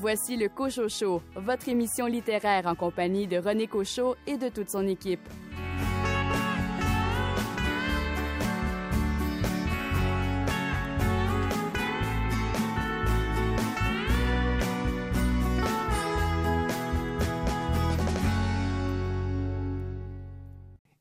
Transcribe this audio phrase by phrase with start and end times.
[0.00, 4.70] Voici le Cochot Show, votre émission littéraire en compagnie de René Cochot et de toute
[4.70, 5.20] son équipe.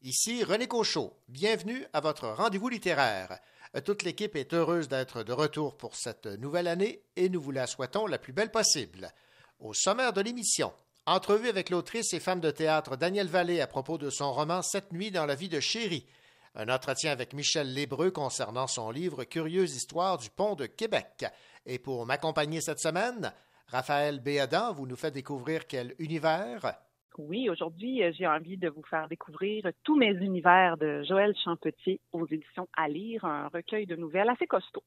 [0.04, 1.14] Ici René Cochot.
[1.30, 3.40] Bienvenue à votre rendez-vous littéraire.
[3.86, 7.68] Toute l'équipe est heureuse d'être de retour pour cette nouvelle année et nous vous la
[7.68, 9.12] souhaitons la plus belle possible.
[9.60, 10.74] Au sommaire de l'émission,
[11.06, 14.92] entrevue avec l'autrice et femme de théâtre Danielle Vallée à propos de son roman Cette
[14.92, 16.08] nuit dans la vie de Chéri.
[16.56, 21.26] Un entretien avec Michel Lébreux concernant son livre Curieuse histoire du pont de Québec.
[21.68, 23.32] Et pour m'accompagner cette semaine,
[23.68, 26.74] Raphaël Béadan vous nous fait découvrir quel univers?
[27.20, 32.00] Oui, aujourd'hui, euh, j'ai envie de vous faire découvrir tous mes univers de Joël Champetier
[32.14, 34.84] aux éditions À lire, un recueil de nouvelles assez costaud.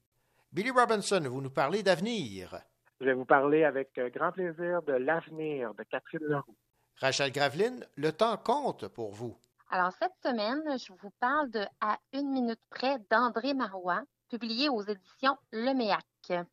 [0.50, 2.58] Billy Robinson, vous nous parlez d'avenir.
[3.00, 6.56] Je vais vous parler avec euh, grand plaisir de l'avenir de Catherine Leroux.
[7.00, 9.36] Rachel Graveline, le temps compte pour vous.
[9.70, 14.82] Alors, cette semaine, je vous parle de À une minute près d'André Marois, publié aux
[14.82, 16.46] éditions Le Méac.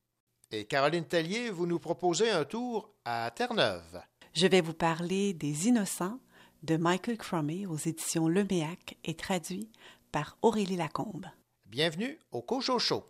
[0.51, 4.01] Et Caroline Tellier, vous nous proposez un tour à Terre-Neuve.
[4.33, 6.19] Je vais vous parler des Innocents
[6.63, 9.69] de Michael Cromie aux éditions Leméac et traduit
[10.11, 11.25] par Aurélie Lacombe.
[11.65, 13.03] Bienvenue au Cocho Show.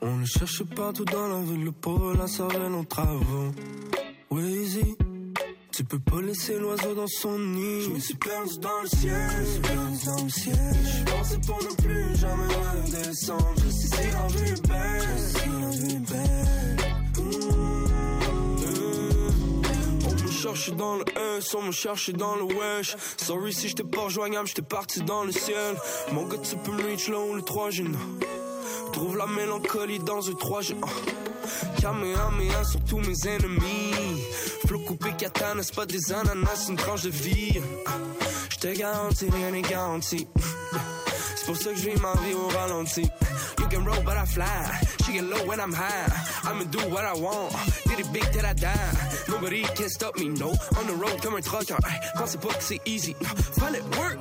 [0.00, 3.52] On cherche partout dans la ville, le pauvre la savait nos travaux.
[5.78, 7.82] Tu peux pas laisser l'oiseau dans son nid.
[7.82, 10.74] Je me suis perdu dans le ciel, je suis perdu dans le ciel.
[10.84, 13.54] Je pensais pour ne plus jamais redescendre.
[13.64, 16.86] Je si la vie est belle, si la vie est belle.
[20.04, 21.04] On me cherche dans le
[21.38, 22.96] S, on me cherche dans le wesh.
[23.16, 25.76] Sorry si j'étais pas rejoignable, j'étais parti dans le ciel.
[26.10, 27.84] Mon gars, tu peux me reach là où le 3 G.
[28.92, 30.74] Trouve la mélancolie dans un 3 G.
[31.80, 34.22] Kamehameha sur tous mes ennemis.
[34.66, 37.60] Flot coupé katana, c'est pas des ananas, une tranche de vie.
[38.50, 40.26] J'te garantis, rien n'est garanti.
[41.36, 43.08] C'est pour ça que je vis ma vie au ralenti.
[43.58, 44.46] You can roll, but I fly.
[45.04, 46.10] She get low when I'm high.
[46.44, 47.52] I'ma do what I want.
[47.86, 48.74] Did it big till I die?
[49.28, 50.50] Nobody can stop me, no.
[50.78, 51.76] On the road comme un trucker.
[52.16, 53.14] Pensez pas que c'est easy.
[53.58, 54.18] Fallait work.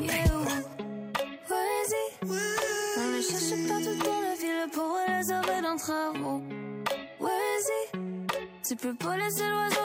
[3.20, 6.42] Cherche partout dans la ville pour les sauver d'un travaux.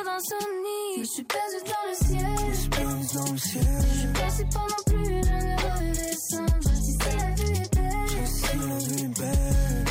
[0.04, 0.98] Dans son nid.
[0.98, 2.26] Je suis dans le ciel.
[2.50, 3.64] Je suis dans le ciel.
[4.14, 4.60] Je suis plus
[7.16, 8.06] la vue est belle.
[8.58, 9.86] La vie est belle.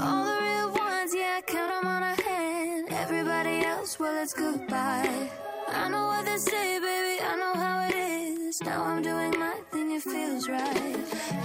[0.00, 2.84] All the real ones, yeah, count them on a hand.
[2.90, 5.28] Everybody else, well, it's goodbye.
[5.68, 8.60] I know what they say, baby, I know how it is.
[8.62, 10.96] Now I'm doing my thing, it feels right.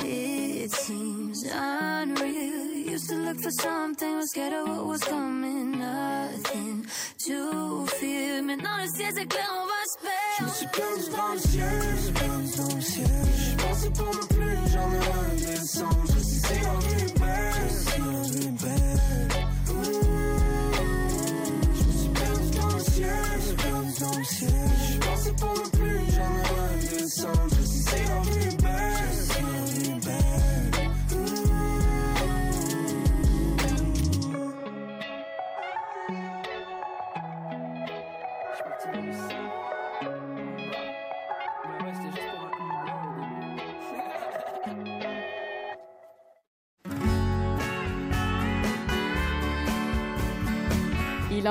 [0.04, 2.57] It seems unreal.
[3.08, 5.80] To look for something, was scared of what was coming.
[5.80, 6.86] Nothing
[7.26, 8.42] to fear.
[8.42, 9.98] Maintenant le ciel c'est clair, on va se
[10.38, 10.56] Je me perdre.
[10.56, 16.06] suis perdu dans le ciel, je suis perdu dans le plus jamais redescendre.
[16.08, 17.17] Je sais si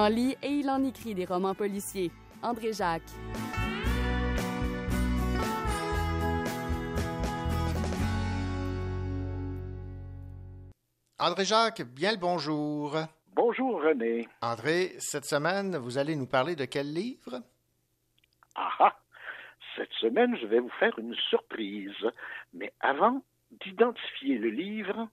[0.06, 2.12] en lit et il en écrit des romans policiers.
[2.40, 3.02] André Jacques.
[11.18, 12.96] André Jacques, bien le bonjour.
[13.34, 14.28] Bonjour René.
[14.42, 17.42] André, cette semaine, vous allez nous parler de quel livre?
[18.54, 18.96] Ah ah!
[19.74, 22.06] Cette semaine, je vais vous faire une surprise.
[22.54, 23.24] Mais avant
[23.64, 25.08] d'identifier le livre,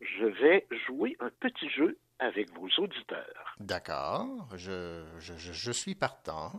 [0.00, 3.54] je vais jouer un petit jeu avec vos auditeurs.
[3.60, 6.52] D'accord, je, je, je, suis partant.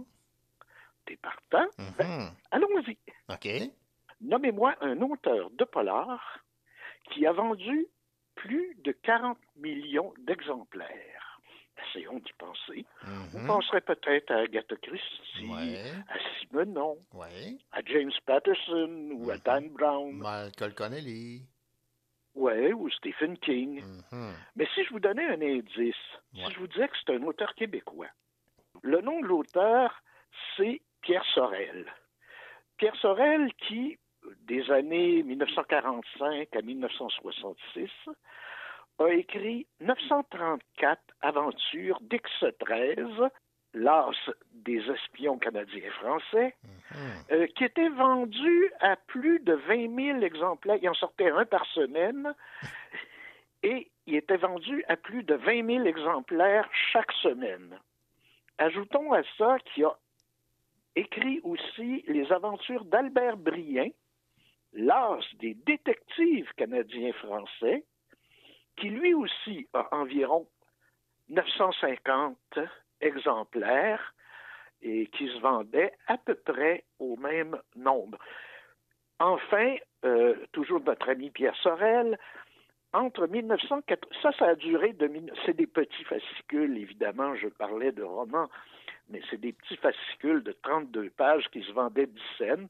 [1.05, 1.67] T'es partant?
[1.97, 2.31] Ben, Mhm.
[2.51, 2.97] allons-y.
[3.29, 3.47] OK.
[4.21, 6.39] Nommez-moi un auteur de polar
[7.11, 7.87] qui a vendu
[8.35, 11.39] plus de 40 millions d'exemplaires.
[11.89, 12.85] Essayons d'y penser.
[13.33, 13.47] On Mhm.
[13.47, 15.91] penserait peut-être à Agatha Christie, Ouais.
[16.09, 17.55] à Simenon, Ouais.
[17.71, 19.41] à James Patterson ou à Mhm.
[19.45, 20.13] Dan Brown.
[20.17, 21.43] Michael Connelly.
[22.37, 23.81] Ouais, ou Stephen King.
[24.11, 24.33] Mhm.
[24.55, 25.95] Mais si je vous donnais un indice,
[26.33, 26.45] Ouais.
[26.45, 28.07] si je vous disais que c'est un auteur québécois,
[28.83, 30.01] le nom de l'auteur,
[30.55, 31.91] c'est Pierre Sorel.
[32.77, 33.97] Pierre Sorel qui,
[34.41, 37.89] des années 1945 à 1966,
[38.99, 43.29] a écrit 934 aventures d'X-13,
[43.77, 44.09] l'as
[44.53, 46.97] des espions canadiens et français, Mhm.
[47.31, 50.77] euh, qui étaient vendus à plus de 20 000 exemplaires.
[50.81, 52.33] Il en sortait un par semaine
[53.63, 57.77] et il était vendu à plus de 20 000 exemplaires chaque semaine.
[58.57, 59.97] Ajoutons à ça qu'il a
[60.95, 63.89] écrit aussi les aventures d'Albert Brien,
[64.73, 67.83] l'as des détectives canadiens-français,
[68.77, 70.47] qui lui aussi a environ
[71.29, 72.37] 950
[73.01, 74.13] exemplaires
[74.81, 78.17] et qui se vendait à peu près au même nombre.
[79.19, 82.17] Enfin, euh, toujours notre ami Pierre Sorel,
[82.93, 85.09] entre 1904, ça, ça a duré de,
[85.45, 88.49] c'est des petits fascicules, évidemment, je parlais de romans,
[89.09, 92.67] mais c'est des petits fascicules de 32 pages qui se vendaient 10 cents.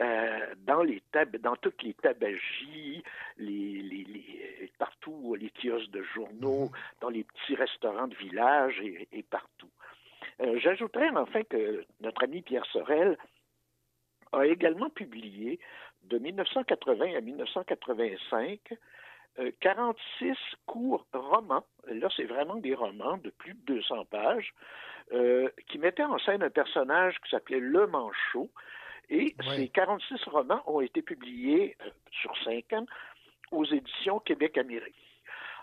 [0.00, 3.02] Euh, dans les tab dans toutes les tabagies,
[3.36, 9.70] les- partout les kiosques de journaux, dans les petits restaurants de village et, partout.
[10.40, 13.16] Euh, J'ajouterais enfin que notre ami Pierre Sorel
[14.32, 15.60] a également publié
[16.04, 18.60] de 1980 à 1985
[19.38, 20.34] euh, 46
[20.66, 21.64] courts romans.
[21.86, 24.52] Là, c'est vraiment des romans de plus de 200 pages
[25.12, 28.50] euh, qui mettaient en scène un personnage qui s'appelait Le Manchot.
[29.10, 29.56] Et Oui.
[29.56, 32.86] ces 46 romans ont été publiés euh, sur cinq ans
[33.50, 34.94] aux éditions Québec-Amérique.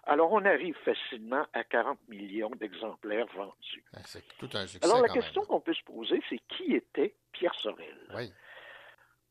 [0.04, 3.84] Alors, on arrive facilement à 40 millions d'exemplaires vendus.
[3.94, 4.84] Ah, C'est tout un succès.
[4.90, 7.98] Alors, la quand question qu'on peut se poser, c'est qui était Pierre Sorel?
[8.16, 8.32] Oui.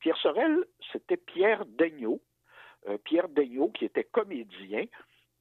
[0.01, 2.21] Pierre Sorel, c'était Pierre Daigneault.
[2.89, 4.85] Euh, Pierre Daigneault, qui était comédien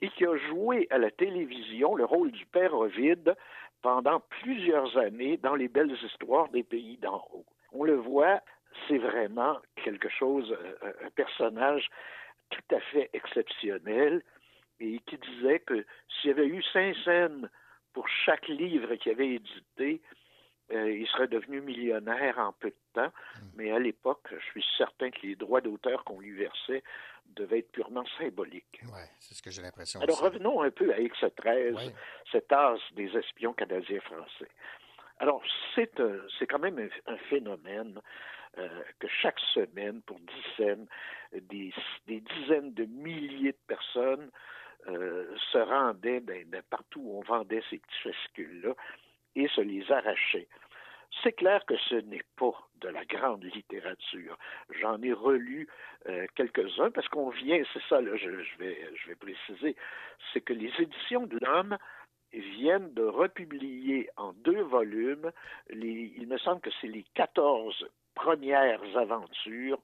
[0.01, 3.35] et qui a joué à la télévision le rôle du père Ovide
[3.81, 7.45] pendant plusieurs années dans les belles histoires des pays d'en haut.
[7.73, 8.41] On le voit,
[8.87, 10.51] c'est vraiment quelque chose,
[10.83, 11.89] euh, un personnage
[12.49, 14.23] tout à fait exceptionnel
[14.79, 17.49] et qui disait que s'il y avait eu cinq scènes
[17.93, 20.01] pour chaque livre qu'il avait édité,
[20.71, 23.11] euh, il serait devenu millionnaire en peu de temps.
[23.55, 26.83] Mais à l'époque, je suis certain que les droits d'auteur qu'on lui versait
[27.27, 28.81] devaient être purement symboliques.
[28.83, 29.99] Oui, c'est ce que j'ai l'impression.
[30.01, 30.25] Alors aussi.
[30.25, 31.91] revenons un peu à X13, Oui.
[32.31, 34.49] cet as des espions canadiens-français.
[35.19, 35.43] Alors,
[35.75, 35.91] c'est
[36.37, 37.99] c'est quand même un, phénomène
[38.57, 38.67] euh,
[38.99, 40.87] que chaque semaine, pour dix scènes,
[41.33, 41.73] des,
[42.07, 44.29] des dizaines de milliers de personnes
[44.87, 48.73] euh, se rendaient ben, partout où on vendait ces petits fascicules-là
[49.35, 50.47] et se les arrachaient.
[51.23, 54.37] C'est clair que ce n'est pas de la grande littérature.
[54.79, 55.67] J'en ai relu
[56.07, 59.75] euh, quelques-uns parce qu'on vient, c'est ça, là, je, je vais, je vais préciser,
[60.31, 61.77] c'est que les éditions de l'homme
[62.33, 65.31] viennent de republier en deux volumes,
[65.69, 69.79] il me semble que c'est les 14 premières aventures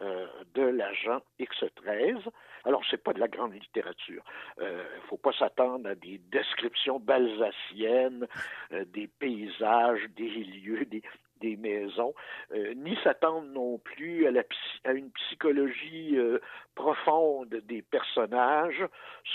[0.00, 2.20] euh, de l'agent X13.
[2.64, 4.22] Alors, c'est pas de la grande littérature.
[4.60, 8.26] Il ne faut pas s'attendre à des descriptions balsaciennes,
[8.72, 11.02] euh, des paysages, des lieux, des,
[11.40, 12.14] des maisons,
[12.52, 16.38] euh, ni s'attendre non plus à, la, psy- à une psychologie euh,
[16.74, 18.84] profonde des personnages.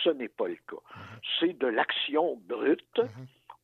[0.04, 0.82] Ce n'est pas le cas.
[1.40, 3.02] C'est de l'action brute.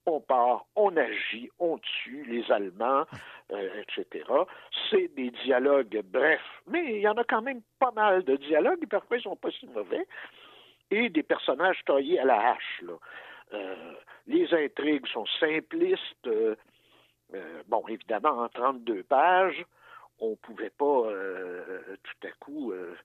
[0.05, 3.05] On part, on agit, on tue les Allemands,
[3.51, 4.25] euh, etc.
[4.89, 8.79] C'est des dialogues brefs, mais il y en a quand même pas mal de dialogues,
[8.81, 10.07] et parfois ils sont pas si mauvais,
[10.89, 12.81] et des personnages taillés à la hache.
[12.81, 12.93] là.
[14.27, 16.29] Les intrigues sont simplistes.
[17.33, 19.65] Euh, bon, évidemment, en 32 pages,
[20.19, 22.95] on ne pouvait pas euh, tout à coup euh,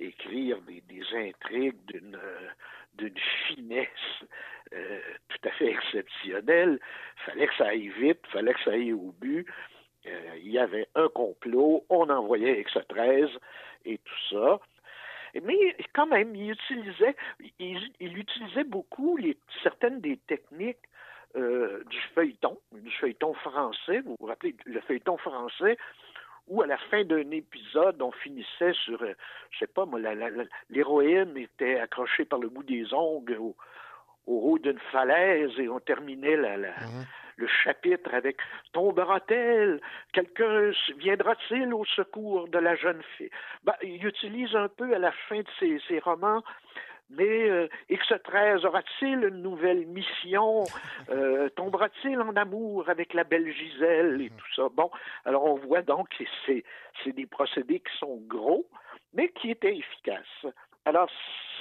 [0.00, 3.10] écrire des, intrigues d'une euh,
[3.46, 3.88] finesse
[4.74, 6.78] euh, tout à fait exceptionnelle.
[7.24, 9.46] fallait que ça aille vite, fallait que ça aille au but.
[10.36, 13.28] Il y avait un complot, on envoyait X13
[13.84, 14.58] et tout ça.
[15.42, 17.14] Mais quand même, il utilisait,
[17.58, 20.87] il, il utilisait beaucoup les, certaines des techniques
[21.36, 24.00] euh, du feuilleton, du feuilleton français.
[24.00, 25.76] Vous vous rappelez, le feuilleton français,
[26.48, 29.12] où à la fin d'un épisode, on finissait sur, euh,
[29.50, 30.00] je sais pas moi,
[30.70, 33.54] l'héroïne était accrochée par le bout des ongles au,
[34.26, 36.74] au haut d'une falaise et on terminait la, la-
[37.36, 38.38] le chapitre avec
[38.72, 39.80] Tombera-t-elle?
[40.12, 43.30] Quelqu'un viendra-t-il au secours de la jeune fille
[43.62, 46.42] ben, Il utilise un peu à la fin de ses, ses romans
[47.10, 50.64] mais euh, X13 aura-t-il une nouvelle mission?
[51.10, 54.68] Euh, Tombera-t-il en amour avec la belle Gisèle et tout ça?
[54.70, 54.90] Bon,
[55.24, 56.64] alors on voit donc que c'est
[57.02, 58.66] c'est des procédés qui sont gros,
[59.14, 60.46] mais qui étaient efficaces.
[60.84, 61.10] Alors,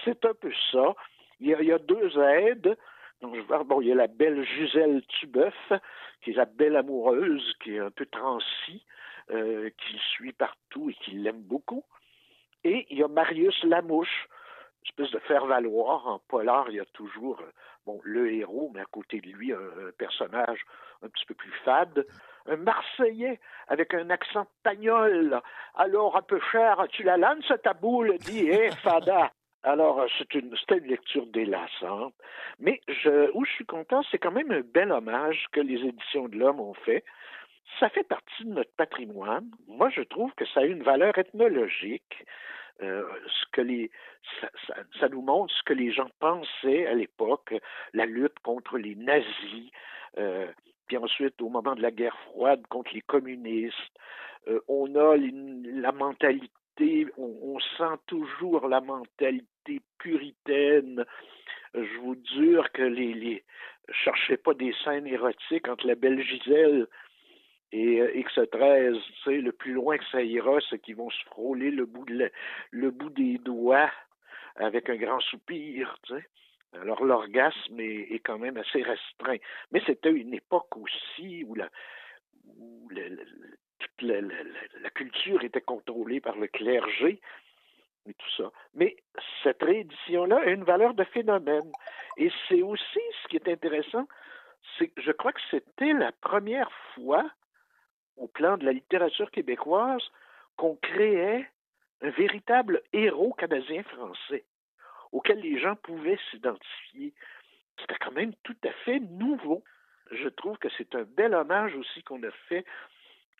[0.03, 0.95] c'est un peu ça.
[1.39, 2.77] Il y a, deux aides.
[3.21, 3.35] Donc,
[3.65, 5.73] bon, il y a la belle Gisèle Tubeuf,
[6.21, 8.85] qui est la belle amoureuse, qui est un peu transie,
[9.31, 11.83] euh, qui suit partout et qui l'aime beaucoup.
[12.63, 14.27] Et il y a Marius Lamouche,
[14.87, 16.69] espèce de faire valoir en polar.
[16.69, 17.51] Il y a toujours euh,
[17.85, 20.59] bon le héros, mais à côté de lui un, un personnage
[21.03, 22.05] un petit peu plus fade,
[22.47, 25.41] un Marseillais avec un accent pagnol.
[25.75, 29.31] Alors un peu cher, tu la lances ta boule, dit hé fada.
[29.63, 32.13] Alors, euh, c'est une, c'était une lecture délassante.
[32.59, 36.29] Mais je, où je suis content, c'est quand même un bel hommage que les éditions
[36.29, 37.03] de l'Homme ont fait.
[37.79, 39.49] Ça fait partie de notre patrimoine.
[39.67, 42.25] Moi, je trouve que ça a une valeur ethnologique.
[42.81, 43.03] Euh,
[44.99, 47.55] ça, nous montre ce que les gens pensaient à l'époque,
[47.93, 49.71] la lutte contre les nazis,
[50.17, 50.47] euh,
[50.87, 53.75] puis ensuite au moment de la guerre froide contre les communistes.
[54.47, 61.03] Euh, on a la mentalité, on, on, sent toujours la mentalité puritaine.
[61.73, 63.43] Je vous jure que les, les
[63.89, 66.87] cherchez pas des scènes érotiques entre la belle Gisèle
[67.71, 71.23] et euh, X13, tu sais, le plus loin que ça ira, c'est qu'ils vont se
[71.25, 73.91] frôler le bout, des doigts
[74.55, 75.97] avec un grand soupir.
[76.73, 79.37] Alors l'orgasme est, quand même assez restreint.
[79.71, 81.69] Mais c'était une époque aussi où la,
[83.79, 87.19] toute la, la, culture était contrôlée par le clergé
[88.07, 88.51] et tout ça.
[88.73, 88.95] Mais
[89.43, 91.71] cette réédition-là a une valeur de phénomène.
[92.15, 94.07] Et c'est aussi ce qui est intéressant,
[94.77, 97.29] c'est je crois que c'était la première fois
[98.17, 100.03] au plan de la littérature québécoise
[100.55, 101.47] qu'on créait
[102.01, 104.45] un véritable héros canadien-français
[105.11, 107.13] auquel les gens pouvaient s'identifier.
[107.79, 109.63] C'était quand même tout à fait nouveau.
[110.11, 112.65] Je trouve que c'est un bel hommage aussi qu'on a fait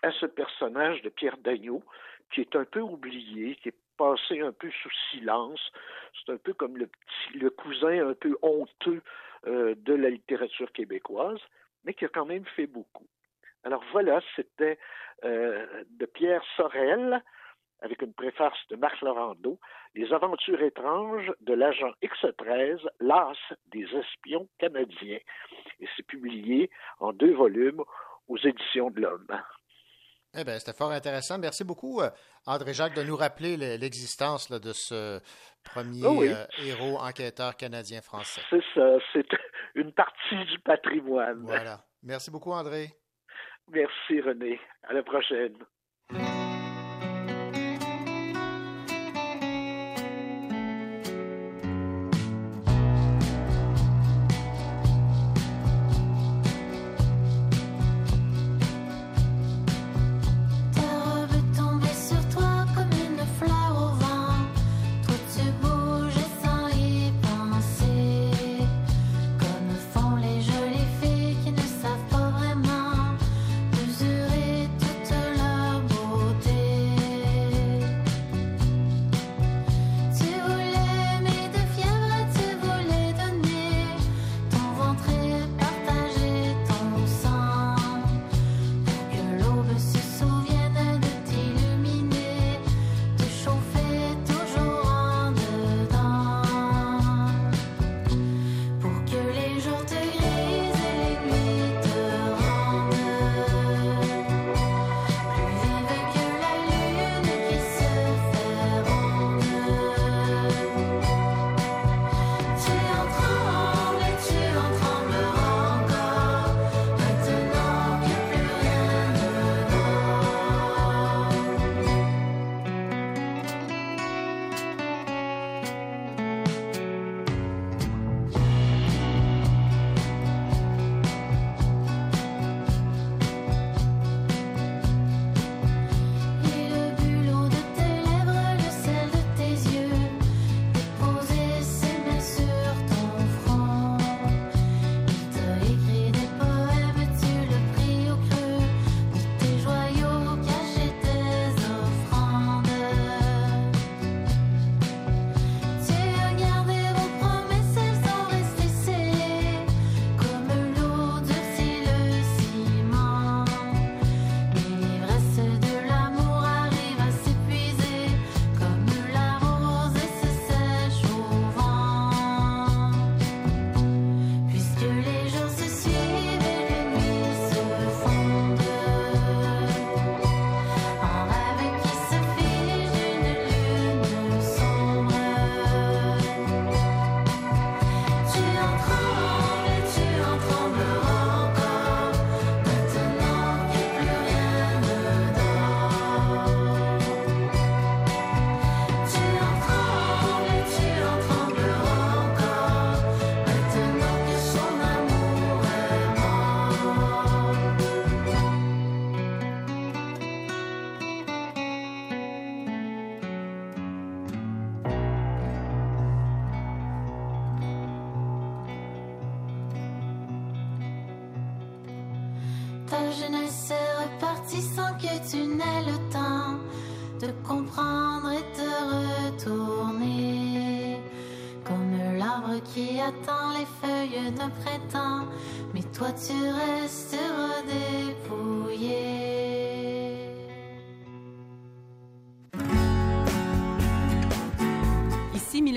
[0.04, 1.84] à ce personnage de Pierre Dagneau,
[2.32, 5.72] qui est un peu oublié, qui est passé un peu sous silence.
[6.14, 9.02] C'est un peu comme le petit, le cousin un peu honteux
[9.48, 11.40] euh, de la littérature québécoise,
[11.84, 13.08] mais qui a quand même fait beaucoup.
[13.68, 14.80] Alors voilà, c'était
[15.26, 17.22] euh, de Pierre Sorel,
[17.82, 19.60] avec une préface de Marc Laurando,
[19.94, 23.34] Les aventures étranges de l'agent X13, l'as
[23.66, 25.20] des espions canadiens.
[25.82, 26.70] Et c'est publié
[27.00, 27.84] en deux volumes
[28.30, 29.28] aux éditions de l'Homme.
[30.34, 31.38] Eh bien, c'était fort intéressant.
[31.38, 32.02] Merci beaucoup,
[32.46, 35.20] André-Jacques, de nous rappeler l'existence de ce
[35.62, 36.30] premier oh oui.
[36.30, 38.42] euh, héros enquêteur canadien-français.
[38.50, 39.28] C'est ça, c'est
[39.76, 41.42] une partie du patrimoine.
[41.44, 41.82] Voilà.
[42.02, 42.94] Merci beaucoup, André.
[43.72, 44.60] Merci, René.
[44.84, 45.58] À la prochaine.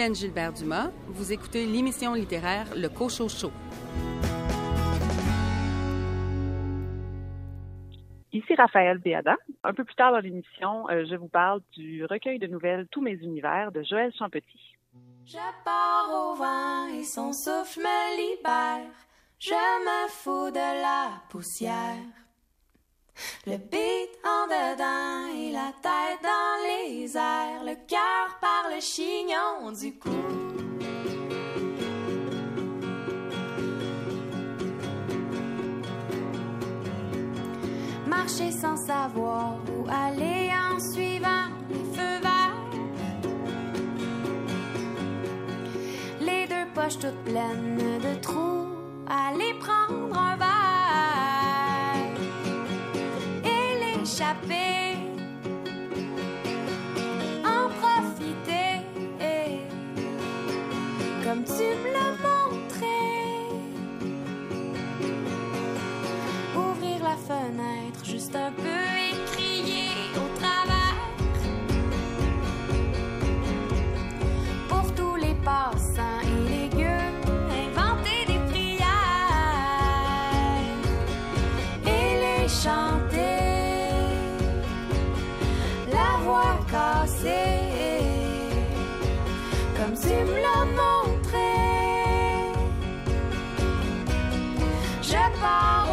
[0.00, 0.90] Ici Mylène Gilbert-Dumas.
[1.08, 3.52] Vous écoutez l'émission littéraire Le Cochot Show.
[8.32, 9.36] Ici Raphaël Béada.
[9.62, 13.02] Un peu plus tard dans l'émission, euh, je vous parle du recueil de nouvelles Tous
[13.02, 14.74] mes univers de Joël Champetit.
[15.26, 18.90] Je pars au vent et son souffle me libère.
[19.38, 22.19] Je me fous de la poussière.
[23.46, 27.64] Le beat en dedans et la tête dans les airs.
[27.64, 30.10] Le cœur par le chignon du cou.
[38.06, 42.70] Marcher sans savoir où aller en suivant les feux verts.
[46.20, 48.68] Les deux poches toutes pleines de trous,
[49.08, 50.79] aller prendre un verre
[54.10, 54.96] et l'échapper.
[57.44, 58.86] En profiter
[61.24, 62.98] comme tu me l'as montré.
[66.56, 68.99] Ouvrir la fenêtre juste un peu
[89.76, 91.52] comme tu me l'as montré.
[95.02, 95.89] Je pars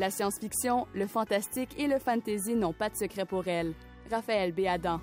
[0.00, 3.74] La science-fiction, le fantastique et le fantasy n'ont pas de secret pour elle.
[4.10, 4.98] Raphaël Béadan.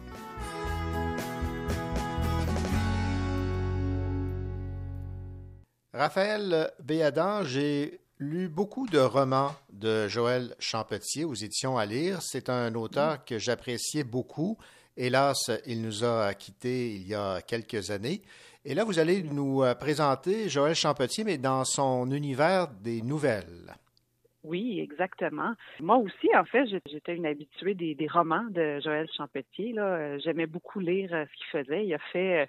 [5.93, 12.23] Raphaël Béadan, j'ai lu beaucoup de romans de Joël Champetier aux éditions à lire.
[12.23, 14.57] C'est un auteur que j'appréciais beaucoup.
[14.97, 18.23] Hélas, il nous a quittés il y a quelques années.
[18.65, 23.75] Et là, vous allez nous euh, présenter Joël Champetier, mais dans son univers des nouvelles.
[24.47, 25.53] Oui, exactement.
[25.81, 29.77] Moi aussi, en fait, j'étais une habituée des, romans de Joël Champetier.
[29.77, 31.85] Euh, J'aimais beaucoup lire euh, ce qu'il faisait.
[31.85, 32.45] Il a fait, euh,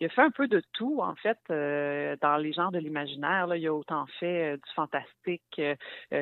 [0.00, 3.54] il a fait un peu de tout, en fait, euh, dans les genres de l'imaginaire.
[3.54, 5.74] Il a autant fait euh, du fantastique euh,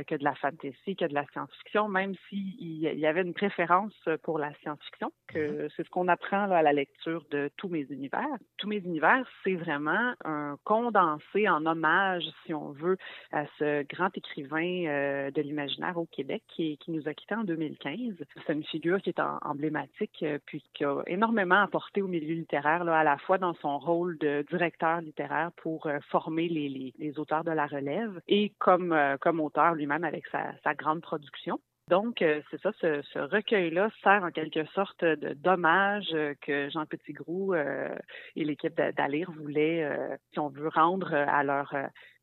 [0.04, 3.92] que de la fantasy, que de la science-fiction, même s'il il y avait une préférence
[4.22, 7.86] pour la science-fiction, que c'est ce qu'on apprend là, à la lecture de tous mes
[7.90, 8.26] univers.
[8.58, 12.96] Tous mes univers, c'est vraiment un condensé en hommage, si on veut,
[13.32, 18.14] à ce grand écrivain de l'imaginaire au Québec qui, qui nous a quittés en 2015.
[18.46, 22.84] C'est une figure qui est en- emblématique puis qui a énormément apporté au milieu littéraire,
[22.84, 27.44] là, à la fois dans son rôle de directeur littéraire pour euh, former les, auteurs
[27.44, 31.58] de la relève et comme, euh, comme auteur lui-même avec sa grande production.
[31.88, 36.86] Donc, euh, c'est ça, ce, recueil-là sert en quelque sorte de dommage euh, que Jean
[36.86, 37.94] Petitgrou euh,
[38.36, 39.86] et l'équipe d'Alire voulaient,
[40.32, 41.74] si on veut, rendre à leurs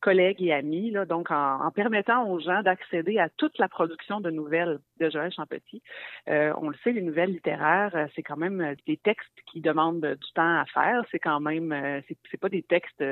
[0.02, 4.80] collègues et amis, donc en, permettant aux gens d'accéder à toute la production de nouvelles
[5.00, 5.84] de Joël Champetty.
[6.28, 10.60] on le sait, les nouvelles littéraires, c'est quand même des textes qui demandent du temps
[10.60, 11.04] à faire.
[11.12, 13.04] C'est quand même, c'est pas des textes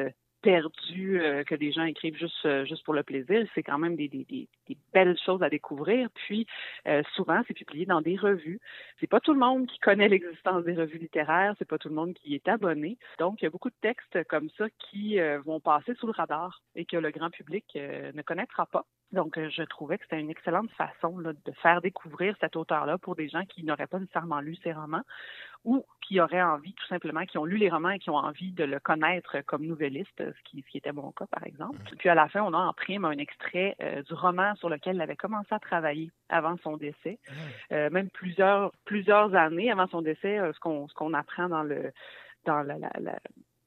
[0.42, 3.46] perdu euh, que des gens écrivent juste euh, juste pour le plaisir.
[3.56, 4.48] C'est quand même des,
[4.94, 6.10] belles choses à découvrir.
[6.14, 6.48] Puis
[6.88, 8.60] euh, souvent, c'est publié dans des revues.
[9.00, 11.56] C'est pas tout le monde qui connaît l'existence des revues littéraires.
[11.60, 12.98] C'est pas tout le monde qui est abonné.
[13.20, 16.62] Donc, il y a beaucoup de textes comme ça qui vont passer sous le radar
[16.76, 18.86] et que le grand public ne connaîtra pas.
[19.12, 23.28] Donc, je trouvais que c'était une excellente façon de faire découvrir cet auteur-là pour des
[23.30, 25.04] gens qui n'auraient pas nécessairement lu ses romans
[25.66, 28.52] ou qui auraient envie, tout simplement, qui ont lu les romans et qui ont envie
[28.52, 31.78] de le connaître comme nouvelliste, ce qui, ce qui était mon cas, par exemple.
[31.98, 34.96] Puis à la fin, on a en prime un extrait euh, du roman sur lequel
[34.96, 37.34] il avait commencé à travailler avant son décès, mmh.
[37.74, 41.92] euh, même plusieurs plusieurs années avant son décès, euh, ce qu'on apprend dans le
[42.46, 43.20] dans la, la, la,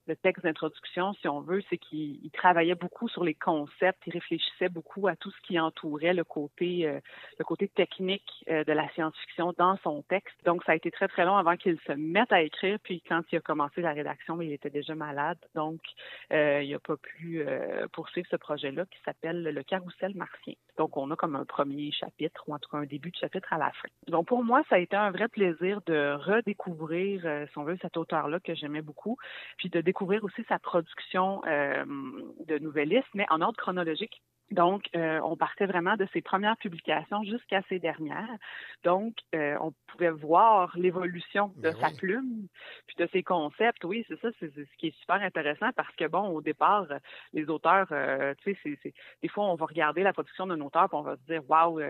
[0.06, 4.68] le texte d'introduction, si on veut, c'est qu'il travaillait beaucoup sur les concepts, il réfléchissait
[4.68, 7.00] beaucoup à tout ce qui entourait le côté euh,
[7.38, 10.34] le côté technique euh, de la science-fiction dans son texte.
[10.44, 12.78] Donc ça a été très très long avant qu'il se mette à écrire.
[12.82, 15.80] Puis quand il a commencé la rédaction, il était déjà malade, donc
[16.32, 20.54] euh, il n'a pas pu euh, poursuivre ce projet-là qui s'appelle le Carrousel martien.
[20.78, 23.52] Donc on a comme un premier chapitre ou en tout cas un début de chapitre
[23.52, 23.88] à la fin.
[24.08, 27.78] Donc pour moi, ça a été un vrai plaisir de redécouvrir, euh, si on veut,
[27.82, 29.16] cet auteur-là que j'aimais beaucoup,
[29.58, 31.84] puis de découvrir aussi sa production euh,
[32.46, 34.22] de nouvelliste, mais en ordre chronologique.
[34.50, 38.36] Donc, euh, on partait vraiment de ses premières publications jusqu'à ses dernières.
[38.84, 41.96] Donc, euh, on pouvait voir l'évolution de ben sa oui.
[41.96, 42.46] plume,
[42.86, 43.84] puis de ses concepts.
[43.84, 46.86] Oui, c'est ça, c'est ce qui est super intéressant parce que, bon, au départ,
[47.32, 50.88] les auteurs, euh, tu sais, c'est des fois, on va regarder la production d'un auteur,
[50.88, 51.80] puis on va se dire, waouh,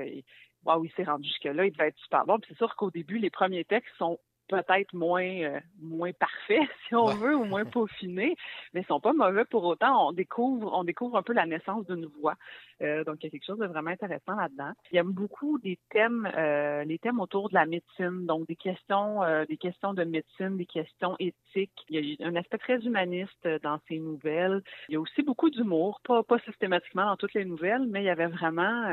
[0.64, 2.38] waouh, il s'est rendu jusque-là, il devait être super bon.
[2.38, 4.18] Puis c'est sûr qu'au début, les premiers textes sont
[4.52, 8.36] peut-être moins euh, moins parfaits si on veut ou moins peaufinés
[8.74, 10.08] mais sont pas mauvais pour autant.
[10.08, 12.34] On découvre on découvre un peu la naissance d'une voix.
[12.82, 14.72] Euh, donc il y a quelque chose de vraiment intéressant là-dedans.
[14.90, 19.22] Il aime beaucoup des thèmes euh, les thèmes autour de la médecine donc des questions
[19.22, 21.72] euh, des questions de médecine des questions éthiques.
[21.88, 24.62] Il y a un aspect très humaniste dans ces nouvelles.
[24.88, 28.06] Il y a aussi beaucoup d'humour pas pas systématiquement dans toutes les nouvelles mais il
[28.06, 28.90] y avait vraiment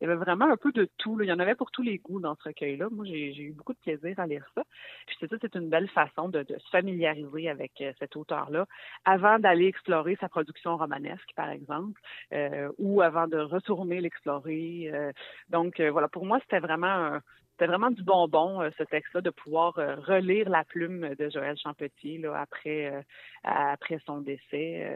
[0.00, 1.24] il y avait vraiment un peu de tout là.
[1.24, 3.52] il y en avait pour tous les goûts dans ce recueil là moi j'ai eu
[3.52, 4.62] beaucoup de plaisir à lire ça
[5.06, 8.66] puis c'est c'est une belle façon de, se familiariser avec euh, cet auteur-là
[9.04, 12.00] avant d'aller explorer sa production romanesque, par exemple,
[12.32, 14.90] euh, ou avant de retourner l'explorer.
[14.92, 15.12] Euh,
[15.48, 17.18] donc voilà, pour moi, c'était vraiment
[17.52, 22.40] c'était vraiment du bonbon, ce texte-là, de pouvoir relire la plume de Joël Champetier là,
[22.40, 23.04] après,
[23.44, 24.92] après son décès,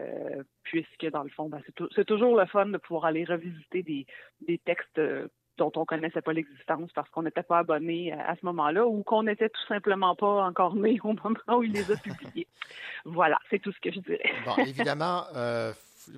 [0.63, 1.61] puisque, dans le fond, ben,
[1.95, 4.05] c'est toujours le fun de pouvoir aller revisiter des,
[4.41, 4.99] des textes
[5.59, 9.23] dont on connaissait pas l'existence parce qu'on n'était pas abonné à ce moment-là ou qu'on
[9.23, 12.47] n'était tout simplement pas encore né au moment où il les a publiés.
[13.05, 14.31] voilà, c'est tout ce que je dirais.
[14.45, 15.71] bon, évidemment, euh,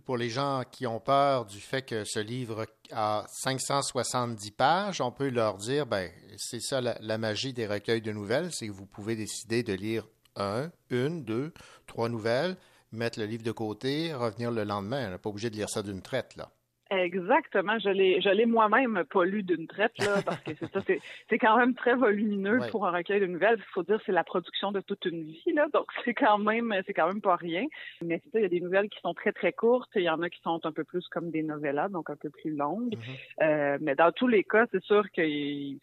[0.05, 5.11] pour les gens qui ont peur du fait que ce livre a 570 pages, on
[5.11, 8.71] peut leur dire, ben, c'est ça la, la magie des recueils de nouvelles, c'est que
[8.71, 11.53] vous pouvez décider de lire un, une, deux,
[11.87, 12.55] trois nouvelles,
[12.91, 15.07] mettre le livre de côté, revenir le lendemain.
[15.07, 16.49] On n'est pas obligé de lire ça d'une traite, là.
[16.91, 17.79] Exactement.
[17.79, 20.99] Je l'ai, je l'ai moi-même pas lu d'une traite, là, parce que c'est ça, c'est,
[21.29, 22.69] c'est quand même très volumineux ouais.
[22.69, 23.55] pour un recueil de nouvelles.
[23.57, 25.67] Il faut dire c'est la production de toute une vie, là.
[25.73, 27.65] Donc, c'est quand même, c'est quand même pas rien.
[28.01, 29.89] Mais c'est ça, il y a des nouvelles qui sont très, très courtes.
[29.95, 32.29] Il y en a qui sont un peu plus comme des novellas, donc un peu
[32.29, 32.95] plus longues.
[32.95, 33.43] Mm-hmm.
[33.43, 35.21] Euh, mais dans tous les cas, c'est sûr que,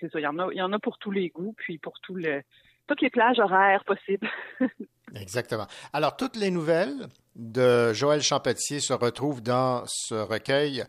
[0.01, 1.79] c'est ça, il y en a, il y en a pour tous les goûts, puis
[1.79, 2.43] pour tout le,
[2.87, 4.29] toutes les plages horaires possibles.
[5.15, 5.67] Exactement.
[5.93, 10.85] Alors, toutes les nouvelles de Joël Champetier se retrouvent dans ce recueil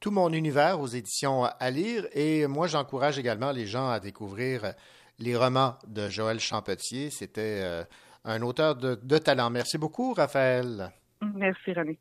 [0.00, 2.06] Tout mon univers aux éditions à lire.
[2.12, 4.74] Et moi, j'encourage également les gens à découvrir
[5.18, 7.10] les romans de Joël Champetier.
[7.10, 7.84] C'était euh,
[8.24, 9.50] un auteur de, de talent.
[9.50, 10.92] Merci beaucoup, Raphaël.
[11.34, 11.98] Merci, René.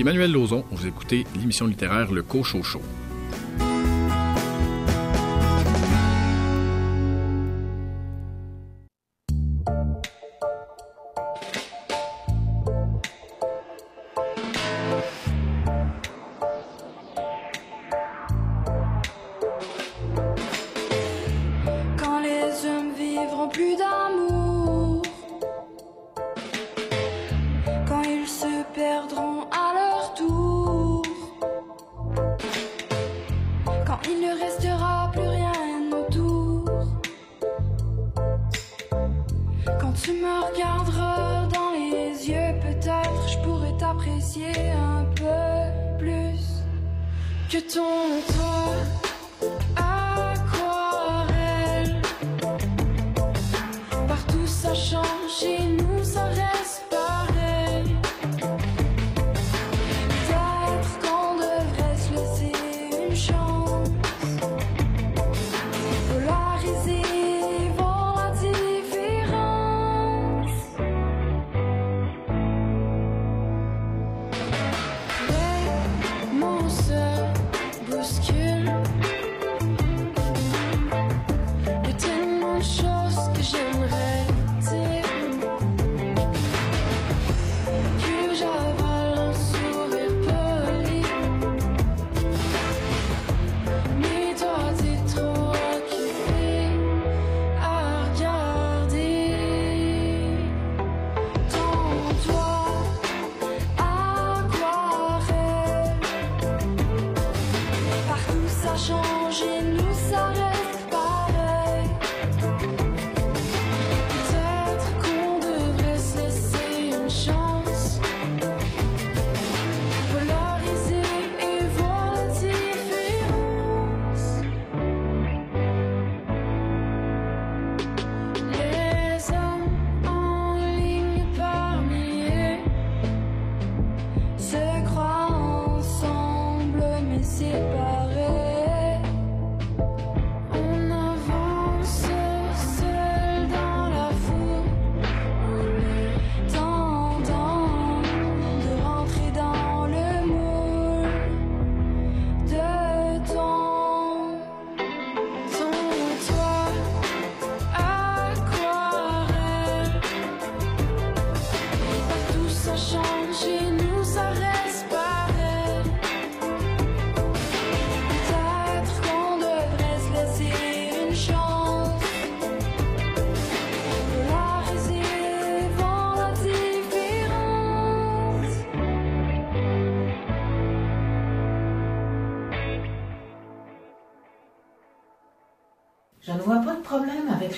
[0.00, 0.64] Emmanuel Lauzon.
[0.70, 2.82] Vous écoutez l'émission littéraire Le Cochot Show.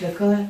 [0.01, 0.47] Le col.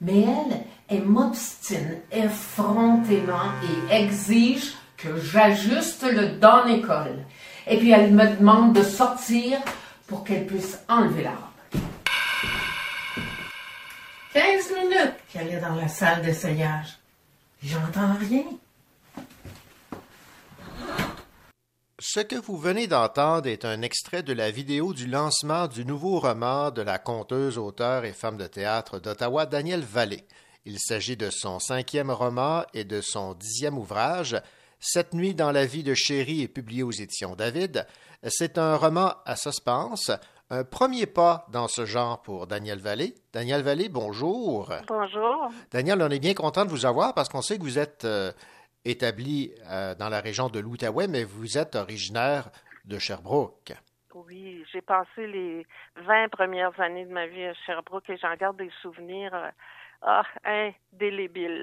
[0.00, 3.52] Mais elle, elle m'obstine effrontément
[3.90, 7.24] et exige que j'ajuste le don-école.
[7.66, 9.58] Et puis elle me demande de sortir
[10.06, 11.82] pour qu'elle puisse enlever la robe.
[14.32, 14.42] 15
[14.78, 16.98] minutes qu'elle est dans la salle d'essayage.
[17.62, 18.44] J'entends rien.
[22.02, 26.18] Ce que vous venez d'entendre est un extrait de la vidéo du lancement du nouveau
[26.18, 30.24] roman de la conteuse, auteure et femme de théâtre d'Ottawa, Danielle Vallée.
[30.64, 34.40] Il s'agit de son cinquième roman et de son dixième ouvrage.
[34.78, 37.86] Cette nuit dans la vie de Chéri est publié aux éditions David.
[38.26, 40.10] C'est un roman à suspense,
[40.48, 43.14] un premier pas dans ce genre pour Danielle Vallée.
[43.34, 44.72] Danielle Vallée, bonjour.
[44.88, 45.50] Bonjour.
[45.70, 48.32] Daniel, on est bien content de vous avoir parce qu'on sait que vous êtes euh,
[48.84, 52.50] établi euh, dans la région de l'Outaouais, mais vous êtes originaire
[52.84, 53.72] de Sherbrooke.
[54.14, 55.66] Oui, j'ai passé les
[55.96, 59.50] 20 premières années de ma vie à Sherbrooke et j'en garde des souvenirs euh,
[60.02, 61.62] ah, indélébiles.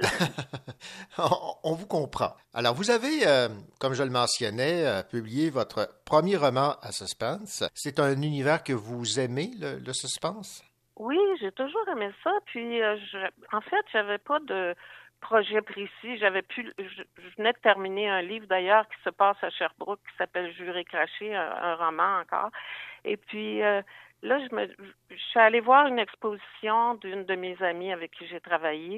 [1.63, 2.35] on, vous comprend.
[2.53, 3.49] Alors, vous avez, euh,
[3.79, 7.63] comme je le mentionnais, euh, publié votre premier roman à suspense.
[7.73, 10.63] C'est un univers que vous aimez, le, le suspense?
[10.95, 12.31] Oui, j'ai toujours aimé ça.
[12.45, 14.73] Puis, je, en fait, j'avais pas de
[15.21, 16.17] projet précis.
[16.17, 19.99] J'avais pu, je, je venais de terminer un livre d'ailleurs qui se passe à Sherbrooke
[20.09, 22.51] qui s'appelle Juré craché, un, un roman encore.
[23.05, 23.81] Et puis euh,
[24.21, 24.67] là, je me,
[25.09, 28.97] je suis allée voir une exposition d'une de mes amies avec qui j'ai travaillé.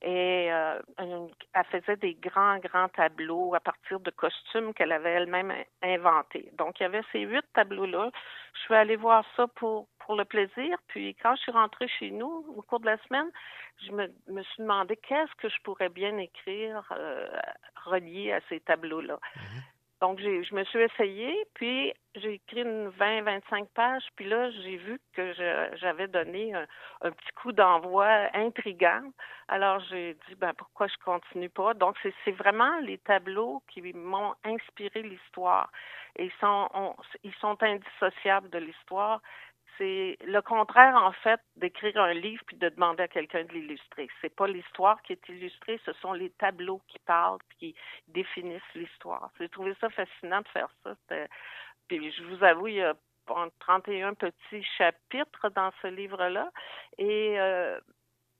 [0.00, 5.52] Et euh, elle faisait des grands, grands tableaux à partir de costumes qu'elle avait elle-même
[5.82, 6.52] inventés.
[6.56, 8.10] Donc, il y avait ces huit tableaux-là.
[8.54, 10.78] Je suis allée voir ça pour, pour le plaisir.
[10.86, 13.28] Puis, quand je suis rentrée chez nous, au cours de la semaine,
[13.86, 17.28] je me, suis demandé qu'est-ce que je pourrais bien écrire euh,
[17.84, 19.18] relié à ces tableaux-là.
[20.00, 25.00] Donc, je me suis essayée, puis j'ai écrit une 20-25 pages, puis là, j'ai vu
[25.12, 25.32] que
[25.76, 29.02] j'avais donné un, petit coup d'envoi intrigant.
[29.48, 31.74] Alors, j'ai dit, ben, pourquoi je continue pas?
[31.74, 35.70] Donc, c'est, c'est vraiment les tableaux qui m'ont inspiré l'histoire.
[36.16, 39.20] Et ils sont, on- ils sont indissociables de l'histoire.
[39.78, 44.08] C'est le contraire, en fait, d'écrire un livre puis de demander à quelqu'un de l'illustrer.
[44.20, 47.74] C'est pas l'histoire qui est illustrée, ce sont les tableaux qui parlent qui
[48.08, 49.30] définissent l'histoire.
[49.38, 50.94] J'ai trouvé ça fascinant de faire ça.
[51.86, 52.94] Puis je vous avoue, il y a
[53.28, 56.50] bon, 31 petits chapitres dans ce livre-là.
[56.98, 57.78] Et euh,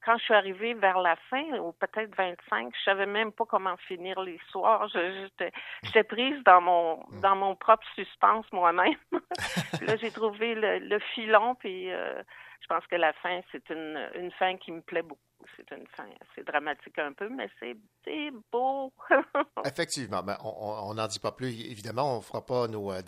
[0.05, 3.77] quand je suis arrivée vers la fin, ou peut-être 25, je savais même pas comment
[3.77, 4.89] finir l'histoire.
[4.89, 8.95] Je- J'étais, j'étais prise dans mon dans mon propre suspense moi-même.
[9.83, 12.23] Là, j'ai trouvé le, le filon, puis euh,
[12.61, 15.21] je pense que la fin, c'est une, une fin qui me plaît beaucoup.
[15.57, 17.77] C'est une fin, c'est dramatique un peu, mais c'est,
[18.53, 18.93] beau.
[19.65, 21.49] Effectivement, ben, on n'en dit pas plus.
[21.49, 23.03] Évidemment, on ne fera pas nos euh.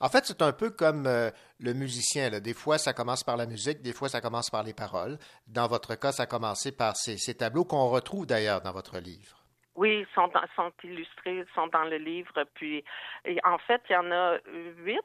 [0.00, 2.30] En fait, c'est un peu comme euh, le musicien.
[2.40, 5.18] Des fois, ça commence par la musique, des fois, ça commence par les paroles.
[5.46, 8.98] Dans votre cas, ça a commencé par ces, ces tableaux qu'on retrouve d'ailleurs dans votre
[8.98, 9.39] livre.
[9.80, 12.44] Oui, ils sont, dans- sont illustrés, ils sont dans le livre.
[12.54, 12.84] Puis,
[13.24, 14.36] et en fait, il y en a
[14.84, 15.00] huit.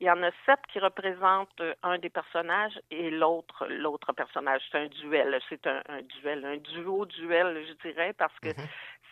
[0.00, 4.62] Il y en a sept qui représentent euh, un des personnages et l'autre, l'autre personnage.
[4.70, 5.38] C'est un duel.
[5.50, 8.48] C'est un, un duel, un duo-duel, je dirais, parce que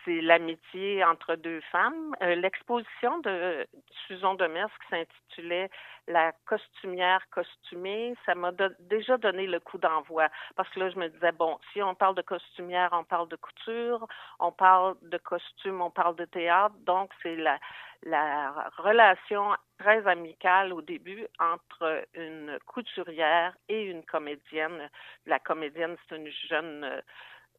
[0.04, 2.14] c'est l'amitié entre deux femmes.
[2.22, 3.66] Euh, L'exposition de
[4.06, 5.70] Susan Demers qui s'intitulait
[6.06, 10.28] La costumière costumée, ça m'a déjà donné le coup d'envoi.
[10.56, 13.36] Parce que là, je me disais, bon, si on parle de costumière, on parle de
[13.36, 14.06] couture,
[14.38, 16.74] on parle de costume, on parle de théâtre.
[16.80, 17.58] Donc, c'est la,
[18.02, 24.90] la relation très amicale au début entre une couturière et une comédienne.
[25.26, 27.02] La comédienne, c'est une jeune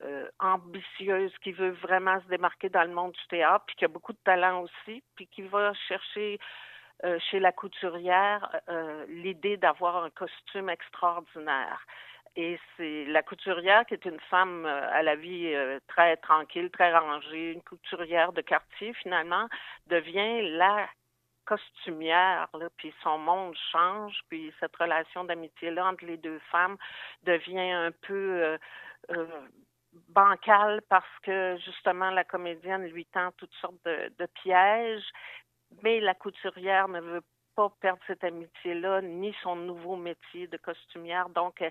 [0.04, 3.88] euh, ambitieuse qui veut vraiment se démarquer dans le monde du théâtre, puis qui a
[3.88, 6.40] beaucoup de talent aussi, puis qui va chercher
[7.04, 11.86] euh, chez la couturière euh, l'idée d'avoir un costume extraordinaire.
[12.36, 15.54] Et c'est la couturière qui est une femme à la vie
[15.88, 19.50] très tranquille, très rangée, une couturière de quartier finalement,
[19.88, 20.88] devient la
[21.44, 22.48] costumière,
[22.78, 26.78] puis son monde change, puis cette relation d'amitié-là entre les deux femmes
[27.24, 28.58] devient un peu
[30.10, 35.10] bancale parce que justement la comédienne lui tend toutes sortes de, pièges,
[35.84, 37.24] mais la couturière ne veut
[37.56, 41.30] pas perdre cette amitié-là, ni son nouveau métier de costumière.
[41.30, 41.62] Donc,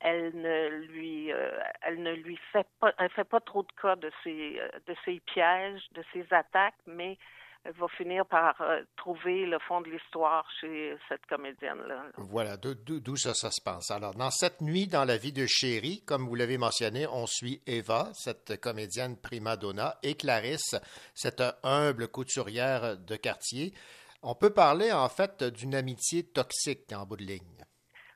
[0.00, 3.96] elle ne lui, euh, elle ne lui fait pas, elle fait pas trop de cas
[3.96, 7.16] de ses, de ses pièges, de ses attaques, mais
[7.64, 12.04] elle va finir par euh, trouver le fond de l'histoire chez cette comédienne-là.
[12.16, 13.90] Voilà, d'où ça, ça se passe.
[13.90, 17.60] Alors, dans cette nuit dans la vie de Chéri, comme vous l'avez mentionné, on suit
[17.66, 20.74] Eva, cette comédienne prima donna, et Clarisse,
[21.14, 23.74] cette humble couturière de quartier.
[24.22, 27.64] On peut parler en fait d'une amitié toxique en bout de ligne.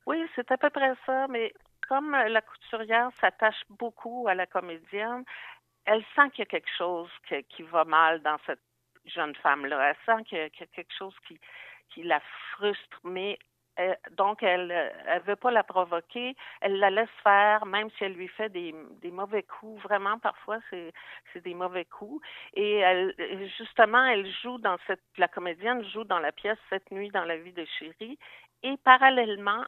[0.07, 1.53] Oui, c'est à peu près ça, mais
[1.89, 5.25] comme la couturière s'attache beaucoup à la comédienne,
[5.87, 7.11] elle sent qu'il y a quelque chose
[7.51, 8.61] qui va mal dans cette
[9.07, 9.91] jeune femme-là.
[9.91, 11.39] Elle sent qu'il y, a quelque chose qui,
[11.91, 12.21] qui la
[12.53, 13.39] frustre, mais
[13.81, 14.71] euh, donc elle
[15.09, 18.73] elle veut pas la provoquer, elle la laisse faire même si elle lui fait des,
[19.03, 19.83] des mauvais coups.
[19.83, 22.25] Vraiment parfois c'est des mauvais coups.
[22.55, 23.15] Et elle
[23.59, 27.37] justement elle joue dans cette la comédienne joue dans la pièce cette nuit dans la
[27.37, 28.19] vie de chérie.
[28.63, 29.65] Et parallèlement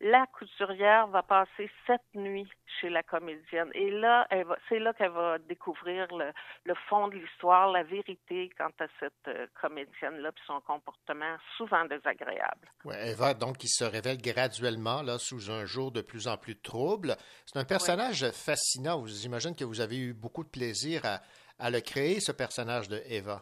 [0.00, 2.48] la couturière va passer sept nuits
[2.80, 3.70] chez la comédienne.
[3.74, 4.26] Et là,
[4.68, 6.32] c'est là qu'elle va découvrir le,
[6.64, 11.84] le fond de l'histoire, la vérité quant à cette euh, comédienne-là et son comportement souvent
[11.86, 12.68] désagréable.
[12.84, 16.60] Oui, Eva, donc, qui se révèle graduellement là, sous un jour de plus en plus
[16.60, 17.16] trouble.
[17.46, 19.00] C'est un personnage fascinant.
[19.00, 21.20] Vous imaginez que vous avez eu beaucoup de plaisir à,
[21.58, 23.40] à le créer, ce personnage de Eva.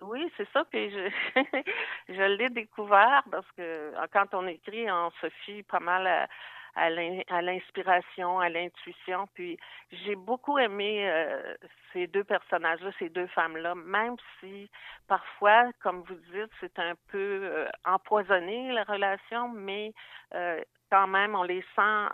[0.00, 0.64] Oui, c'est ça.
[0.70, 1.10] Puis je,
[2.08, 6.28] je l'ai découvert parce que quand on écrit, on se fie pas mal à,
[6.76, 9.26] à l'inspiration, à l'intuition.
[9.34, 9.58] Puis
[9.90, 11.54] j'ai beaucoup aimé euh,
[11.92, 14.70] ces deux personnages-là, ces deux femmes-là, même si
[15.08, 19.92] parfois, comme vous dites, c'est un peu euh, empoisonné la relation, mais
[20.34, 22.06] euh, quand même, on les sent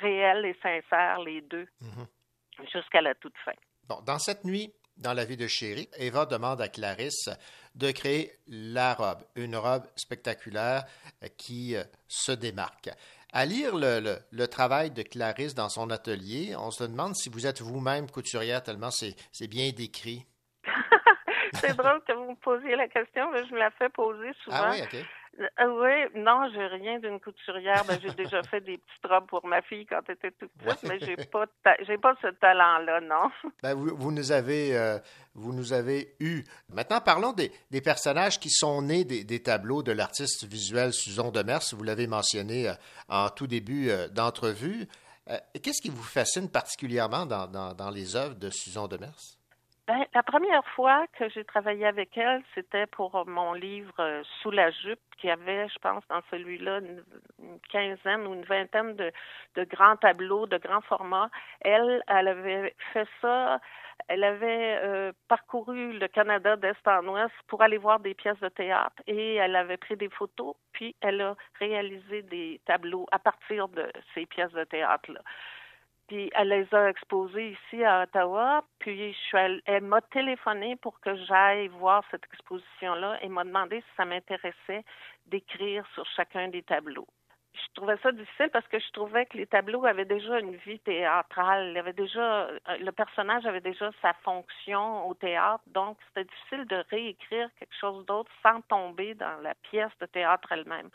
[0.00, 2.72] réelles et sincères, les deux, mm-hmm.
[2.72, 3.52] jusqu'à la toute fin.
[3.88, 4.72] Bon, dans cette nuit,
[5.02, 7.28] dans la vie de Chéri, Eva demande à Clarisse
[7.74, 10.84] de créer la robe, une robe spectaculaire
[11.36, 12.90] qui euh, se démarque.
[13.32, 17.46] À lire le, le, travail de Clarisse dans son atelier, on se demande si vous
[17.46, 20.26] êtes vous-même couturière, tellement c'est bien décrit.
[21.54, 24.56] c'est drôle que vous me posiez la question, mais je me la fais poser souvent.
[24.60, 24.96] Ah oui, OK.
[25.40, 27.84] Euh, oui, non, j'ai rien d'une couturière.
[27.86, 30.82] Ben, j'ai déjà fait des petites robes pour ma fille quand elle était toute petite,
[30.82, 31.46] mais j'ai pas
[31.86, 33.30] j'ai pas ce talent-là, non.
[33.62, 34.98] Ben, vous, vous, nous avez euh,
[35.34, 36.44] vous nous avez eu.
[36.68, 41.30] Maintenant, parlons des, des personnages qui sont nés des, des tableaux de l'artiste visuel Susan
[41.30, 41.62] Demers.
[41.72, 42.74] Vous l'avez mentionné euh,
[43.08, 44.86] en tout début d'entrevue.
[45.62, 49.38] Qu'est-ce qui vous fascine particulièrement dans, dans, dans les œuvres de Susan Demers?
[49.88, 54.52] Ben, la première fois que j'ai travaillé avec elle, c'était pour mon livre euh, Sous
[54.52, 57.02] la jupe, qui avait, je pense, dans celui-là, une,
[57.68, 59.10] quinzaine ou une vingtaine de,
[59.56, 61.30] de grands tableaux, de grands formats.
[61.62, 63.58] Elle, elle avait fait ça.
[64.06, 68.48] Elle avait euh, parcouru le Canada d'est en ouest pour aller voir des pièces de
[68.48, 73.68] théâtre et elle avait pris des photos, puis elle a réalisé des tableaux à partir
[73.68, 75.20] de ces pièces de théâtre-là.
[76.12, 78.66] Puis elle les a exposées ici à Ottawa.
[78.80, 83.80] Puis je suis elle m'a téléphoné pour que j'aille voir cette exposition-là et m'a demandé
[83.80, 84.84] si ça m'intéressait
[85.24, 87.06] d'écrire sur chacun des tableaux.
[87.54, 90.80] Je trouvais ça difficile parce que je trouvais que les tableaux avaient déjà une vie
[90.80, 91.74] théâtrale.
[91.78, 92.48] Avait déjà,
[92.78, 98.04] le personnage avait déjà sa fonction au théâtre, donc c'était difficile de réécrire quelque chose
[98.04, 100.90] d'autre sans tomber dans la pièce de théâtre elle-même.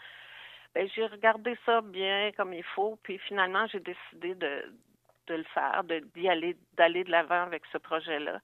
[0.76, 4.72] Ben, j'ai regardé ça bien comme il faut, puis finalement j'ai décidé de,
[5.28, 5.84] de le faire,
[6.15, 8.39] d'y aller, d'aller de l'avant avec ce projet-là.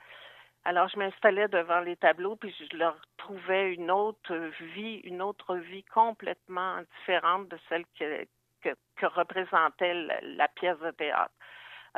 [0.66, 4.36] Alors, je m'installais devant les tableaux, puis je leur trouvais une autre
[4.76, 11.34] vie, une autre vie complètement différente de celle que, représentait la, pièce de théâtre.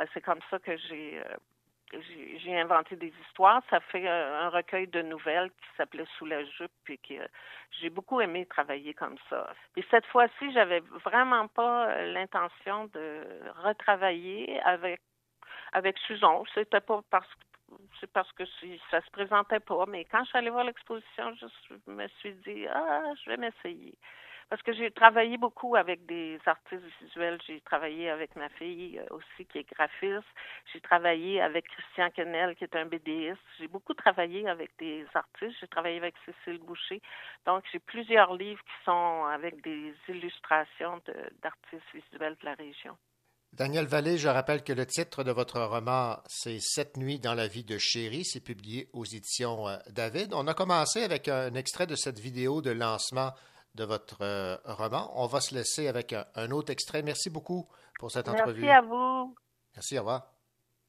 [0.00, 1.36] Euh, c'est comme ça que j'ai euh,
[1.92, 3.62] j'ai inventé des histoires.
[3.70, 7.14] Ça fait un recueil de nouvelles qui s'appelait Sous la jupe, puis que
[7.80, 9.52] j'ai beaucoup aimé travailler comme ça.
[9.76, 13.22] Et cette fois-ci, j'avais vraiment pas euh, l'intention de
[13.62, 15.00] retravailler avec
[15.72, 16.44] avec Susan.
[16.54, 17.40] C'était pas parce que
[18.00, 18.44] c'est parce que
[18.90, 22.66] ça se présentait pas, mais quand je suis allée voir l'exposition, je me suis dit
[22.68, 23.98] ah, je vais m'essayer
[24.48, 27.38] parce que j'ai travaillé beaucoup avec des artistes visuels.
[27.46, 30.26] J'ai travaillé avec ma fille euh, aussi qui est graphiste.
[30.72, 33.40] J'ai travaillé avec Christian Kennel qui est un BDiste.
[33.58, 35.56] J'ai beaucoup travaillé avec des artistes.
[35.60, 37.02] J'ai travaillé avec Cécile Boucher.
[37.44, 41.00] Donc j'ai plusieurs livres qui sont avec des illustrations
[41.42, 42.96] d'artistes visuels de la région.
[43.52, 47.48] Daniel Vallée, je rappelle que le titre de votre roman, c'est Sept nuits dans la
[47.48, 48.24] vie de chérie.
[48.24, 50.34] C'est publié aux éditions euh, David.
[50.34, 53.32] On a commencé avec un extrait de cette vidéo de lancement
[53.76, 55.12] de votre euh, roman.
[55.14, 57.02] On va se laisser avec un, autre extrait.
[57.02, 57.68] Merci beaucoup
[57.98, 58.62] pour cette entrevue.
[58.62, 59.34] Merci à vous.
[59.74, 60.32] Merci, au revoir.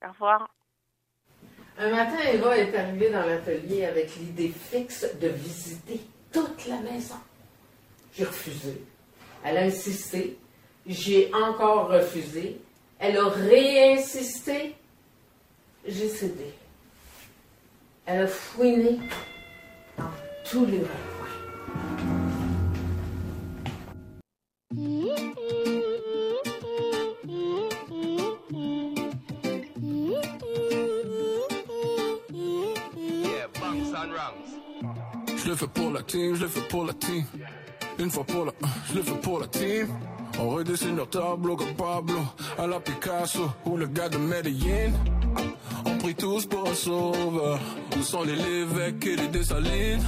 [0.03, 0.47] Au revoir.
[1.77, 7.17] Un matin, Eva est arrivée dans l'atelier avec l'idée fixe de visiter toute la maison.
[8.13, 8.81] J'ai refusé.
[9.43, 10.39] Elle a insisté.
[10.87, 12.59] J'ai encore refusé.
[12.97, 14.75] Elle a réinsisté.
[15.85, 16.53] J'ai cédé.
[18.05, 18.99] Elle a fouiné
[19.97, 20.09] dans
[20.49, 22.16] tous les recoins.
[35.57, 37.25] Fais pour la team, je le fais pour la team.
[37.99, 38.51] Une fois pour la,
[38.89, 39.87] je le fais pour la team.
[40.39, 42.19] On redessine leur tableau comme Pablo,
[42.59, 44.91] à la Picasso ou le gars de Medellin.
[45.85, 47.59] On prie tous pour un sauveur.
[47.97, 50.03] Où sont les Lévesques et les Dessalines?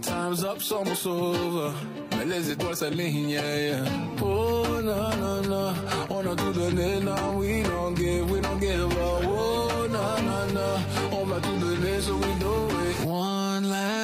[0.00, 1.74] Time's up sans mon sauveur.
[2.16, 3.84] Mais les étoiles s'alignent, yeah, yeah.
[4.22, 5.72] Oh, non, non, non.
[6.08, 9.41] On a tout donné, non, we don't give, we don't give up.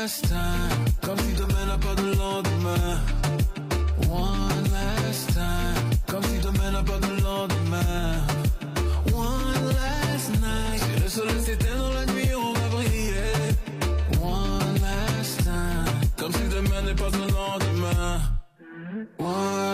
[0.08, 2.98] Comme si demain n'a pas de lendemain.
[4.08, 5.90] One last time.
[6.06, 8.14] Comme si demain n'a pas de lendemain.
[9.12, 10.80] One last night.
[10.80, 13.34] Si le soleil s'éteint dans la nuit, on va briller.
[14.22, 16.00] One last time.
[16.16, 18.20] Comme si demain n'est pas le lendemain.
[19.18, 19.67] One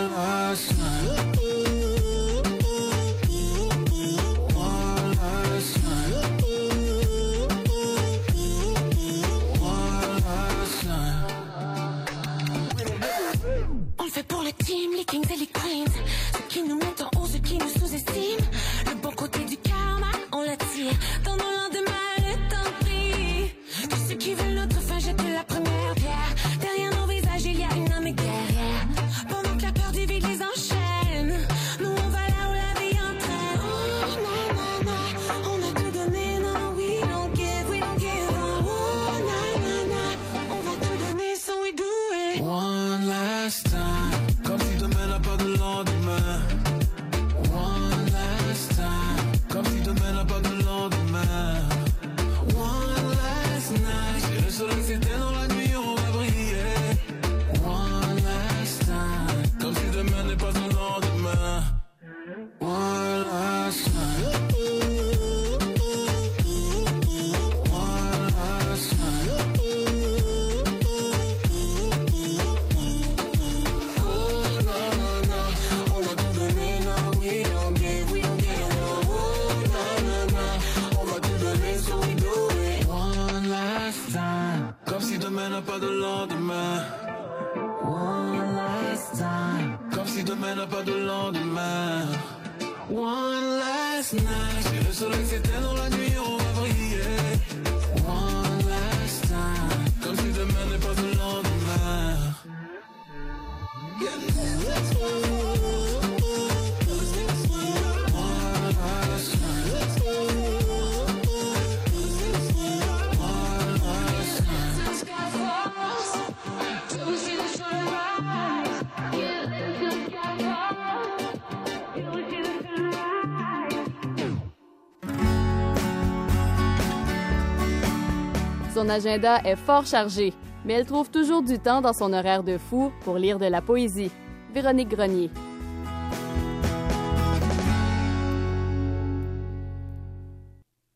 [128.84, 130.34] Son agenda est fort chargé,
[130.66, 133.62] mais elle trouve toujours du temps dans son horaire de fou pour lire de la
[133.62, 134.12] poésie.
[134.52, 135.30] Véronique Grenier.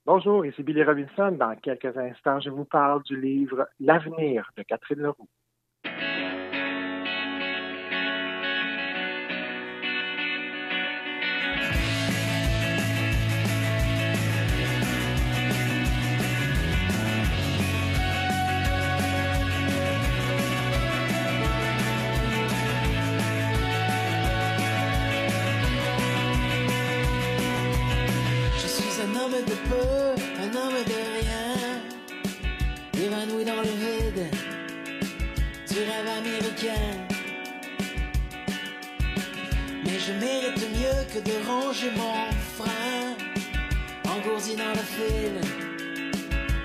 [0.04, 1.34] Bonjour, ici Billy Robinson.
[1.38, 5.28] Dans quelques instants, je vous parle du livre L'avenir de Catherine Leroux.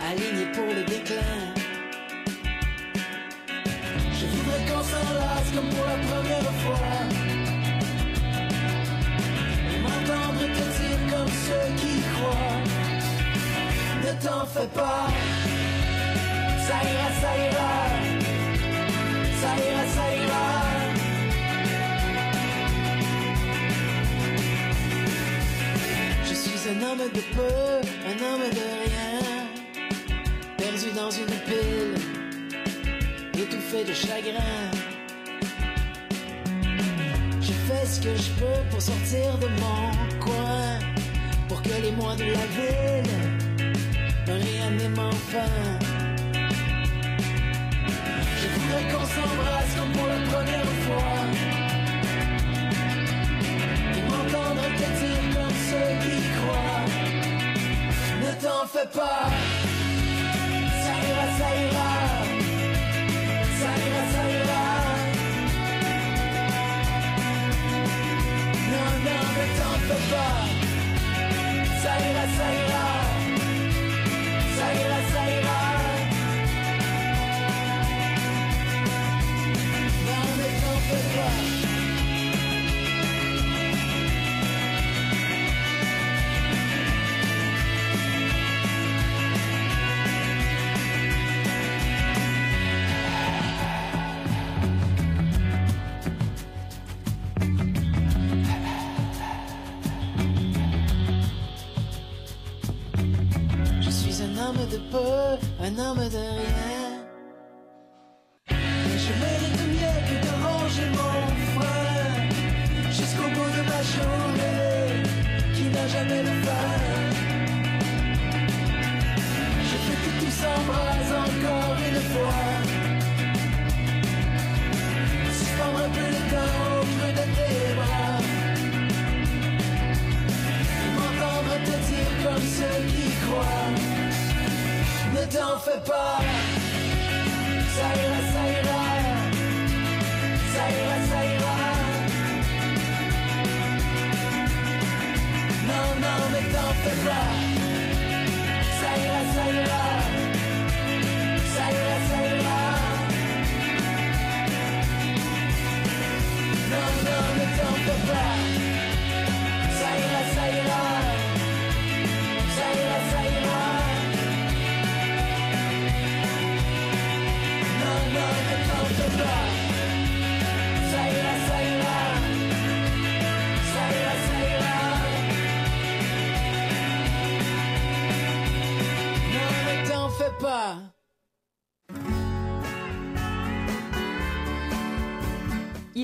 [0.09, 1.53] Aligné pour le déclin.
[4.19, 6.87] Je voudrais qu'on s'enlace comme pour la première fois.
[9.71, 10.43] Et m'entendre
[11.47, 12.61] ceux qui croient.
[14.03, 15.07] Ne t'en fais pas,
[16.67, 17.73] ça ira, ça ira,
[19.41, 20.22] ça ira, ça ira.
[26.93, 29.47] Homme de peu, un homme de rien,
[30.57, 31.95] perdu dans une pile,
[33.41, 34.71] étouffé de chagrin.
[37.41, 40.79] Je fais ce que je peux pour sortir de mon coin,
[41.47, 43.13] pour que les mois de la ville,
[44.27, 45.79] rien ne m'enfin.
[48.39, 51.21] Je voudrais qu'on s'embrasse comme pour la première fois.
[53.97, 56.22] Et m'entendre te dire comme ceux qui
[58.43, 59.29] t'en fais pas,
[60.83, 61.91] ça ira, ça ira.
[63.59, 64.65] Ça ira, ça ira.
[68.71, 70.35] Non, non, ne t'en fais pas.
[71.83, 72.92] Ça ira, ça ira.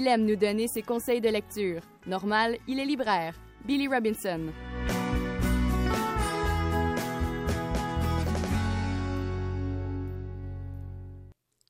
[0.01, 1.81] Il aime nous donner ses conseils de lecture.
[2.07, 3.35] Normal, il est libraire.
[3.65, 4.45] Billy Robinson.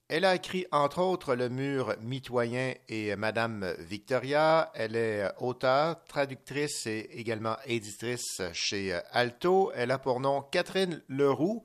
[0.07, 4.71] Elle a écrit entre autres Le mur mitoyen et Madame Victoria.
[4.75, 9.71] Elle est auteure, traductrice et également éditrice chez Alto.
[9.73, 11.63] Elle a pour nom Catherine Leroux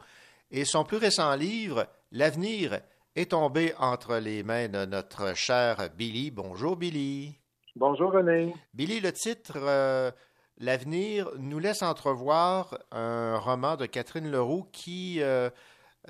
[0.50, 2.80] et son plus récent livre, L'avenir,
[3.16, 6.30] est tombé entre les mains de notre cher Billy.
[6.30, 7.38] Bonjour Billy.
[7.76, 8.54] Bonjour René.
[8.72, 10.10] Billy, le titre euh,
[10.58, 15.50] L'avenir nous laisse entrevoir un roman de Catherine Leroux qui euh,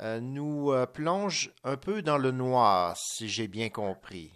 [0.00, 4.30] euh, nous plonge un peu dans le noir, si j'ai bien compris.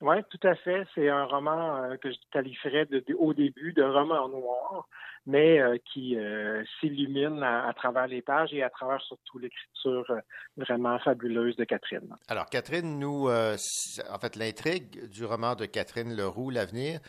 [0.00, 0.84] Oui, tout à fait.
[0.94, 4.88] C'est un roman que je qualifierais de- de- au début de roman noir,
[5.26, 10.04] mais euh, qui euh, s'illumine à, à travers les pages et à travers surtout l'écriture
[10.10, 10.20] euh,
[10.56, 12.14] vraiment fabuleuse de Catherine.
[12.28, 17.00] Alors, Catherine, nous, en fait, l'intrigue du roman de Catherine Leroux, L'avenir,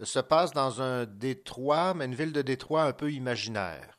[0.00, 3.96] se passe dans un détroit, mais une ville de détroit un peu imaginaire.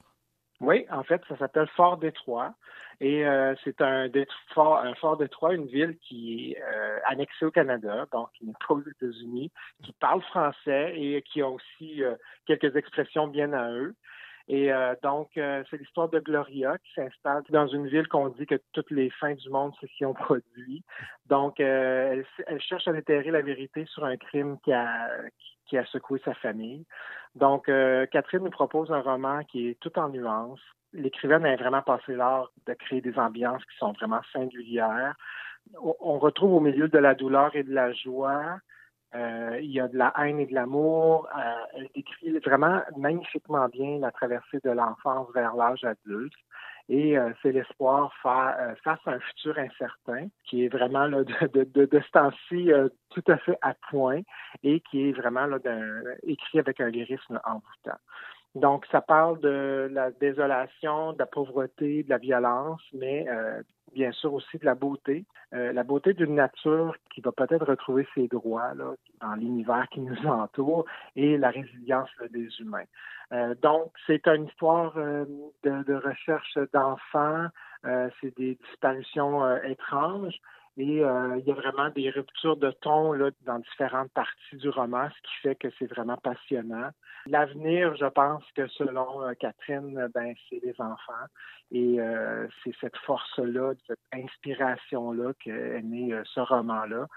[0.62, 2.54] Oui, en fait, ça s'appelle Fort Détroit.
[3.02, 4.10] Et euh, c'est un,
[4.54, 8.54] fort, un Fort Détroit, une ville qui est euh, annexée au Canada, donc qui n'est
[8.68, 9.52] pas aux États-Unis,
[9.84, 13.96] qui parle français et qui a aussi euh, quelques expressions bien à eux.
[14.52, 18.48] Et euh, donc, euh, c'est l'histoire de Gloria qui s'installe dans une ville qu'on dit
[18.48, 20.84] que toutes les fins du monde se s'y ont produit.
[21.28, 25.08] Donc, euh, elle, cherche à déterrer la vérité sur un crime qui a,
[25.68, 26.84] qui a secoué sa famille.
[27.36, 27.66] Donc,
[28.12, 30.60] Catherine nous propose un roman qui est tout en nuances.
[30.94, 35.14] L'écrivaine a vraiment passé l'art de créer des ambiances qui sont vraiment singulières.
[35.80, 38.58] On retrouve au milieu de la douleur et de la joie
[39.16, 41.28] euh, il y a de la haine et de l'amour.
[41.38, 46.34] Euh, elle décrit vraiment magnifiquement bien la traversée de l'enfance vers l'âge adulte.
[46.92, 51.24] Et euh, c'est l'espoir fa- euh, face à un futur incertain, qui est vraiment là,
[51.24, 54.22] de, de, de, de ce temps-ci euh, tout à fait à point
[54.64, 55.60] et qui est vraiment là,
[56.24, 58.00] écrit avec un lyrisme envoûtant.
[58.56, 63.62] Donc, ça parle de la désolation, de la pauvreté, de la violence, mais euh,
[63.94, 65.26] bien sûr aussi de la beauté.
[65.54, 70.00] Euh, la beauté d'une nature qui va peut-être retrouver ses droits là, dans l'univers qui
[70.00, 70.86] nous entoure
[71.16, 72.86] et la résilience des humains.
[73.32, 75.26] Euh, donc, c'est une histoire euh,
[75.64, 77.48] de, de, recherche d'enfants,
[77.86, 80.40] euh, c'est des disparitions euh, étranges
[80.80, 84.70] et euh, il y a vraiment des ruptures de ton là, dans différentes parties du
[84.70, 86.90] roman, ce qui fait que c'est vraiment passionnant.
[87.26, 91.28] L'avenir, je pense que selon euh, Catherine, ben, c'est les enfants.
[91.72, 97.08] Et euh, c'est cette force-là, cette inspiration-là qu'est né euh, ce roman-là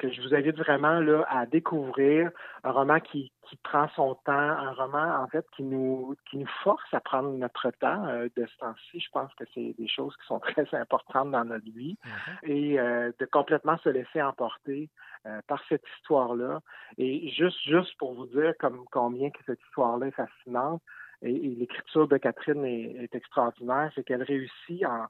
[0.00, 2.30] que je vous invite vraiment là, à découvrir
[2.64, 6.48] un roman qui, qui prend son temps, un roman en fait qui nous qui nous
[6.64, 8.98] force à prendre notre temps euh, de ce temps-ci.
[8.98, 11.98] Je pense que c'est des choses qui sont très importantes dans notre vie
[12.42, 14.88] et euh, de complètement se laisser emporter
[15.26, 16.60] euh, par cette histoire-là.
[16.96, 20.80] Et juste juste pour vous dire comme combien que cette histoire-là est fascinante
[21.20, 25.06] et, et l'écriture de Catherine est, est extraordinaire, c'est qu'elle réussit en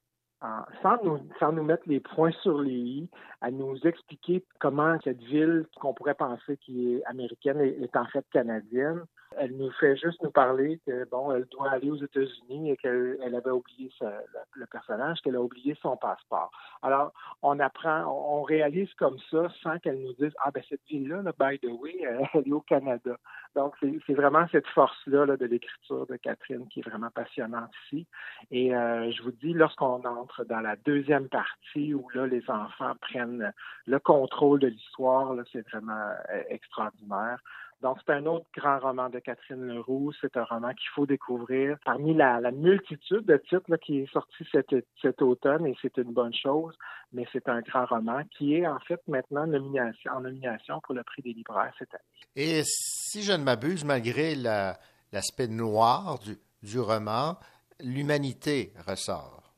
[0.82, 3.08] sans nous, sans nous mettre les points sur les i,
[3.40, 8.06] à nous expliquer comment cette ville qu'on pourrait penser qui est américaine est, est, en
[8.06, 9.04] fait canadienne.
[9.38, 13.16] Elle nous fait juste nous parler que bon, elle doit aller aux États-Unis et qu'elle
[13.22, 16.50] elle avait oublié le, personnage, qu'elle a oublié son passeport.
[16.82, 17.12] Alors,
[17.42, 21.32] on apprend, on, réalise comme ça sans qu'elle nous dise ah ben cette ville-là, là,
[21.38, 22.00] by the way,
[22.34, 23.16] elle est au Canada.
[23.54, 28.06] Donc c'est vraiment cette force-là là, de l'écriture de Catherine qui est vraiment passionnante ici.
[28.50, 32.94] Et euh, je vous dis, lorsqu'on entre dans la deuxième partie où là les enfants
[33.00, 33.52] prennent
[33.86, 37.38] le contrôle de l'histoire, c'est vraiment euh, extraordinaire.
[37.82, 40.12] Donc, c'est un autre grand roman de Catherine Leroux.
[40.20, 44.12] C'est un roman qu'il faut découvrir parmi la, la multitude de titres là, qui est
[44.12, 46.76] sorti cet, cet automne et c'est une bonne chose,
[47.12, 51.02] mais c'est un grand roman qui est en fait maintenant nomination, en nomination pour le
[51.04, 52.02] prix des libraires cette année.
[52.36, 57.38] Et si je ne m'abuse, malgré l'aspect la, noir du, du roman,
[57.80, 59.54] l'humanité ressort.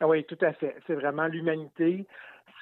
[0.00, 0.76] Ah oui, tout à fait.
[0.86, 2.06] C'est vraiment l'humanité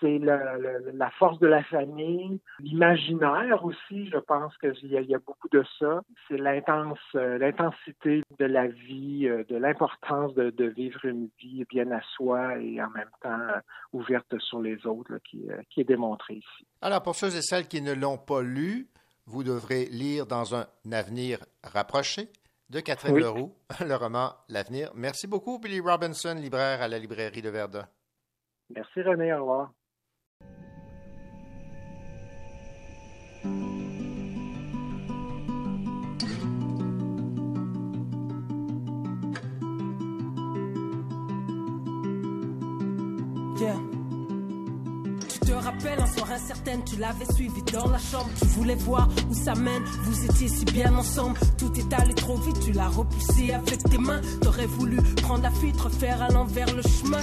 [0.01, 5.15] c'est la, la, la, force de la famille, l'imaginaire aussi, je pense qu'il y, y,
[5.15, 6.03] a beaucoup de ça.
[6.29, 11.65] C'est l'intense, euh, l'intensité de la vie, euh, de l'importance de, de, vivre une vie
[11.69, 13.61] bien à soi et en même temps euh,
[13.93, 16.67] ouverte sur les autres là, qui, qui est démontrée ici.
[16.83, 18.89] Alors, pour ceux et celles qui ne l'ont pas lu,
[19.27, 22.29] vous devrez lire dans un avenir rapproché
[22.71, 23.23] de Catherine oui.
[23.23, 24.91] Leroux, le roman L'avenir.
[24.95, 27.87] Merci beaucoup, Billy Robinson, libraire à la librairie de Verdun.
[28.71, 29.73] Merci René, au revoir.
[43.61, 43.77] Yeah.
[45.29, 49.09] Tu te rappelles un soir incertaine, tu l'avais suivi dans la chambre, tu voulais voir
[49.31, 52.89] où ça mène, vous étiez si bien ensemble, tout est allé trop vite, tu l'as
[52.89, 57.23] repoussé avec tes mains, t'aurais voulu prendre la fuite, refaire à l'envers le chemin.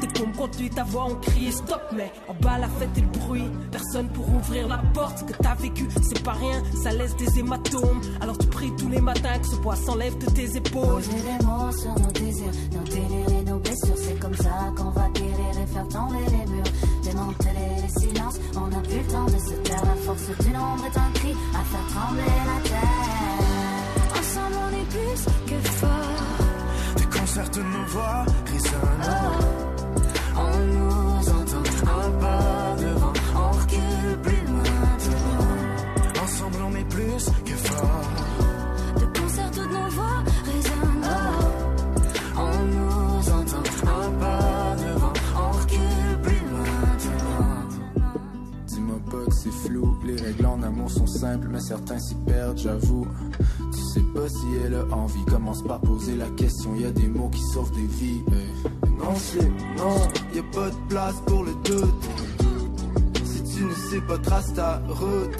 [0.00, 3.06] T'es comme conduit, ta voix on crie stop, mais en bas la fête et le
[3.18, 5.18] bruit, personne pour ouvrir la porte.
[5.18, 8.00] Ce que t'as vécu, c'est pas rien, ça laisse des hématomes.
[8.20, 11.02] Alors tu pries tous les matins que ce poids s'enlève de tes épaules.
[11.02, 14.90] Poser des mots sur nos désirs, nos délires et nos blessures, c'est comme ça qu'on
[14.90, 16.72] va guérir et faire tomber les murs.
[17.02, 19.84] Démanteler les silences, on n'a plus le temps de se taire.
[19.84, 24.18] La force du nombre est un cri à faire trembler la terre.
[24.18, 25.90] Ensemble on est plus que fort.
[26.96, 27.50] Que fort.
[27.52, 29.04] De nos voix résonnent.
[29.04, 29.61] Oh.
[51.50, 53.06] Mais certains s'y perdent, j'avoue.
[53.72, 57.08] Tu sais pas si elle a envie, commence par poser la question, y a des
[57.08, 58.22] mots qui sauvent des vies.
[59.02, 59.14] Non,
[59.76, 62.04] non, y a pas de place pour le doute.
[63.24, 65.36] Si tu ne sais pas, trace ta route.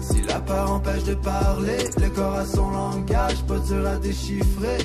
[0.00, 4.78] Si la peur empêche de parler, le corps a son langage, pas dur à déchiffrer.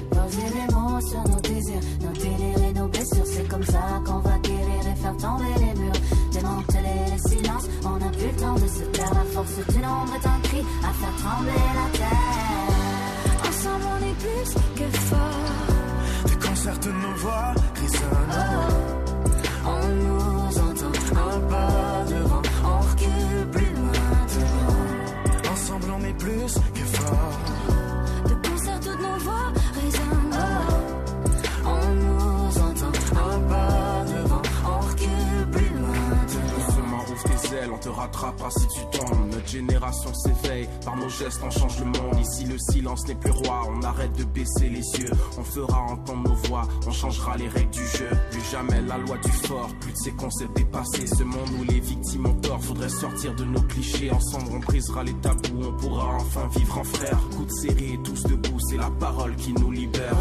[0.71, 4.81] Mots sur nos désirs, nos délires et nos blessures, c'est comme ça qu'on va guérir
[4.91, 6.01] et faire tomber les murs.
[6.31, 9.13] Démanteler les silences, on n'a plus le temps de se taire.
[9.13, 13.49] La force du nombre est un cri à faire trembler la terre.
[13.49, 15.80] Ensemble on est plus que fort.
[16.25, 18.41] Déconcerte nos voix, résonnent.
[19.65, 22.81] On nous entend un pas devant, on
[23.51, 25.51] plus loin devant.
[25.51, 27.39] Ensemble on est plus que fort.
[28.25, 30.47] De concert toutes nos voix résonnent.
[31.65, 36.65] On nous entend un pas devant, on recule plus loin devant.
[36.65, 39.20] Doucement ouvre tes ailes, on te rattrape pas si tu tombes.
[39.41, 42.19] Notre génération s'éveille, par nos gestes on change le monde.
[42.19, 45.09] Ici le silence n'est plus roi, on arrête de baisser les yeux.
[45.35, 48.07] On fera entendre nos voix, on changera les règles du jeu.
[48.29, 51.07] Plus jamais la loi du fort, plus de ces concepts dépassés.
[51.07, 54.11] Ce monde où les victimes ont tort, faudrait sortir de nos clichés.
[54.11, 57.17] Ensemble on brisera les tabous, on pourra enfin vivre en frère.
[57.35, 60.15] Coup de série, tous debout, c'est la parole qui nous libère.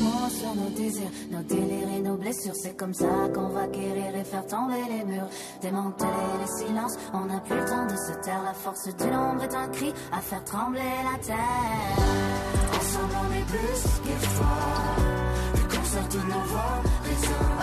[0.00, 2.54] Mots sur nos désirs, nos délires et nos blessures.
[2.54, 5.28] C'est comme ça qu'on va guérir et faire tomber les murs.
[5.60, 6.08] Démanteler
[6.40, 8.42] les silences, on n'a plus le temps de se taire.
[8.44, 11.96] La force du nombre est un cri à faire trembler la terre.
[12.78, 14.96] Ensemble on est plus que fort.
[15.54, 16.76] Le concert de nos voix
[17.08, 17.62] résonne.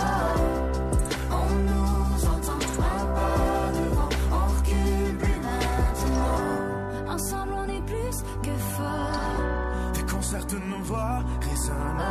[1.30, 7.14] On nous entend un pas devant, on recule plus maintenant.
[7.14, 9.92] Ensemble on est plus que fort.
[9.94, 12.08] Des concerts de nos voix résonnent.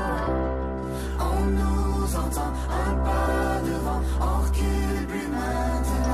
[1.20, 6.07] On nous entend un pas devant, on recule plus maintenant.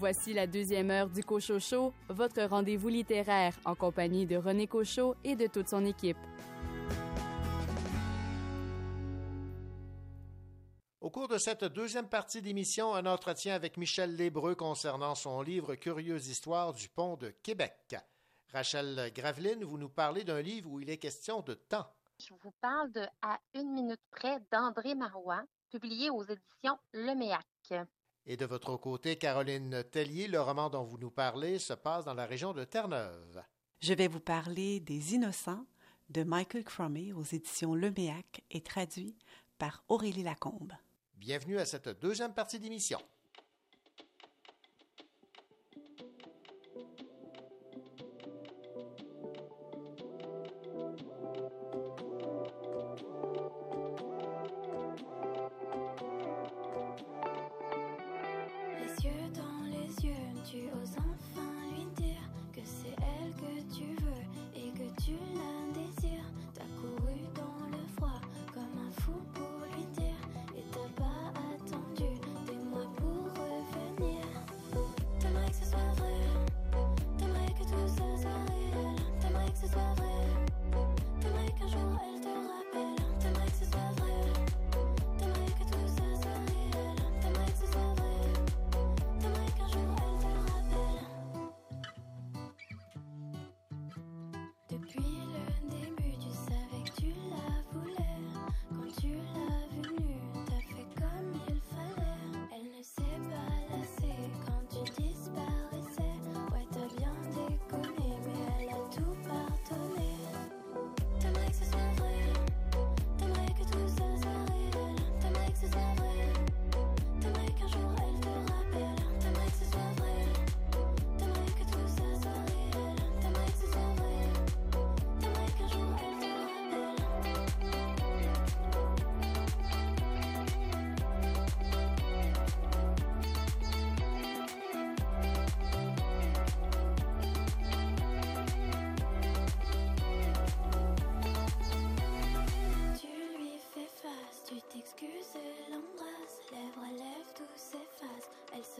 [0.00, 5.36] Voici la deuxième heure du Cochocho, votre rendez-vous littéraire en compagnie de René Cochot et
[5.36, 6.16] de toute son équipe.
[11.02, 15.74] Au cours de cette deuxième partie d'émission, un entretien avec Michel Lébreux concernant son livre
[15.74, 17.94] Curieuse histoire du pont de Québec.
[18.54, 21.92] Rachel Graveline, vous nous parlez d'un livre où il est question de temps.
[22.26, 27.44] Je vous parle de À une minute près d'André Marois, publié aux éditions Le Méac.
[28.26, 32.14] Et de votre côté, Caroline Tellier, le roman dont vous nous parlez se passe dans
[32.14, 33.42] la région de Terre-Neuve.
[33.80, 35.64] Je vais vous parler des Innocents
[36.10, 39.16] de Michael Cromie aux éditions Le Méac et traduit
[39.58, 40.72] par Aurélie Lacombe.
[41.14, 42.98] Bienvenue à cette deuxième partie d'émission.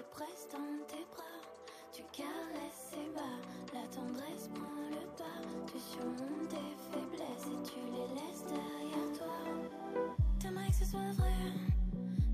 [0.01, 1.40] Se presse dans tes bras.
[1.92, 3.38] Tu caresses ses bas.
[3.74, 5.40] La tendresse prend le pas.
[5.66, 9.36] Tu surmontes tes faiblesses et tu les laisses derrière toi.
[10.38, 11.34] T'aimerais que ce soit vrai.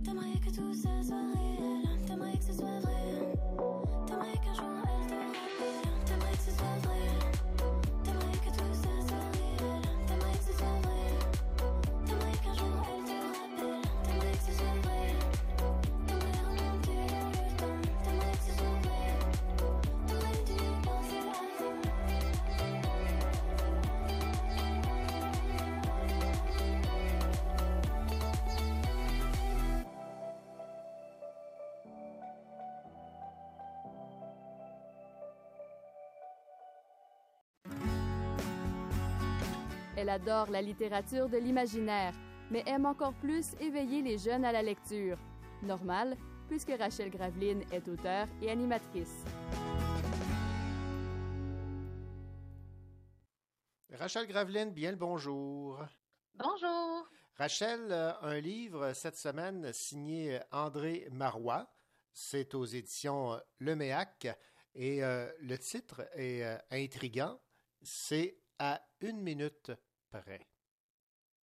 [0.05, 1.26] T'aimerais que tout ça soit
[40.07, 42.15] Elle adore la littérature de l'imaginaire,
[42.53, 45.19] mais aime encore plus éveiller les jeunes à la lecture.
[45.65, 49.25] Normal, puisque Rachel Graveline est auteure et animatrice.
[53.91, 55.85] Rachel Graveline, bien le bonjour.
[56.37, 57.09] Bonjour.
[57.37, 61.69] Rachel, euh, un livre cette semaine signé André Marois.
[62.13, 64.29] C'est aux éditions euh, Le Méac.
[64.77, 67.41] Et euh, le titre est euh, intriguant.
[67.83, 69.73] C'est À une minute
[70.11, 70.47] près.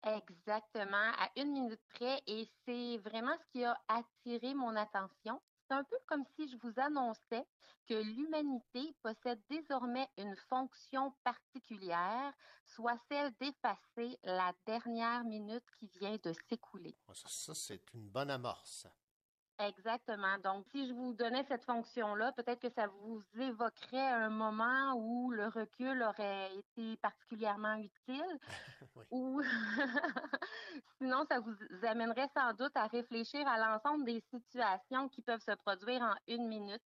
[0.03, 2.21] Exactement, à une minute près.
[2.27, 5.41] Et c'est vraiment ce qui a attiré mon attention.
[5.67, 7.45] C'est un peu comme si je vous annonçais
[7.87, 12.33] que l'humanité possède désormais une fonction particulière,
[12.65, 16.97] soit celle d'effacer la dernière minute qui vient de s'écouler.
[17.13, 18.87] Ça, ça, c'est une bonne amorce.
[19.59, 20.37] Exactement.
[20.43, 25.31] Donc, si je vous donnais cette fonction-là, peut-être que ça vous évoquerait un moment où
[25.31, 28.39] le recul aurait été particulièrement utile.
[29.11, 29.41] Ou
[30.97, 35.55] sinon, ça vous amènerait sans doute à réfléchir à l'ensemble des situations qui peuvent se
[35.55, 36.81] produire en une minute.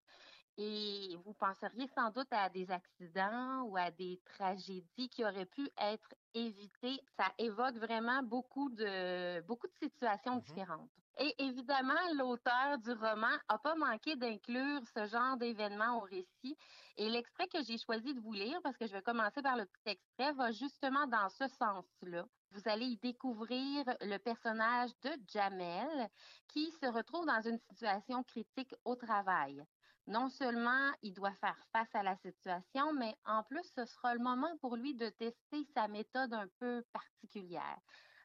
[0.57, 5.70] Et vous penseriez sans doute à des accidents ou à des tragédies qui auraient pu
[5.78, 6.99] être évitées.
[7.18, 10.89] Ça évoque vraiment beaucoup de, beaucoup de situations différentes.
[11.20, 16.55] Et évidemment, l'auteur du roman n'a pas manqué d'inclure ce genre d'événement au récit.
[16.95, 19.65] Et l'extrait que j'ai choisi de vous lire, parce que je vais commencer par le
[19.65, 22.24] petit extrait, va justement dans ce sens-là.
[22.51, 26.07] Vous allez y découvrir le personnage de Jamel
[26.47, 29.63] qui se retrouve dans une situation critique au travail.
[30.05, 34.22] Non seulement il doit faire face à la situation, mais en plus, ce sera le
[34.22, 37.80] moment pour lui de tester sa méthode un peu particulière.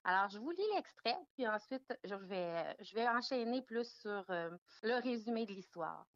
[0.05, 4.51] Alors, je vous lis l'extrait, puis ensuite, je vais, enchaîner plus sur euh,
[4.83, 6.07] le résumé de l'histoire.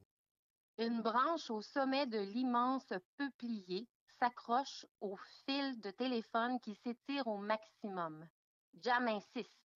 [0.79, 7.39] Une branche au sommet de l'immense peuplier s'accroche au fil de téléphone qui s'étire au
[7.39, 8.29] maximum.
[8.75, 9.71] Jam insiste.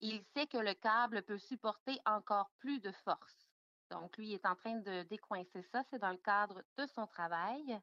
[0.00, 3.48] Il sait que le câble peut supporter encore plus de force.
[3.90, 5.84] Donc, lui est en train de décoincer ça.
[5.84, 7.80] C'est dans le cadre de son travail.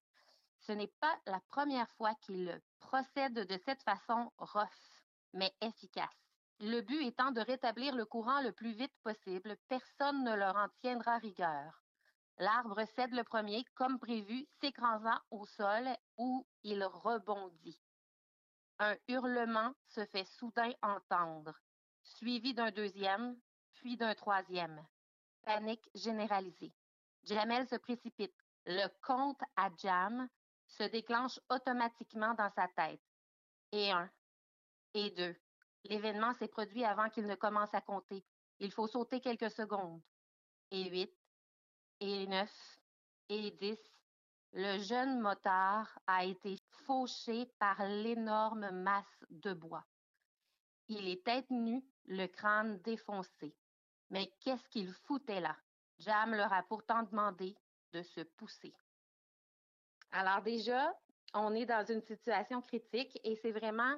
[0.59, 4.92] Ce n'est pas la première fois qu'il procède de cette façon rough,
[5.33, 6.09] mais efficace.
[6.59, 9.57] Le but étant de rétablir le courant le plus vite possible.
[9.67, 11.83] Personne ne leur en tiendra rigueur.
[12.37, 17.79] L'arbre cède le premier, comme prévu, s'écrasant au sol où il rebondit.
[18.79, 21.53] Un hurlement se fait soudain entendre,
[22.01, 23.37] suivi d'un deuxième,
[23.73, 24.83] puis d'un troisième.
[25.43, 26.73] Panique généralisée.
[27.23, 28.35] Jamel se précipite.
[28.65, 30.27] Le compte à Jam
[30.67, 33.01] se déclenche automatiquement dans sa tête.
[33.71, 34.09] Et un,
[34.93, 35.35] et deux.
[35.85, 38.23] L'événement s'est produit avant qu'il ne commence à compter.
[38.59, 40.01] Il faut sauter quelques secondes.
[40.71, 41.13] Et huit,
[41.99, 42.79] et neuf,
[43.29, 43.79] et dix.
[44.53, 49.85] Le jeune motard a été fauché par l'énorme masse de bois.
[50.87, 53.55] Il est tête nue, le crâne défoncé.
[54.09, 55.57] Mais qu'est-ce qu'il foutait là?
[55.97, 57.55] Jam leur a pourtant demandé
[57.93, 58.73] de se pousser.
[60.11, 60.93] Alors déjà,
[61.33, 63.97] on est dans une situation critique et c'est vraiment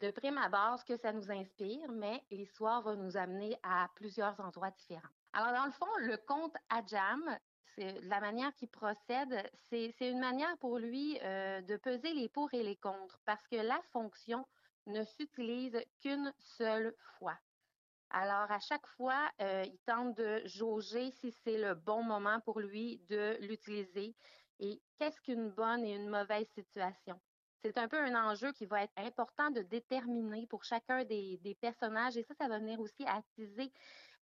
[0.00, 4.38] de prime abord ce que ça nous inspire, mais l'histoire va nous amener à plusieurs
[4.40, 5.08] endroits différents.
[5.32, 7.22] Alors dans le fond, le conte à Jam,
[7.74, 12.52] c'est la manière qu'il procède, c'est une manière pour lui euh, de peser les pour
[12.54, 14.46] et les contre parce que la fonction
[14.86, 17.36] ne s'utilise qu'une seule fois.
[18.10, 22.60] Alors, à chaque fois, euh, il tente de jauger si c'est le bon moment pour
[22.60, 24.14] lui de l'utiliser
[24.60, 27.20] et qu'est-ce qu'une bonne et une mauvaise situation.
[27.64, 32.14] C'est un peu un enjeu qui va être important de déterminer pour chacun des, personnages
[32.18, 33.72] et ça, ça va venir aussi attiser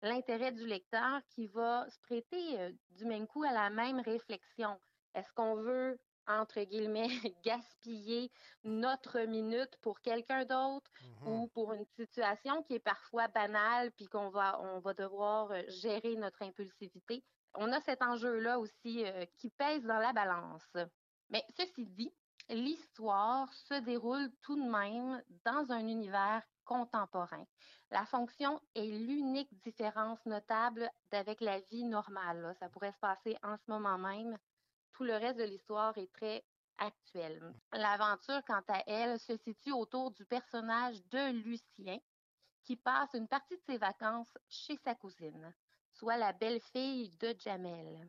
[0.01, 4.79] l'intérêt du lecteur qui va se prêter euh, du même coup à la même réflexion.
[5.15, 7.09] Est-ce qu'on veut entre guillemets,
[7.45, 8.31] gaspiller
[8.63, 14.07] notre minute pour quelqu'un d'autre Mmh ou pour une situation qui est parfois banale puis
[14.07, 17.25] qu'on va, on va devoir euh, gérer notre impulsivité?
[17.55, 20.67] On a cet enjeu-là aussi euh, qui pèse dans la balance.
[21.31, 22.13] Mais ceci dit,
[22.49, 27.45] l'histoire se déroule tout de même dans un univers contemporain.
[27.91, 32.55] La fonction est l'unique différence notable d'avec la vie normale.
[32.59, 34.39] Ça pourrait se passer en ce moment même
[34.93, 36.45] tout le reste de l'histoire est très
[36.79, 37.55] actuel.
[37.73, 41.99] L'aventure, quant à elle, se situe autour du personnage de Lucien,
[42.65, 45.53] qui passe une partie de ses vacances chez sa cousine,
[45.93, 48.09] soit la belle-fille de Jamel.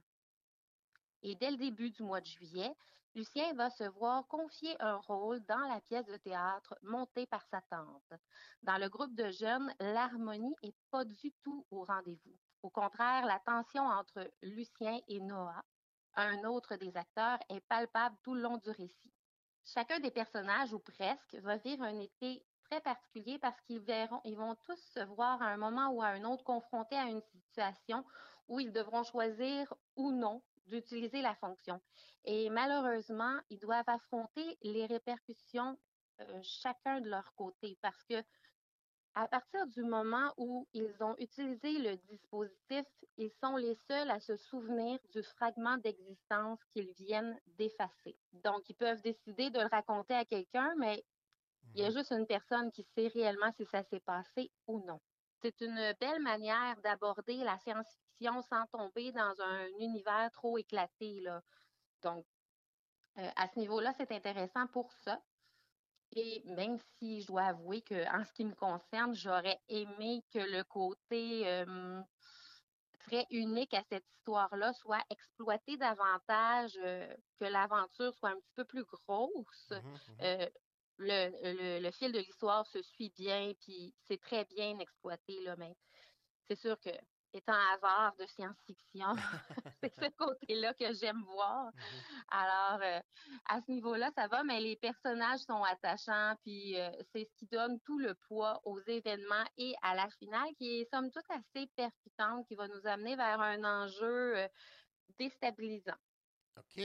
[1.24, 2.76] Et dès le début du mois de juillet,
[3.16, 7.62] Lucien va se voir confier un rôle dans la pièce de théâtre montée par sa
[7.70, 8.14] tante.
[8.64, 12.38] Dans le groupe de jeunes, l'harmonie n'est pas du tout au rendez-vous.
[12.64, 15.64] Au contraire, la tension entre Lucien et Noah
[16.16, 19.12] un autre des acteurs est palpable tout le long du récit.
[19.66, 24.38] Chacun des personnages, ou presque, va vivre un été très particulier parce qu'ils verront, ils
[24.38, 28.06] vont tous se voir à un moment ou à un autre confrontés à une situation
[28.48, 31.82] où ils devront choisir ou non d'utiliser la fonction.
[32.26, 35.78] Et malheureusement, ils doivent affronter les répercussions
[36.22, 38.24] euh, chacun de leur côté parce que
[39.16, 42.86] à partir du moment où ils ont utilisé le dispositif,
[43.18, 48.18] ils sont les seuls à se souvenir du fragment d'existence qu'ils viennent d'effacer.
[48.34, 51.04] Donc, ils peuvent décider de le raconter à quelqu'un, mais
[51.76, 55.00] Il y a juste une personne qui sait réellement si ça s'est passé ou non.
[55.42, 57.58] C'est une belle manière d'aborder la
[58.42, 61.20] sans tomber dans un univers trop éclaté.
[61.22, 61.42] Là.
[62.04, 62.26] Donc,
[63.18, 65.22] euh, à ce niveau-là, c'est intéressant pour ça.
[66.16, 70.64] Et même si je dois avouer qu'en ce qui me concerne, j'aurais aimé que le
[70.64, 72.02] côté euh,
[73.00, 78.66] très unique à cette histoire-là soit exploité davantage, euh, que l'aventure soit un petit peu
[78.66, 79.72] plus grosse.
[79.72, 80.50] Mmh mmh Euh,
[80.98, 85.56] le, le, le fil de l'histoire se suit bien, puis c'est très bien exploité, là,
[85.58, 85.76] mais
[86.48, 86.90] c'est sûr que
[87.34, 89.16] étant hasard de science-fiction,
[89.84, 91.72] c'est ce côté-là que j'aime voir.
[92.30, 93.00] Alors, euh,
[93.50, 97.48] à ce niveau-là, ça va, mais les personnages sont attachants, puis euh, c'est ce qui
[97.48, 101.68] donne tout le poids aux événements et à la finale, qui est somme toute assez
[101.76, 104.48] percutante, qui va nous amener vers un enjeu euh,
[105.18, 105.98] déstabilisant.
[106.58, 106.84] OK.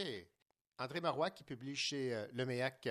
[0.78, 2.88] André Marois, qui publie chez Le Méac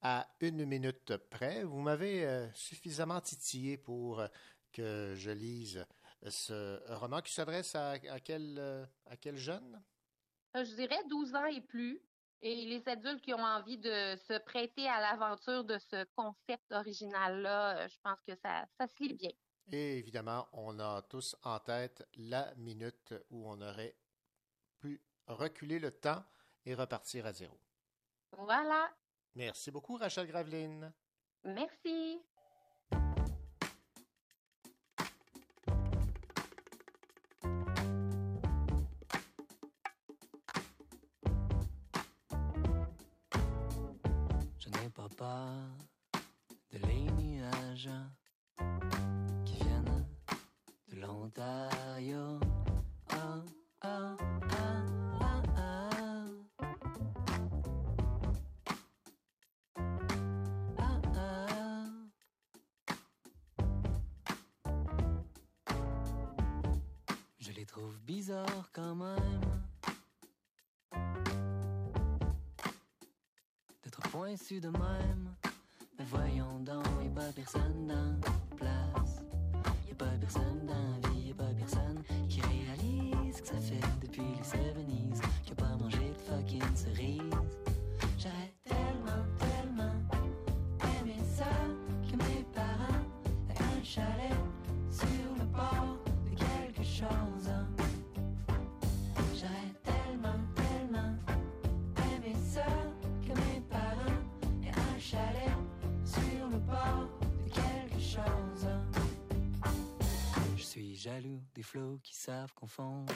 [0.00, 1.64] à une minute près.
[1.64, 4.26] Vous m'avez suffisamment titillé pour
[4.72, 5.86] que je lise
[6.30, 9.82] ce roman qui s'adresse à, à quel, euh, à quel jeune?
[10.56, 12.00] Euh, Je dirais 12 ans et plus.
[12.42, 17.78] Et les adultes qui ont envie de se prêter à l'aventure de ce concept original-là,
[17.78, 19.30] euh, je pense que ça, ça se lit bien.
[19.72, 23.96] Et évidemment, on a tous en tête la minute où on aurait
[24.78, 26.22] pu reculer le temps
[26.64, 27.58] et repartir à zéro.
[28.32, 28.94] Voilà.
[29.34, 30.92] Merci beaucoup, Rachel Graveline.
[31.44, 32.20] Merci.
[46.72, 47.90] De les nuages
[49.44, 50.06] qui viennent
[50.88, 52.45] de l'Ontario.
[74.36, 75.30] Pointus de même.
[75.98, 79.22] Mais voyons donc, y'a pas personne dans la place.
[79.88, 81.05] Y'a pas personne dans la
[111.06, 113.14] jaloux des flots qui savent confondre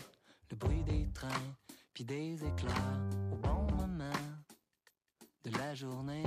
[0.48, 1.50] le bruit des trains
[1.92, 3.00] puis des éclairs
[3.32, 4.28] au bon moment
[5.42, 6.22] de la journée.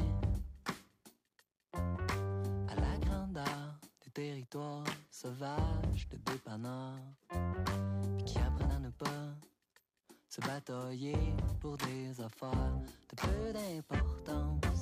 [1.71, 6.99] À la grandeur des territoires sauvages de dépanneurs
[8.25, 9.33] qui apprennent à ne pas
[10.27, 11.15] se batailler
[11.61, 12.77] pour des affaires
[13.09, 14.72] de peu d'importance.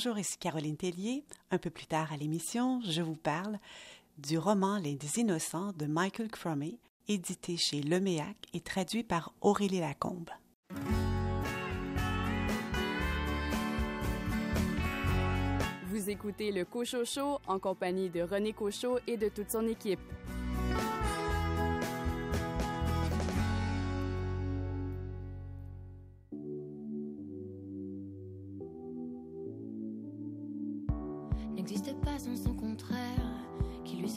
[0.00, 1.24] Bonjour, ici Caroline Tellier.
[1.50, 3.58] Un peu plus tard à l'émission, je vous parle
[4.16, 10.30] du roman Les Innocents de Michael Cromie, édité chez Leméac et traduit par Aurélie Lacombe.
[15.90, 19.98] Vous écoutez le Cochot Show en compagnie de René Cochot et de toute son équipe.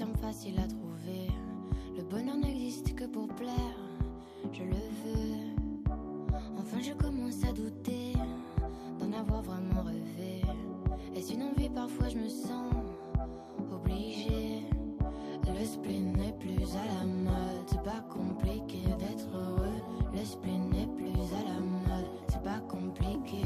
[0.09, 1.27] Facile à trouver.
[1.95, 3.77] Le bonheur n'existe que pour plaire,
[4.51, 4.73] je le
[5.03, 5.91] veux.
[6.57, 8.13] Enfin, je commence à douter
[8.99, 10.41] d'en avoir vraiment rêvé.
[11.15, 12.73] Est-ce une envie Parfois, je me sens
[13.71, 14.63] obligée.
[15.47, 19.81] Le spleen n'est plus à la mode, c'est pas compliqué d'être heureux.
[20.13, 23.45] Le spleen n'est plus à la mode, c'est pas compliqué.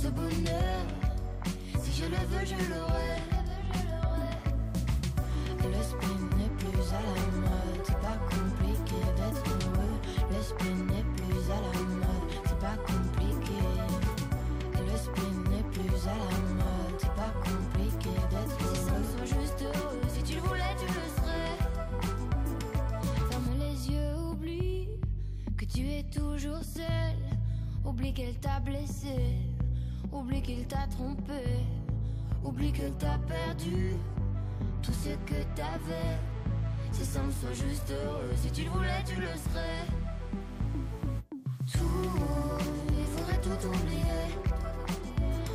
[0.00, 0.86] Ce bonheur,
[1.82, 3.18] si je le veux, je l'aurai.
[5.64, 9.98] Le spleen n'est plus à la mode, c'est pas compliqué d'être heureux.
[10.30, 13.60] Le spleen n'est plus à la mode, c'est pas compliqué.
[14.74, 19.04] Le spleen n'est plus à la mode, c'est pas compliqué d'être heureux.
[19.16, 21.56] Sois juste heureux, si tu le voulais, tu le serais.
[23.30, 24.88] Ferme les yeux, oublie
[25.56, 27.16] que tu es toujours seul.
[27.84, 29.34] Oublie qu'elle t'a blessé,
[30.12, 31.64] oublie qu'il t'a trompé,
[32.44, 33.94] oublie que t'as perdu
[34.82, 36.18] tout ce que t'avais.
[36.92, 39.84] C'est simple, sois juste heureux, si tu le voulais, tu le serais.
[41.70, 41.84] Tout,
[42.98, 44.24] il faudrait tout oublier.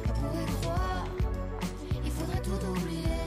[0.05, 1.05] Pour y croire,
[2.05, 3.23] il faudrait tout oublier.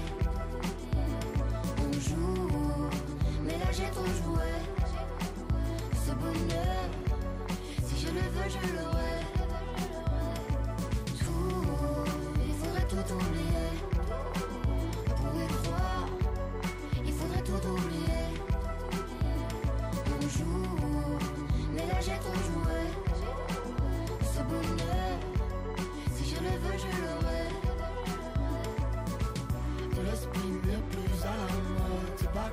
[1.78, 2.88] On joue,
[3.44, 4.50] mais là j'ai trop joué.
[6.06, 6.88] Ce bonheur,
[7.84, 9.35] si je le veux, je l'aurai.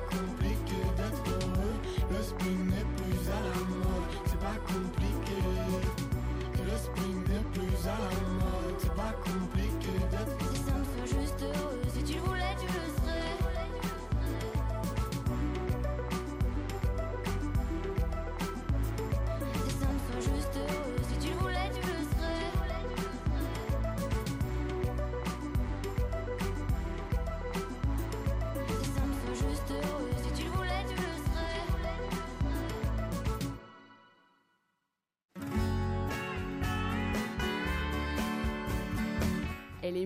[0.08, 1.76] Compliqué d'être heureux.
[2.10, 2.64] Le spleen
[7.24, 8.33] n'est plus à la mode,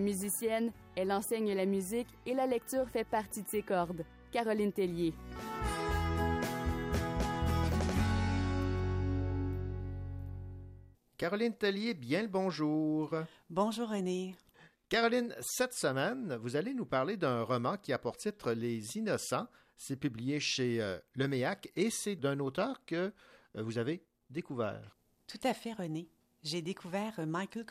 [0.09, 4.03] musicienne, elle enseigne la musique et la lecture fait partie de ses cordes.
[4.31, 5.13] Caroline Tellier.
[11.15, 13.13] Caroline Tellier, bien le bonjour.
[13.51, 14.35] Bonjour René.
[14.87, 19.47] Caroline, cette semaine, vous allez nous parler d'un roman qui a pour titre Les Innocents.
[19.77, 23.11] C'est publié chez euh, Leméac et c'est d'un auteur que euh,
[23.61, 24.97] vous avez découvert.
[25.27, 26.09] Tout à fait, René.
[26.41, 27.65] J'ai découvert euh, Michael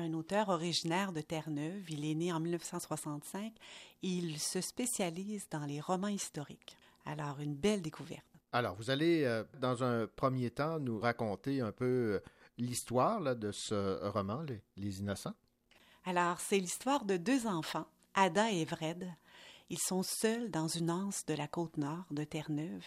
[0.00, 1.90] un auteur originaire de Terre-Neuve.
[1.90, 3.52] Il est né en 1965
[4.02, 6.76] et il se spécialise dans les romans historiques.
[7.04, 8.24] Alors, une belle découverte.
[8.52, 12.20] Alors, vous allez, euh, dans un premier temps, nous raconter un peu euh,
[12.56, 15.34] l'histoire de ce roman, Les, Les Innocents.
[16.04, 19.08] Alors, c'est l'histoire de deux enfants, Ada et Vred.
[19.70, 22.84] Ils sont seuls dans une anse de la côte nord de Terre-Neuve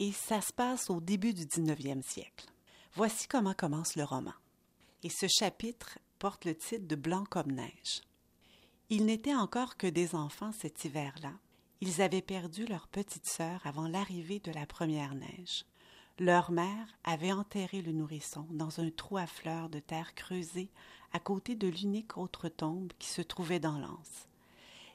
[0.00, 2.46] et ça se passe au début du 19e siècle.
[2.94, 4.32] Voici comment commence le roman.
[5.04, 8.02] Et ce chapitre porte le titre de Blanc comme neige.
[8.90, 11.32] Ils n'étaient encore que des enfants cet hiver-là.
[11.80, 15.64] Ils avaient perdu leur petite sœur avant l'arrivée de la première neige.
[16.18, 20.68] Leur mère avait enterré le nourrisson dans un trou à fleurs de terre creusé
[21.14, 24.28] à côté de l'unique autre tombe qui se trouvait dans l'anse.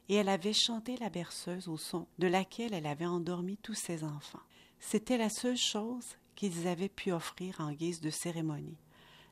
[0.07, 4.03] Et elle avait chanté la berceuse au son de laquelle elle avait endormi tous ses
[4.03, 4.43] enfants.
[4.79, 8.77] C'était la seule chose qu'ils avaient pu offrir en guise de cérémonie.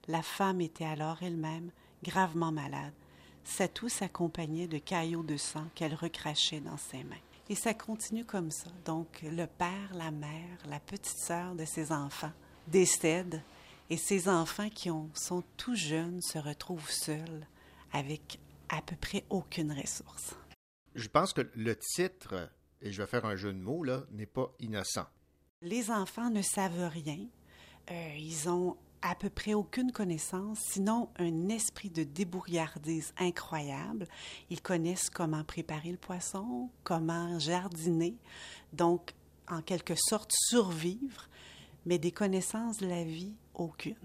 [0.08, 1.72] La femme était alors elle-même
[2.04, 2.94] gravement malade.
[3.44, 7.16] Sa toux s'accompagnait de caillots de sang qu'elle recrachait dans ses mains.
[7.50, 8.70] Et ça continue comme ça.
[8.86, 12.32] Donc, le père, la mère, la petite sœur de ses enfants
[12.68, 13.42] décèdent
[13.90, 17.46] et ces enfants qui ont, sont tout jeunes se retrouvent seuls
[17.92, 18.40] avec
[18.70, 20.36] à peu près aucune ressource.
[20.96, 22.50] Je pense que le titre,
[22.82, 25.06] et je vais faire un jeu de mots, là, n'est pas innocent.
[25.62, 27.20] Les enfants ne savent rien.
[27.92, 34.08] Euh, ils ont à peu près aucune connaissance, sinon un esprit de débrouillardise incroyable.
[34.50, 38.16] Ils connaissent comment préparer le poisson, comment jardiner,
[38.72, 39.14] donc
[39.50, 41.28] en quelque sorte survivre,
[41.86, 43.96] mais des connaissances de la vie, aucune.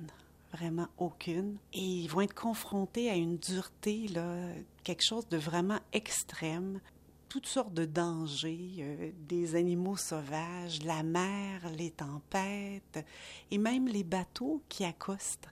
[0.52, 1.58] Vraiment aucune.
[1.72, 4.34] Et ils vont être confrontés à une dureté, là,
[4.82, 6.80] quelque chose de vraiment extrême
[7.28, 13.04] toutes sortes de dangers, euh, des animaux sauvages, la mer, les tempêtes,
[13.50, 15.48] et même les bateaux qui accostent,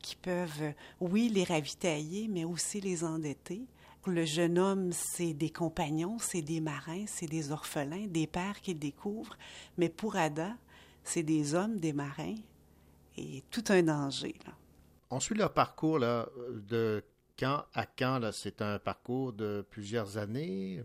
[0.00, 3.62] qui peuvent, oui, les ravitailler, mais aussi les endetter.
[4.02, 8.60] Pour le jeune homme, c'est des compagnons, c'est des marins, c'est des orphelins, des pères
[8.60, 9.36] qu'il découvre,
[9.78, 10.56] mais pour Ada,
[11.02, 12.36] c'est des hommes, des marins,
[13.16, 14.34] et tout un danger.
[15.10, 16.28] On suit leur parcours là,
[16.68, 17.02] de
[17.38, 18.30] camp à camp.
[18.32, 20.82] C'est un parcours de plusieurs années.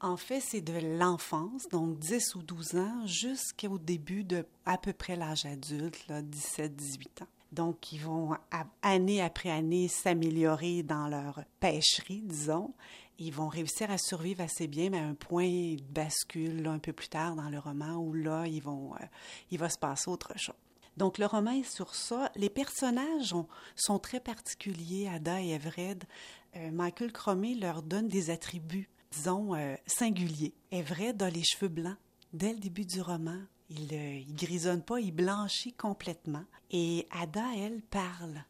[0.00, 4.92] En fait, c'est de l'enfance, donc 10 ou 12 ans, jusqu'au début de à peu
[4.92, 7.28] près l'âge adulte, 17-18 ans.
[7.52, 8.36] Donc, ils vont
[8.82, 12.74] année après année s'améliorer dans leur pêcherie, disons.
[13.18, 16.92] Ils vont réussir à survivre assez bien, mais à un point de bascule un peu
[16.92, 19.06] plus tard dans le roman où là, ils vont, euh,
[19.50, 20.54] il va se passer autre chose.
[20.98, 22.30] Donc, le roman est sur ça.
[22.36, 23.34] Les personnages
[23.74, 26.04] sont très particuliers, Ada et Everett.
[26.56, 30.54] Euh, Michael Cromé leur donne des attributs disons, euh, singulier.
[30.70, 31.96] Everett a les cheveux blancs.
[32.32, 33.40] Dès le début du roman,
[33.70, 36.44] il, euh, il grisonne pas, il blanchit complètement.
[36.70, 38.44] Et Ada, elle, parle.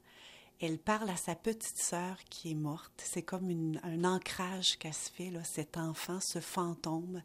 [0.61, 2.93] Elle parle à sa petite sœur qui est morte.
[3.05, 7.23] C'est comme un ancrage qu'elle se fait, là, cet enfant, ce fantôme.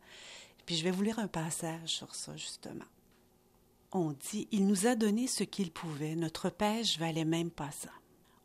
[0.66, 2.86] Puis je vais vous lire un passage sur ça, justement.
[3.94, 6.16] On dit Il nous a donné ce qu'il pouvait.
[6.16, 7.92] Notre pêche valait même pas ça.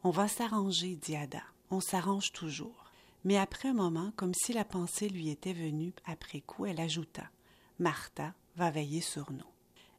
[0.05, 1.43] On va s'arranger, dit Ada.
[1.71, 2.86] On s'arrange toujours.
[3.25, 7.31] Mais après un moment, comme si la pensée lui était venue après coup, elle ajouta
[7.79, 9.45] Martha va veiller sur nous.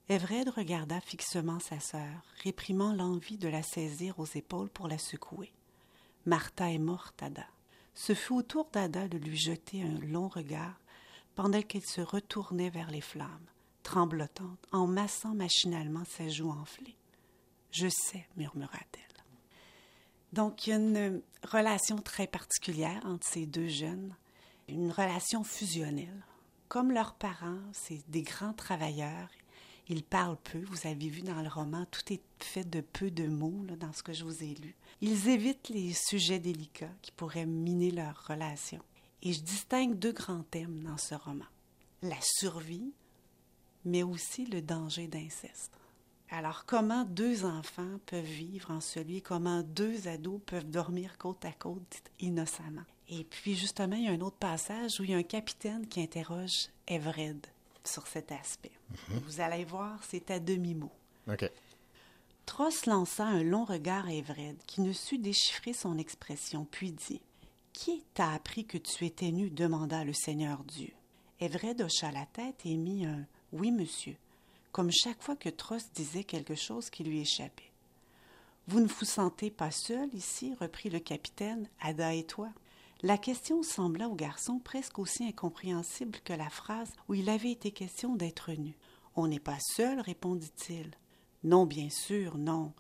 [0.10, 5.52] Everett regarda fixement sa sœur, réprimant l'envie de la saisir aux épaules pour la secouer.
[6.26, 7.46] Martha est morte, Ada.
[7.94, 10.80] Ce fut au tour d'Ada de lui jeter un long regard
[11.36, 13.48] pendant qu'elle se retournait vers les flammes,
[13.84, 16.98] tremblotante, en massant machinalement ses joues enflées.
[17.72, 19.07] Je sais, murmura-t-elle.
[20.38, 24.14] Donc, il y a une relation très particulière entre ces deux jeunes,
[24.68, 26.24] une relation fusionnelle.
[26.68, 29.30] Comme leurs parents, c'est des grands travailleurs.
[29.90, 30.60] Ils parlent peu.
[30.60, 34.04] Vous avez vu dans le roman, tout est fait de peu de mots dans ce
[34.04, 34.76] que je vous ai lu.
[35.02, 38.84] Ils évitent les sujets délicats qui pourraient miner leur relation.
[39.24, 41.46] Et je distingue deux grands thèmes dans ce roman.
[42.04, 42.94] La survie,
[43.86, 45.72] mais aussi le danger d'inceste.
[46.30, 51.54] Alors, comment deux enfants peuvent vivre en celui, comment deux ados peuvent dormir côte à
[51.54, 52.84] côte innocemment?
[53.10, 55.88] Et puis, justement, il y a un autre passage où il y a un capitaine
[55.88, 57.50] qui interroge Everett
[57.86, 58.74] sur cet aspect.
[58.90, 59.20] Mhm.
[59.20, 60.92] Vous allez voir, c'est à demi-mot.
[61.30, 61.50] OK.
[62.46, 67.22] Tross lança un long regard à Everett, qui ne sut déchiffrer son expression, puis dit
[67.72, 70.92] Qui t'a appris que tu étais nu demanda le Seigneur Dieu.
[71.40, 74.16] Everett hocha la tête et mit un Oui, monsieur
[74.78, 77.72] comme chaque fois que Trost disait quelque chose qui lui échappait.
[78.68, 82.50] Vous ne vous sentez pas seul ici reprit le capitaine, Ada et toi.
[83.02, 87.72] La question sembla au garçon presque aussi incompréhensible que la phrase où il avait été
[87.72, 88.78] question d'être nu.
[89.16, 90.92] On n'est pas seul, répondit-il.
[91.44, 92.72] Non, bien sûr, non.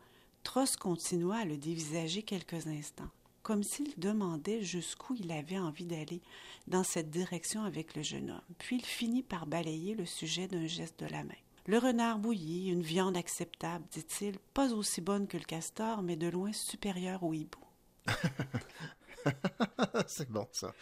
[0.43, 3.09] Trost continua à le dévisager quelques instants,
[3.41, 6.21] comme s'il demandait jusqu'où il avait envie d'aller
[6.67, 8.55] dans cette direction avec le jeune homme.
[8.59, 11.33] Puis il finit par balayer le sujet d'un geste de la main.
[11.67, 16.29] Le renard bouilli, une viande acceptable, dit-il, pas aussi bonne que le castor, mais de
[16.29, 17.59] loin supérieure au hibou.
[20.07, 20.73] c'est bon, ça.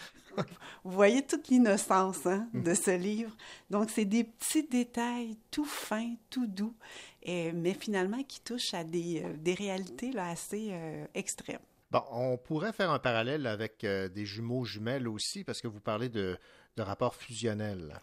[0.83, 3.35] Vous voyez toute l'innocence hein, de ce livre.
[3.71, 6.75] Donc, c'est des petits détails tout fins, tout doux,
[7.23, 11.57] et, mais finalement qui touchent à des, euh, des réalités là, assez euh, extrêmes.
[11.89, 15.79] Bon, on pourrait faire un parallèle avec euh, des jumeaux jumelles aussi, parce que vous
[15.79, 16.37] parlez de,
[16.77, 17.99] de rapports fusionnels.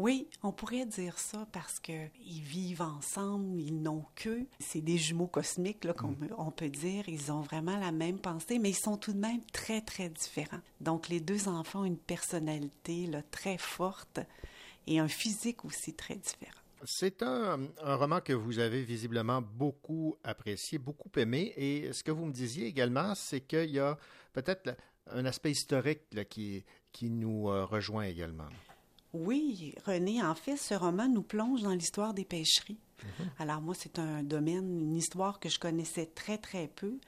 [0.00, 4.46] Oui, on pourrait dire ça parce que ils vivent ensemble, ils n'ont que.
[4.60, 6.28] C'est des jumeaux cosmiques, là, qu'on Mm.
[6.38, 7.08] on peut dire.
[7.08, 10.60] Ils ont vraiment la même pensée, mais ils sont tout de même très, très différents.
[10.80, 14.20] Donc, les deux enfants ont une personnalité là, très forte
[14.86, 16.52] et un physique aussi très différent.
[16.84, 21.52] C'est un, un roman que vous avez visiblement beaucoup apprécié, beaucoup aimé.
[21.56, 23.98] Et ce que vous me disiez également, c'est qu'il y a
[24.32, 24.76] peut-être
[25.10, 28.46] un aspect historique là, qui, qui nous euh, rejoint également.
[29.14, 32.78] Oui, René, en fait, ce roman nous plonge dans l'histoire des pêcheries.
[33.38, 36.98] Alors moi, c'est un domaine, une histoire que je connaissais très, très peu.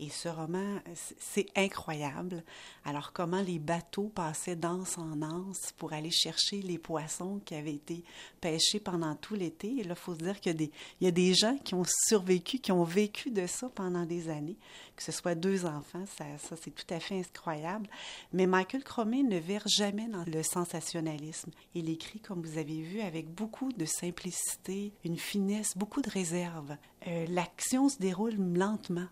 [0.00, 0.78] Et ce roman,
[1.18, 2.44] c'est incroyable.
[2.84, 7.74] Alors comment les bateaux passaient d'anse en anse pour aller chercher les poissons qui avaient
[7.74, 8.04] été
[8.40, 9.78] pêchés pendant tout l'été.
[9.78, 10.70] Et là, il faut se dire qu'il
[11.00, 14.56] y a des, gens qui ont survécu, qui ont vécu de ça pendant des années.
[14.94, 16.24] Que ce soit deux enfants, ça,
[16.62, 17.88] c'est tout à fait incroyable.
[18.32, 21.50] Mais Michael Cromé ne verse jamais dans le sensationnalisme.
[21.74, 26.76] Il écrit, comme vous avez vu, avec beaucoup de simplicité, une finesse, beaucoup de réserve.
[27.08, 29.08] Euh, L'action se déroule lentement.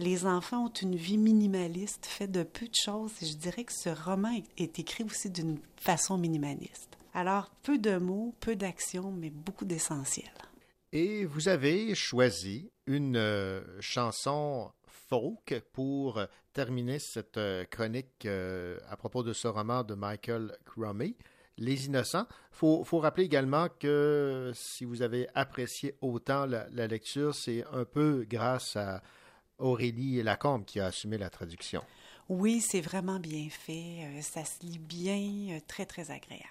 [0.00, 3.72] Les enfants ont une vie minimaliste, faite de peu de choses, et je dirais que
[3.74, 6.96] ce roman est, écrit aussi d'une façon minimaliste.
[7.12, 10.30] Alors, peu de mots, peu d'action, mais beaucoup d'essentiel.
[10.92, 16.18] Et vous avez choisi une euh, chanson folk pour
[16.54, 21.18] terminer cette euh, chronique euh, à propos de ce roman de Michael Cromie,
[21.58, 22.26] Les Innocents.
[22.52, 28.24] Il faut, rappeler également que si vous avez apprécié autant la lecture, c'est un peu
[28.26, 29.02] grâce à
[29.60, 31.82] Aurélie Lacombe qui a assumé la traduction.
[32.28, 34.04] Oui, c'est vraiment bien fait.
[34.04, 36.44] euh, ça se lit bien, euh, très, très agréable.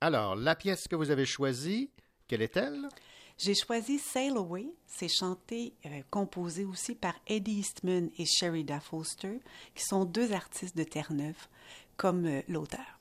[0.00, 1.90] Alors, la pièce que vous avez choisie,
[2.26, 2.88] quelle est-elle?
[3.36, 4.66] J'ai choisi Sail Away.
[4.86, 9.40] C'est chanté, euh, composé aussi par Eddie Eastman et Sherida Foster,
[9.74, 11.48] qui sont deux artistes de Terre-Neuve,
[11.96, 12.98] comme euh, l'auteur.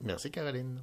[0.00, 0.82] Merci, Caroline.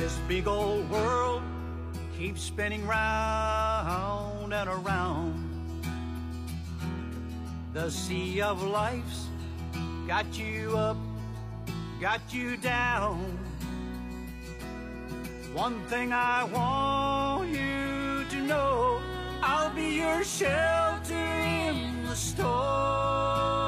[0.00, 1.42] This big old world
[2.16, 5.84] keeps spinning round and around.
[7.74, 9.26] The sea of life's
[10.08, 10.96] got you up,
[12.00, 13.38] got you down.
[15.52, 19.02] One thing I want you to know
[19.42, 23.59] I'll be your shelter in the storm.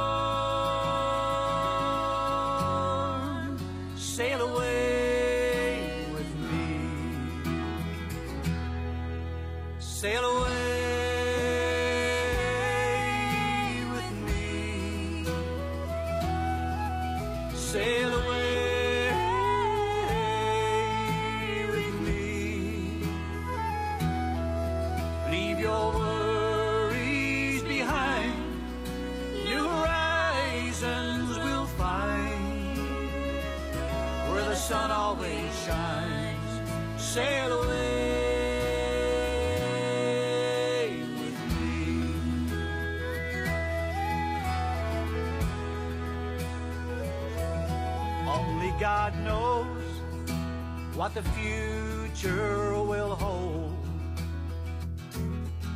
[51.03, 53.75] What the future will hold.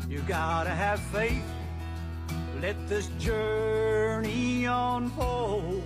[0.08, 1.42] You gotta have faith.
[2.62, 5.82] Let this journey unfold.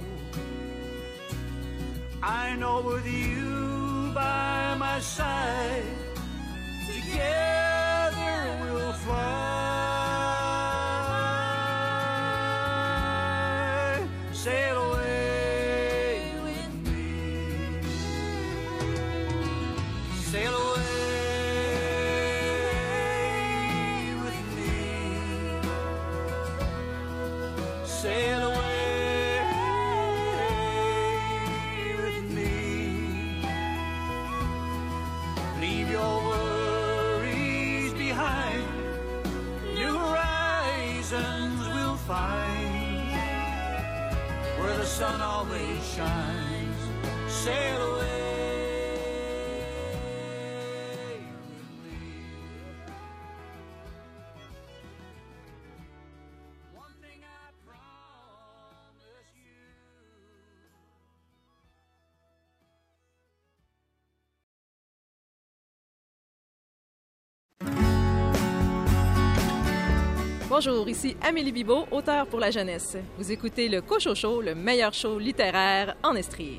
[2.22, 5.84] I know with you by my side,
[6.86, 9.59] together we'll fly.
[46.00, 46.82] signs
[47.28, 47.89] sail
[70.62, 72.94] Bonjour, ici Amélie Bibot, auteure pour la jeunesse.
[73.16, 76.58] Vous écoutez le Cocho Show, le meilleur show littéraire en Estrie.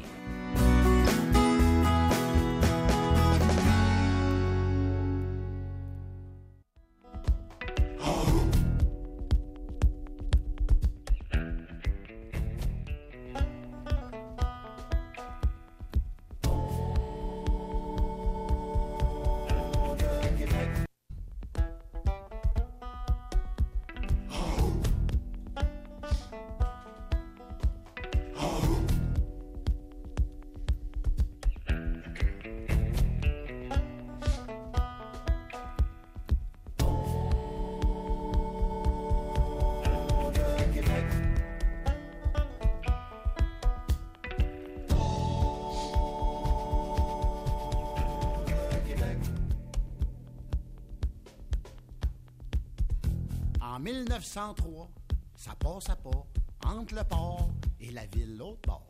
[53.82, 54.90] 1903,
[55.36, 56.26] ça passe à pas
[56.68, 57.50] entre le port
[57.80, 58.86] et la ville l'autre bord.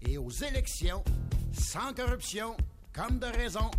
[0.00, 1.04] Et aux élections,
[1.52, 2.56] sans corruption,
[2.94, 3.70] comme de raison,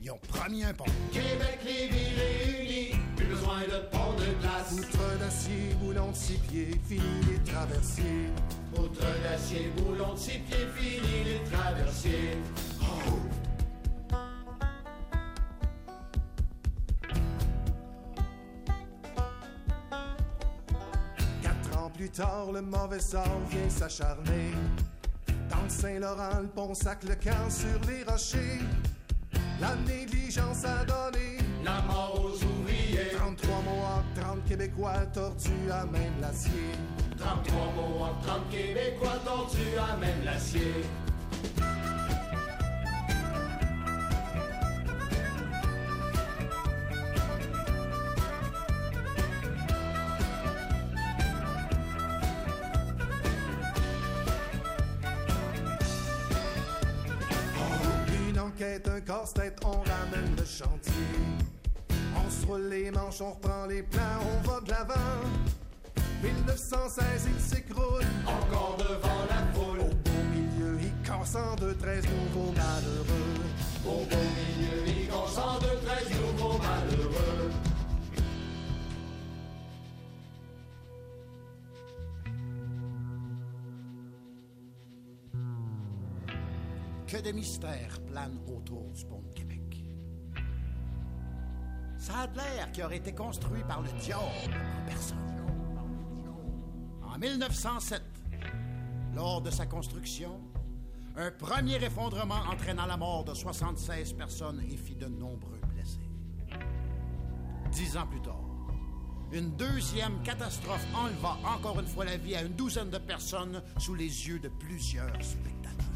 [0.00, 0.84] ils ont promis un pont.
[1.12, 4.76] Québec, les villes réunies, plus besoin de pont de glace.
[4.76, 8.28] Poutre d'acier, boulon de six pieds, fini les traversiers.
[8.74, 12.38] Poutre d'acier, boulon de six pieds, fini les traversiers.
[22.52, 24.52] Le mauvais sort vient s'acharner.
[25.50, 28.60] Dans le Saint-Laurent, le pont sac le camp sur les rochers.
[29.60, 33.12] La négligence a donné la mort aux ouvriers.
[33.16, 36.72] 33 Mohawks, 30 Québécois tordus à même l'acier.
[37.18, 40.84] 33 Mohawks, 30 Québécois tordus à même l'acier.
[63.20, 64.94] On reprend les plans, on va de l'avant.
[66.22, 68.04] 1916, il s'écroule.
[68.26, 69.80] Encore devant la foule.
[69.80, 73.42] Au beau milieu, il casse en deux, treize nouveaux malheureux.
[73.84, 77.50] Au beau milieu, il casse en deux, treize nouveaux malheureux.
[87.06, 89.61] Que de mystères planent autour du pont de Québec.
[92.02, 95.18] Ça a qui aurait été construit par le diable en personne.
[97.00, 98.02] En 1907,
[99.14, 100.40] lors de sa construction,
[101.16, 106.00] un premier effondrement entraîna la mort de 76 personnes et fit de nombreux blessés.
[107.70, 108.50] Dix ans plus tard,
[109.30, 113.94] une deuxième catastrophe enleva encore une fois la vie à une douzaine de personnes sous
[113.94, 115.86] les yeux de plusieurs spectateurs.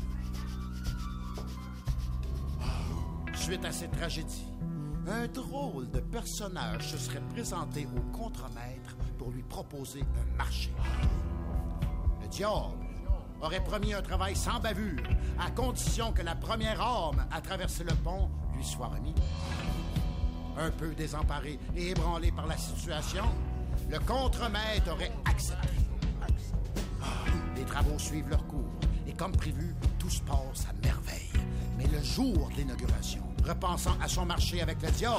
[3.34, 4.46] Suite à cette tragédie,
[5.08, 10.72] un drôle de personnage se serait présenté au contremaître pour lui proposer un marché.
[12.22, 12.74] Le diable
[13.40, 15.02] aurait promis un travail sans bavure,
[15.38, 19.14] à condition que la première arme à traverser le pont lui soit remise.
[20.58, 23.24] Un peu désemparé et ébranlé par la situation,
[23.90, 25.68] le contremaître aurait accepté.
[27.54, 28.72] Les travaux suivent leur cours
[29.06, 31.30] et comme prévu, tout se passe à merveille.
[31.78, 35.16] Mais le jour de l'inauguration, repensant à son marché avec le diable,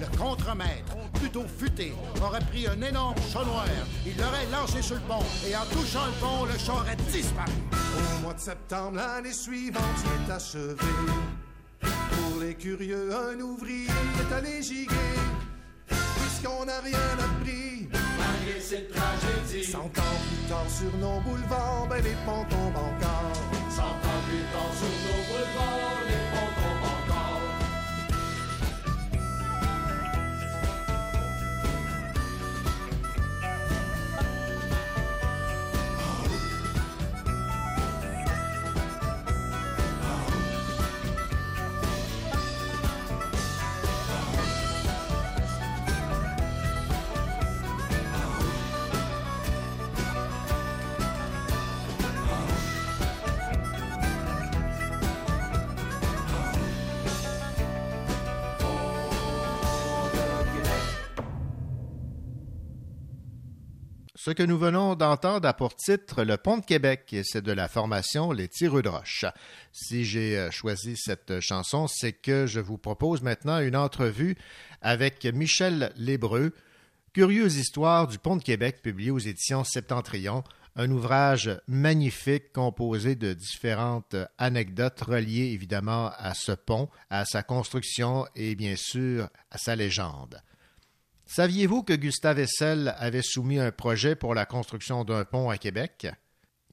[0.00, 3.66] le contremaître, plutôt futé, aurait pris un énorme chat noir,
[4.06, 7.52] il l'aurait lancé sur le pont, et en touchant le pont, le chat aurait disparu.
[7.72, 10.76] Au mois de septembre, l'année suivante, il est achevé.
[11.80, 14.94] Pour les curieux, un ouvrier est allé giguer.
[15.88, 19.64] Puisqu'on n'a rien appris, malgré cette tragédie.
[19.64, 23.32] Cent ans plus tard, sur nos boulevards, ben les ponts tombent encore.
[23.70, 25.95] Cent ans plus tard, sur nos boulevards,
[64.26, 67.52] Ce que nous venons d'entendre a pour titre Le Pont de Québec, et c'est de
[67.52, 69.24] la formation Les Tireux de Roche.
[69.70, 74.36] Si j'ai euh, choisi cette chanson, c'est que je vous propose maintenant une entrevue
[74.82, 76.52] avec Michel Lébreux,
[77.12, 80.42] Curieuse histoire du Pont de Québec, publié aux éditions Septentrion,
[80.74, 88.26] un ouvrage magnifique composé de différentes anecdotes reliées évidemment à ce pont, à sa construction
[88.34, 90.42] et bien sûr à sa légende.
[91.26, 96.06] Saviez-vous que Gustave Eiffel avait soumis un projet pour la construction d'un pont à Québec?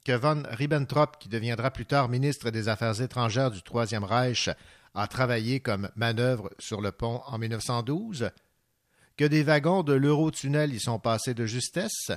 [0.04, 4.48] Que von Ribbentrop, qui deviendra plus tard ministre des Affaires étrangères du Troisième Reich,
[4.94, 8.30] a travaillé comme manœuvre sur le pont en 1912?
[9.16, 12.12] Que des wagons de l'Eurotunnel y sont passés de justesse?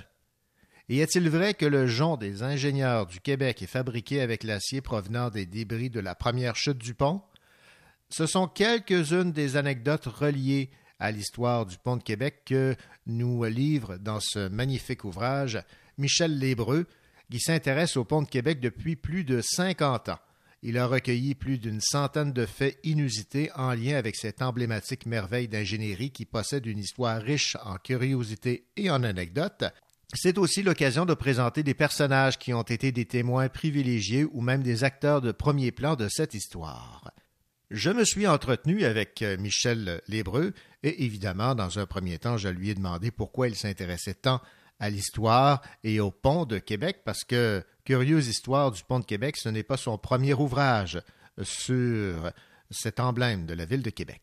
[0.89, 5.31] Et est-il vrai que le jonc des ingénieurs du Québec est fabriqué avec l'acier provenant
[5.31, 7.23] des débris de la première chute du pont?
[8.09, 10.69] Ce sont quelques-unes des anecdotes reliées
[10.99, 12.75] à l'histoire du pont de Québec que
[13.05, 15.59] nous livre dans ce magnifique ouvrage
[15.97, 16.87] Michel Lébreux,
[17.31, 20.19] qui s'intéresse au pont de Québec depuis plus de 50 ans.
[20.63, 25.47] Il a recueilli plus d'une centaine de faits inusités en lien avec cette emblématique merveille
[25.47, 29.65] d'ingénierie qui possède une histoire riche en curiosités et en anecdotes.
[30.13, 34.63] C'est aussi l'occasion de présenter des personnages qui ont été des témoins privilégiés ou même
[34.63, 37.11] des acteurs de premier plan de cette histoire.
[37.69, 40.53] Je me suis entretenu avec Michel Lébreux
[40.97, 44.41] évidemment, dans un premier temps, je lui ai demandé pourquoi il s'intéressait tant
[44.79, 49.37] à l'histoire et au pont de Québec parce que Curieuse histoire du pont de Québec,
[49.37, 51.01] ce n'est pas son premier ouvrage
[51.41, 52.31] sur
[52.69, 54.21] cet emblème de la ville de Québec.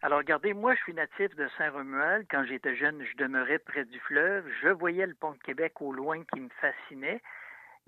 [0.00, 2.26] Alors, regardez, moi, je suis natif de Saint-Romuald.
[2.30, 4.46] Quand j'étais jeune, je demeurais près du fleuve.
[4.62, 7.20] Je voyais le pont de Québec au loin qui me fascinait.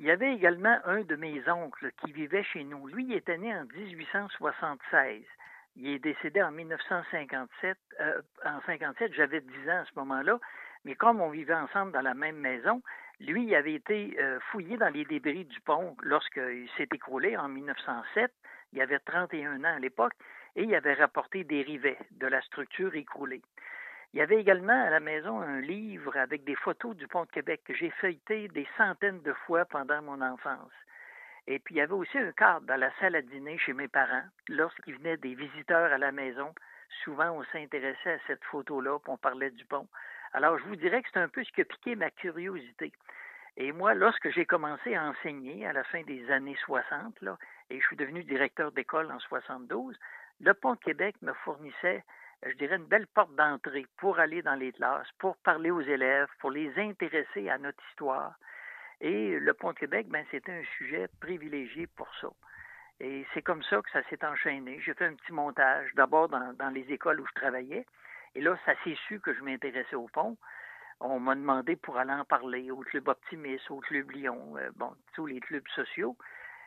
[0.00, 2.88] Il y avait également un de mes oncles qui vivait chez nous.
[2.88, 5.22] Lui, était né en 1876.
[5.76, 7.78] Il est décédé en 1957.
[8.00, 10.38] Euh, en 57, j'avais 10 ans à ce moment-là.
[10.84, 12.82] Mais comme on vivait ensemble dans la même maison,
[13.20, 17.48] lui, il avait été euh, fouillé dans les débris du pont lorsqu'il s'est écroulé en
[17.48, 18.32] 1907.
[18.72, 20.14] Il avait 31 ans à l'époque
[20.56, 23.42] et il avait rapporté des rivets de la structure écroulée.
[24.12, 27.30] Il y avait également à la maison un livre avec des photos du pont de
[27.30, 30.72] Québec que j'ai feuilleté des centaines de fois pendant mon enfance.
[31.46, 33.88] Et puis il y avait aussi un cadre dans la salle à dîner chez mes
[33.88, 34.24] parents.
[34.48, 36.54] Lorsqu'il venait des visiteurs à la maison,
[37.04, 39.88] souvent on s'intéressait à cette photo-là, puis on parlait du pont.
[40.32, 42.92] Alors je vous dirais que c'est un peu ce qui a piqué ma curiosité.
[43.56, 47.36] Et moi, lorsque j'ai commencé à enseigner à la fin des années 60, là,
[47.68, 49.98] et je suis devenu directeur d'école en 72,
[50.40, 52.04] le Pont Québec me fournissait,
[52.46, 56.28] je dirais, une belle porte d'entrée pour aller dans les classes, pour parler aux élèves,
[56.38, 58.34] pour les intéresser à notre histoire.
[59.00, 62.28] Et le Pont de Québec, ben, c'était un sujet privilégié pour ça.
[63.00, 64.78] Et c'est comme ça que ça s'est enchaîné.
[64.80, 67.86] J'ai fait un petit montage, d'abord dans, dans, les écoles où je travaillais.
[68.34, 70.36] Et là, ça s'est su que je m'intéressais au pont.
[71.00, 74.94] On m'a demandé pour aller en parler au Club Optimiste, au Club Lyon, euh, bon,
[75.14, 76.14] tous les clubs sociaux.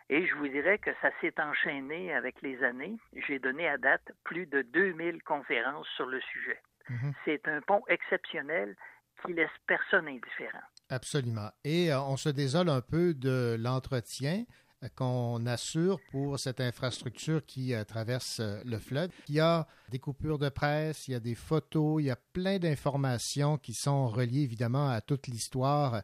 [0.09, 2.97] Et je vous dirais que ça s'est enchaîné avec les années.
[3.13, 6.59] J'ai donné à date plus de 2000 conférences sur le sujet.
[6.89, 7.13] Mhm.
[7.25, 8.75] C'est un pont exceptionnel
[9.23, 10.63] qui laisse personne indifférent.
[10.93, 11.49] Absolument.
[11.63, 14.43] Et euh, on se désole un peu de l'entretien
[14.83, 19.09] euh, qu'on assure pour cette infrastructure qui euh, traverse le fleuve.
[19.27, 22.15] Il y a des coupures de presse, il y a des photos, il y a
[22.33, 26.03] plein d'informations qui sont reliées évidemment à toute l'histoire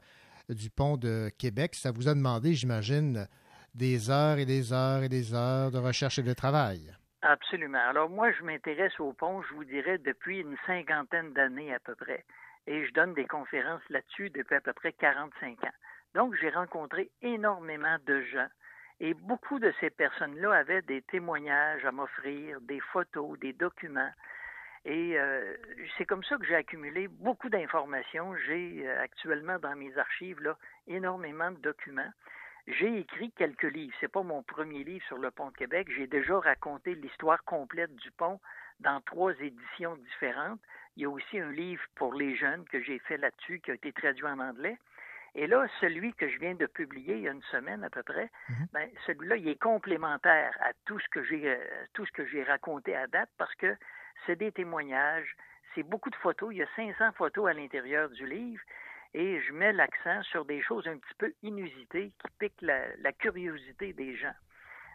[0.49, 1.75] du pont de Québec.
[1.75, 3.27] Ça vous a demandé, j'imagine,
[3.75, 6.91] des heures et des heures et des heures de recherche et de travail.
[7.21, 7.85] Absolument.
[7.89, 11.93] Alors moi, je m'intéresse au pont, je vous dirais, depuis une cinquantaine d'années à peu
[11.93, 12.25] près.
[12.67, 15.73] Et je donne des conférences là-dessus depuis à peu près 45 ans.
[16.15, 18.47] Donc, j'ai rencontré énormément de gens
[18.99, 24.11] et beaucoup de ces personnes-là avaient des témoignages à m'offrir, des photos, des documents.
[24.85, 25.55] Et euh,
[25.97, 28.35] c'est comme ça que j'ai accumulé beaucoup d'informations.
[28.45, 30.57] J'ai euh, actuellement dans mes archives là,
[30.87, 32.11] énormément de documents.
[32.67, 33.95] J'ai écrit quelques livres.
[33.99, 35.87] C'est pas mon premier livre sur le pont de Québec.
[35.95, 38.39] J'ai déjà raconté l'histoire complète du pont
[38.79, 40.59] dans trois éditions différentes.
[40.99, 43.73] Il y a aussi un livre pour les jeunes que j'ai fait là-dessus qui a
[43.73, 44.77] été traduit en anglais.
[45.33, 48.03] Et là, celui que je viens de publier il y a une semaine à peu
[48.03, 48.67] près, mhm.
[48.73, 51.57] ben, celui-là, il est complémentaire à tout ce que j'ai euh,
[51.93, 53.77] tout ce que j'ai raconté à date parce que
[54.25, 55.37] c'est des témoignages,
[55.73, 56.49] c'est beaucoup de photos.
[56.51, 58.61] Il y a 500 photos à l'intérieur du livre
[59.13, 63.93] et je mets l'accent sur des choses un petit peu inusitées qui piquent la, curiosité
[63.93, 64.35] des gens.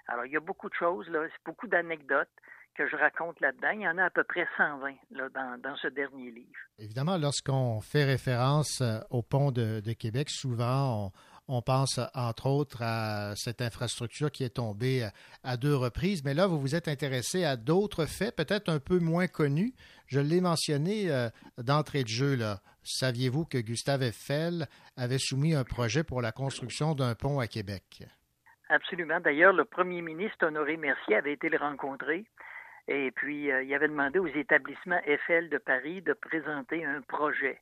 [0.09, 2.29] Alors, il y a beaucoup de choses, là, c'est beaucoup d'anecdotes
[2.75, 3.71] que je raconte là-dedans.
[3.71, 6.59] Il y en a à peu près 120 là, dans, dans ce dernier livre.
[6.79, 11.13] Évidemment, lorsqu'on fait référence euh, au pont de, de Québec, souvent on,
[11.49, 15.07] on pense entre autres à cette infrastructure qui est tombée
[15.43, 18.99] à deux reprises, mais là, vous vous êtes intéressé à d'autres faits, peut-être un peu
[18.99, 19.75] moins connus.
[20.07, 21.29] Je l'ai mentionné euh,
[21.59, 22.35] d'entrée de jeu.
[22.37, 22.61] Là.
[22.83, 28.05] Saviez-vous que Gustave Eiffel avait soumis un projet pour la construction d'un pont à Québec?
[28.71, 29.21] Absolument.
[29.21, 32.25] D'ailleurs, le premier ministre Honoré Mercier avait été le rencontrer.
[32.87, 37.59] Et puis, euh, il avait demandé aux établissements Eiffel de Paris de présenter un projet.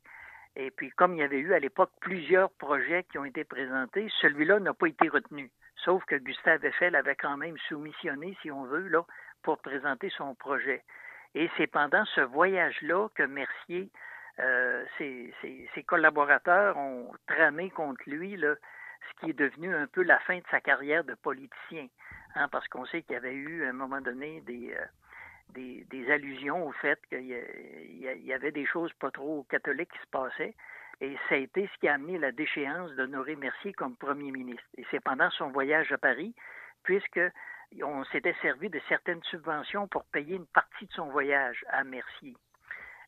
[0.56, 4.08] Et puis, comme il y avait eu à l'époque plusieurs projets qui ont été présentés,
[4.20, 5.50] celui-là n'a pas été retenu.
[5.76, 9.04] Sauf que Gustave Eiffel avait quand même soumissionné, si on veut, là,
[9.42, 10.82] pour présenter son projet.
[11.34, 13.90] Et c'est pendant ce voyage-là que Mercier,
[14.40, 15.32] euh, ses,
[15.74, 18.54] ses, collaborateurs ont tramé contre lui là,
[19.08, 21.86] ce qui est devenu un peu la fin de sa carrière de politicien.
[22.34, 24.84] Hein, parce qu'on sait qu'il y avait eu à un moment donné des, euh,
[25.52, 30.54] des, allusions au fait qu'il y, avait des choses pas trop catholiques qui se passaient.
[31.00, 34.64] Et ça a été ce qui a amené la déchéance d'Honoré Mercier comme premier ministre.
[34.76, 36.34] Et c'est pendant son voyage à Paris,
[36.84, 37.20] puisque
[37.82, 42.36] on s'était servi de certaines subventions pour payer une partie de son voyage à Mercier.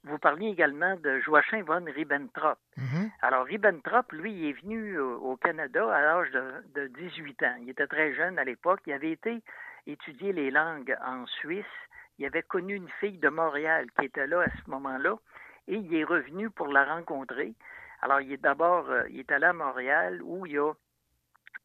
[0.04, 2.58] vous parliez également de Joachim von Ribbentrop.
[2.76, 3.10] Mhm.
[3.22, 7.56] Alors, Ribbentrop, lui, il est venu au, au Canada à l'âge de, de 18 ans.
[7.60, 8.80] Il était très jeune à l'époque.
[8.86, 9.42] Il avait été
[9.86, 11.64] étudier les langues en Suisse.
[12.18, 15.16] Il avait connu une fille de Montréal qui était là à ce moment-là
[15.66, 17.54] et il est revenu pour la rencontrer.
[18.02, 20.72] Alors, il est d'abord, euh, il est allé à Montréal où il a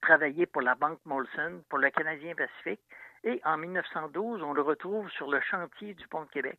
[0.02, 2.82] travaillé pour la Banque Molson, pour le Canadien Pacifique.
[3.24, 6.58] Et en 1912, on le retrouve sur le chantier du Pont de Québec.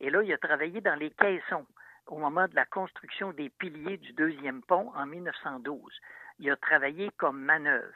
[0.00, 1.66] Et là, il a travaillé dans les caissons
[2.08, 6.00] au moment de la construction des piliers du deuxième pont en 1912.
[6.40, 7.94] Il a travaillé comme manœuvre.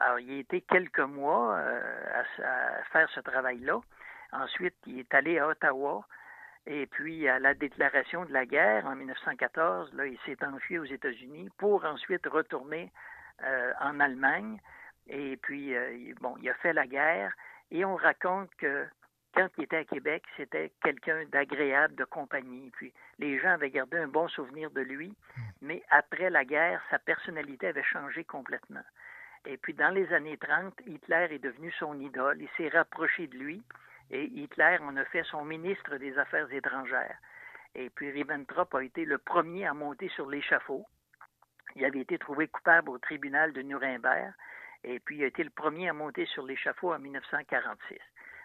[0.00, 3.80] Alors, il a été quelques mois euh, à, à, faire ce travail-là.
[4.32, 6.06] Ensuite, il est allé à Ottawa.
[6.66, 10.84] Et puis, à la déclaration de la guerre en 1914, là, il s'est enfui aux
[10.84, 12.92] États-Unis pour ensuite retourner
[13.42, 14.60] euh, en Allemagne.
[15.08, 17.32] Et puis, euh, bon, il a fait la guerre.
[17.70, 18.86] Et on raconte que
[19.34, 22.70] quand il était à Québec, c'était quelqu'un d'agréable, de compagnie.
[22.76, 25.14] Puis les gens avaient gardé un bon souvenir de lui,
[25.62, 28.84] mais après la guerre, sa personnalité avait changé complètement.
[29.46, 33.36] Et puis dans les années 30, Hitler est devenu son idole, il s'est rapproché de
[33.36, 33.62] lui,
[34.12, 37.16] et Hitler en a fait son ministre des Affaires étrangères.
[37.74, 40.86] Et puis Ribbentrop a été le premier à monter sur l'échafaud.
[41.74, 44.34] Il avait été trouvé coupable au tribunal de Nuremberg,
[44.84, 47.98] et puis il a été le premier à monter sur l'échafaud en 1946.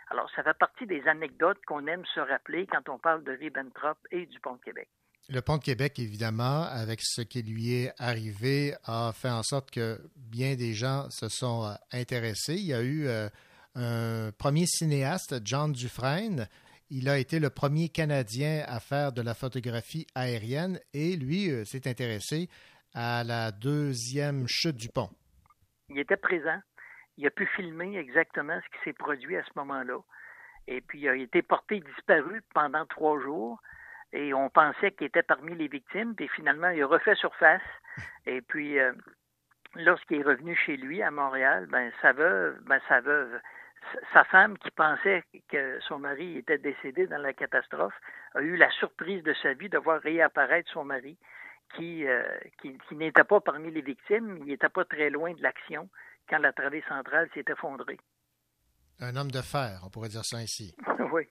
[0.10, 3.98] Alors, ça fait partie des anecdotes qu'on aime se rappeler quand on parle de Ribbentrop
[4.12, 4.88] et du Pont de Québec.
[5.28, 9.72] Le Pont de Québec, évidemment, avec ce qui lui est arrivé, a fait en sorte
[9.72, 12.56] que bien des gens se sont euh, intéressés.
[12.56, 13.28] Il y a eu euh,
[13.78, 16.48] un premier cinéaste, John Dufresne.
[16.90, 21.64] Il a été le premier Canadien à faire de la photographie aérienne et lui euh,
[21.64, 22.50] s'est intéressé
[22.94, 25.10] à la deuxième chute du pont.
[25.90, 26.60] Il était présent
[27.18, 30.00] il a pu filmer exactement ce qui s'est produit à ce moment-là.
[30.68, 33.60] Et puis, il a été porté disparu pendant trois jours.
[34.14, 36.16] Et on pensait qu'il était parmi les victimes.
[36.16, 37.62] Puis finalement, il a refait surface.
[38.26, 38.94] Et puis, euh,
[39.76, 43.40] lorsqu'il est revenu chez lui à Montréal, ben sa veuve, ben sa veuve,
[44.14, 47.94] sa femme qui pensait que son mari était décédé dans la catastrophe,
[48.36, 51.18] a eu la surprise de sa vie de voir réapparaître son mari,
[51.76, 52.24] qui, euh,
[52.62, 55.90] qui, qui n'était pas parmi les victimes, il n'était pas très loin de l'action
[56.30, 58.00] quand la travée centrale s'est effondrée.
[59.00, 60.76] Un homme de fer, on pourrait dire ça ainsi.
[61.14, 61.24] oui.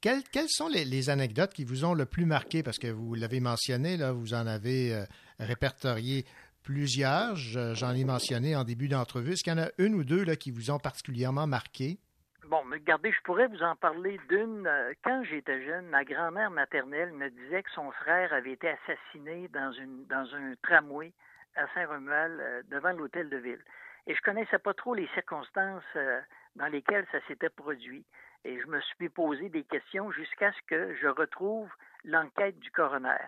[0.00, 2.62] quelles, quelles, sont les, les, anecdotes qui vous ont le plus marqué?
[2.62, 5.04] Parce que vous l'avez mentionné, là, vous en avez euh,
[5.38, 6.24] répertorié
[6.68, 7.34] plusieurs.
[7.34, 9.32] J'en ai mentionné en début d'entrevue.
[9.32, 11.98] Est-ce qu'il y en a une ou deux là, qui vous ont particulièrement marqué?
[12.44, 14.66] Bon, mais regardez, je pourrais vous en parler d'une.
[14.66, 19.48] Euh, quand j'étais jeune, ma grand-mère maternelle me disait que son frère avait été assassiné
[19.48, 21.12] dans, une, dans un tramway
[21.56, 23.62] à Saint-Romuald euh, devant l'hôtel de ville.
[24.06, 26.20] Et je connaissais pas trop les circonstances euh,
[26.56, 28.04] dans lesquelles ça s'était produit.
[28.44, 31.68] Et je me suis posé des questions jusqu'à ce que je retrouve
[32.04, 33.24] l'enquête du coroner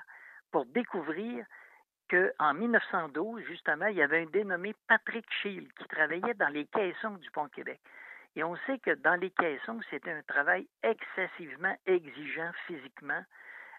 [0.50, 1.44] pour découvrir
[2.10, 7.14] qu'en 1912, justement, il y avait un dénommé Patrick Shield qui travaillait dans les caissons
[7.16, 7.80] du Pont de Québec.
[8.36, 13.22] Et on sait que dans les caissons, c'était un travail excessivement exigeant physiquement.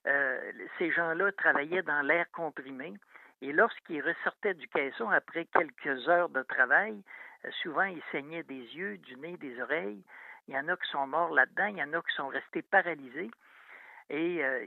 [0.07, 2.93] Euh, ces gens-là travaillaient dans l'air comprimé.
[3.41, 7.01] Et lorsqu'il ressortait du caisson après quelques heures de travail,
[7.45, 10.03] euh, souvent il saignait des yeux, du nez, des oreilles.
[10.47, 12.61] Il y en a qui sont morts là-dedans, il y en a qui sont restés
[12.61, 13.31] paralysés.
[14.13, 14.65] Et euh,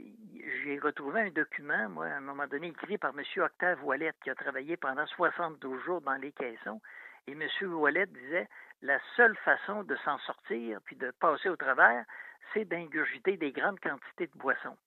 [0.65, 3.23] j'ai retrouvé un document, moi, à un moment donné, écrit par M.
[3.43, 6.81] Octave Ouellette, qui a travaillé pendant 72 jours dans les caissons.
[7.27, 7.43] Et M.
[7.75, 8.49] Ouellette disait
[8.81, 12.07] la seule façon de s'en sortir puis de passer au travers,
[12.55, 14.79] c'est d'ingurgiter des grandes quantités de boissons.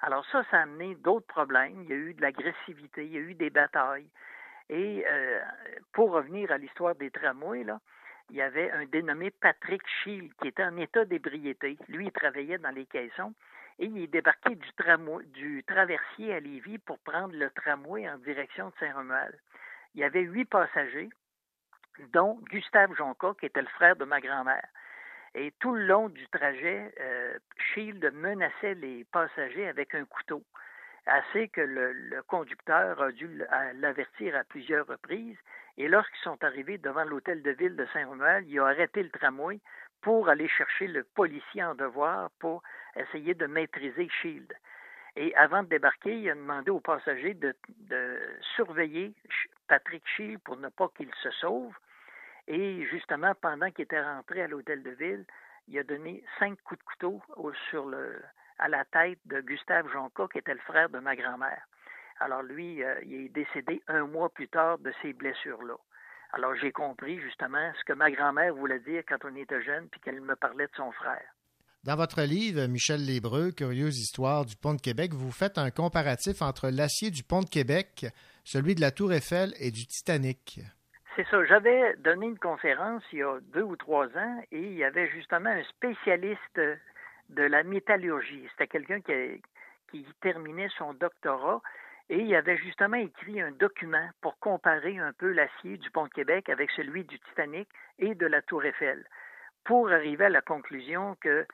[0.00, 1.84] Alors ça, ça a amené d'autres problèmes.
[1.84, 4.10] Il y a eu de l'agressivité, il y a eu des batailles.
[4.68, 5.40] Et euh,
[5.92, 7.66] pour revenir à l'histoire des tramways,
[8.30, 11.78] il y avait un dénommé Patrick Shield qui était en état d'ébriété.
[11.86, 13.32] Lui, il travaillait dans les caissons
[13.82, 14.70] et il est débarqué du,
[15.32, 19.36] du traversier à Lévis pour prendre le tramway en direction de Saint-Romuald.
[19.94, 21.10] Il y avait huit passagers,
[22.12, 24.68] dont Gustave Jonca, qui était le frère de ma grand-mère.
[25.34, 30.44] Et tout le long du trajet, euh, Shield menaçait les passagers avec un couteau,
[31.06, 33.28] assez que le, le conducteur a dû
[33.74, 35.38] l'avertir à plusieurs reprises.
[35.76, 39.58] Et lorsqu'ils sont arrivés devant l'hôtel de ville de Saint-Romuald, il a arrêté le tramway
[40.02, 42.62] pour aller chercher le policier en devoir pour
[42.96, 44.52] essayer de maîtriser Shield.
[45.16, 47.54] Et avant de débarquer, il a demandé aux passagers de,
[48.56, 49.12] surveiller
[49.68, 51.74] Patrick Shield pour ne pas qu'il se sauve.
[52.48, 55.24] Et justement, pendant qu'il était rentré à l'hôtel de ville,
[55.68, 57.22] il a donné cinq coups de couteau
[58.58, 61.62] à la tête de Gustave Jonca, qui était le frère de ma grand-mère.
[62.20, 65.74] Alors lui, euh, il est décédé un mois plus tard de ces blessures-là.
[66.32, 70.00] Alors j'ai compris justement ce que ma grand-mère voulait dire quand on était jeune, puis
[70.00, 71.31] qu'elle me parlait de son frère.
[71.84, 76.40] Dans votre livre, Michel Lébreux, Curieuse histoire du pont de Québec, vous faites un comparatif
[76.40, 78.06] entre l'acier du pont de Québec,
[78.44, 80.60] celui de la Tour Eiffel et du Titanic.
[81.16, 81.44] C'est ça.
[81.44, 85.10] J'avais donné une conférence il y a deux ou trois ans et il y avait
[85.10, 86.60] justement un spécialiste
[87.30, 88.46] de la métallurgie.
[88.52, 89.42] C'était quelqu'un qui,
[89.90, 91.62] qui terminait son doctorat
[92.10, 96.10] et il avait justement écrit un document pour comparer un peu l'acier du pont de
[96.10, 97.68] Québec avec celui du Titanic
[97.98, 99.04] et de la Tour Eiffel,
[99.64, 101.44] pour arriver à la conclusion que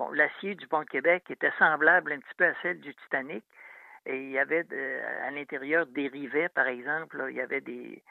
[0.00, 3.44] bon, l'acier du pont Québec était semblable un petit peu à celle du Titanic,
[4.06, 4.66] et il y avait
[5.26, 8.02] à l'intérieur des rivets, par exemple, il y avait des,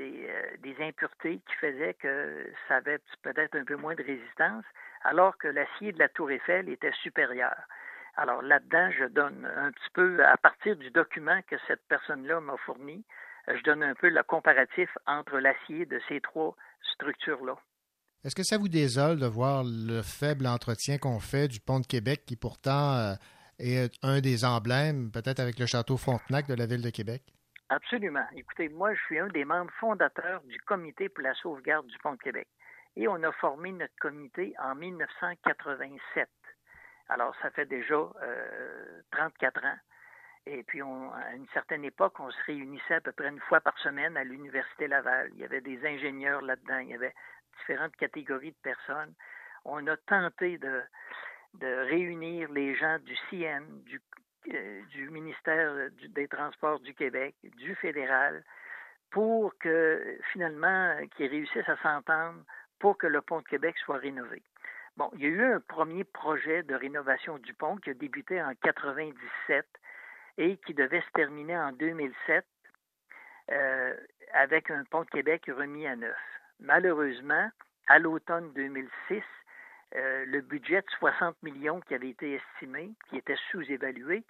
[0.00, 4.64] euh, des, impuretés qui faisaient que ça avait peut-être un peu moins de résistance,
[5.04, 7.56] alors que l'acier de la Tour Eiffel était supérieur.
[8.16, 12.56] Alors là-dedans, je donne un petit peu, à partir du document que cette personne-là m'a
[12.56, 13.04] fourni,
[13.46, 17.56] je donne un peu le comparatif entre l'acier de ces trois structures-là.
[18.24, 21.86] Est-ce que ça vous désole de voir le faible entretien qu'on fait du pont de
[21.86, 23.14] Québec, qui pourtant euh,
[23.60, 27.22] est un des emblèmes, peut-être avec le château Frontenac de la ville de Québec?
[27.68, 28.26] Absolument.
[28.34, 32.14] Écoutez, moi, je suis un des membres fondateurs du Comité pour la sauvegarde du pont
[32.14, 32.48] de Québec.
[32.96, 36.28] Et on a formé notre comité en 1987.
[37.08, 39.78] Alors, ça fait déjà euh, 34 ans.
[40.46, 43.78] Et puis, à une certaine époque, on se réunissait à peu près une fois par
[43.78, 45.30] semaine à l'Université Laval.
[45.34, 47.14] Il y avait des ingénieurs là-dedans, il y avait
[47.60, 49.14] différentes catégories de personnes.
[49.64, 50.82] On a tenté de,
[51.60, 54.00] réunir les gens du CN, du,
[54.52, 58.44] euh, du ministère des Transports du Québec, du fédéral,
[59.10, 62.42] pour que finalement, qu'ils réussissent à s'entendre
[62.78, 64.42] pour que le pont de Québec soit rénové.
[64.96, 68.42] Bon, il y a eu un premier projet de rénovation du pont qui a débuté
[68.42, 69.66] en 97
[70.38, 72.44] et qui devait se terminer en 2007
[73.50, 73.94] euh,
[74.32, 76.16] avec un pont de Québec remis à neuf.
[76.60, 77.50] Malheureusement,
[77.86, 79.22] à l'automne 2006,
[79.94, 84.24] euh, le budget de 60 millions qui avait été estimé, qui était sous-évalué,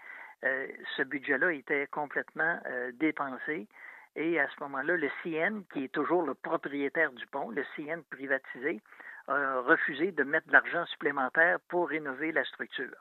[0.44, 3.66] euh, ce budget-là était complètement euh, dépensé.
[4.14, 8.02] Et à ce moment-là, le CN, qui est toujours le propriétaire du pont, le CN
[8.10, 8.80] privatisé,
[9.26, 12.96] a refusé de mettre de l'argent supplémentaire pour rénover la structure.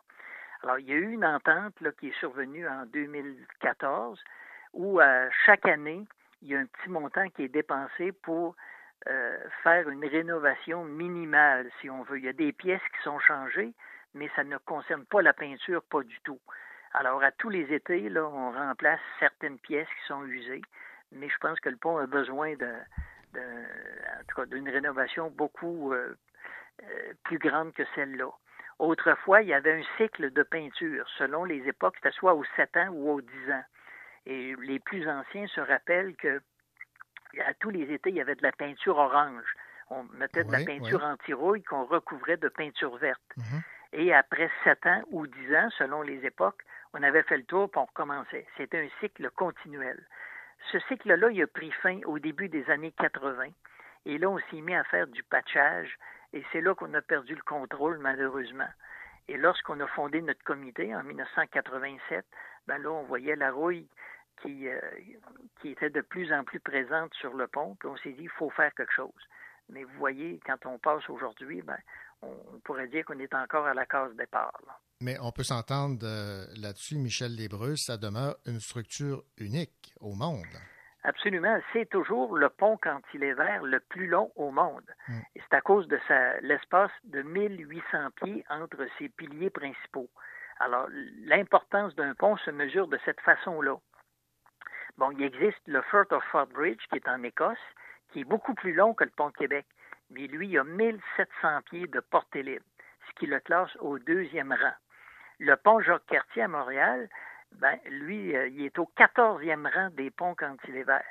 [0.63, 4.19] Alors, il y a eu une entente qui est survenue en 2014
[4.73, 4.99] où
[5.45, 6.05] chaque année,
[6.41, 8.55] il y a un petit montant qui est dépensé pour
[9.07, 12.17] euh, faire une rénovation minimale, si on veut.
[12.17, 13.73] Il y a des pièces qui sont changées,
[14.13, 16.39] mais ça ne concerne pas la peinture, pas du tout.
[16.93, 20.61] Alors, à tous les étés, là, on remplace certaines pièces qui sont usées,
[21.11, 22.53] mais je pense que le pont a besoin
[23.33, 26.17] d'une rénovation beaucoup euh,
[26.83, 28.29] euh, plus grande que celle-là.
[28.79, 31.07] Autrefois, il y avait un cycle de peinture.
[31.17, 33.63] Selon les époques, c'était soit aux 7 ans ou aux 10 ans.
[34.25, 36.41] Et les plus anciens se rappellent que
[37.45, 39.53] à tous les étés, il y avait de la peinture orange.
[39.89, 43.21] On mettait de la peinture anti-rouille qu'on recouvrait de peinture verte.
[43.37, 43.61] Mhm.
[43.93, 46.61] Et après 7 ans ou 10 ans, selon les époques,
[46.93, 48.45] on avait fait le tour et on recommençait.
[48.57, 50.05] C'était un cycle continuel.
[50.71, 53.47] Ce cycle-là, il a pris fin au début des années 80.
[54.05, 55.97] Et là, on s'est mis à faire du patchage.
[56.33, 58.67] Et c'est là qu'on a perdu le contrôle, malheureusement.
[59.29, 62.25] Et lorsqu'on a fondé notre comité en 1987,
[62.67, 63.87] ben là, on voyait la rouille
[64.41, 64.79] qui, euh,
[65.61, 67.75] qui était de plus en plus présente sur le pont.
[67.79, 69.11] Puis on s'est dit, il faut faire quelque chose.
[69.69, 71.77] Mais vous voyez, quand on passe aujourd'hui, ben,
[72.21, 74.57] on pourrait dire qu'on est encore à la case départ.
[74.65, 74.77] Là.
[75.01, 80.45] Mais on peut s'entendre euh, là-dessus, Michel Lébreux, ça demeure une structure unique au monde.
[81.03, 81.59] Absolument.
[81.71, 84.83] C'est toujours le pont quand il est vert le plus long au monde.
[85.07, 85.19] Mm.
[85.35, 85.99] Et c'est à cause de
[86.41, 90.09] l'espace de 1800 pieds entre ses piliers principaux.
[90.59, 90.87] Alors,
[91.23, 93.77] l'importance d'un pont se mesure de cette façon-là.
[94.97, 96.49] Bon, il existe le Firth of Forth
[96.89, 97.57] qui est en Écosse,
[98.09, 99.67] qui est beaucoup plus long que le pont de Québec.
[100.09, 102.65] Mais lui, il a 1700 pieds de portée libre,
[103.07, 104.73] ce qui le classe au deuxième rang.
[105.39, 107.09] Le pont Jacques-Cartier à Montréal,
[107.51, 111.03] ben, lui, euh, il est au 14e rang des ponts quand il est vert.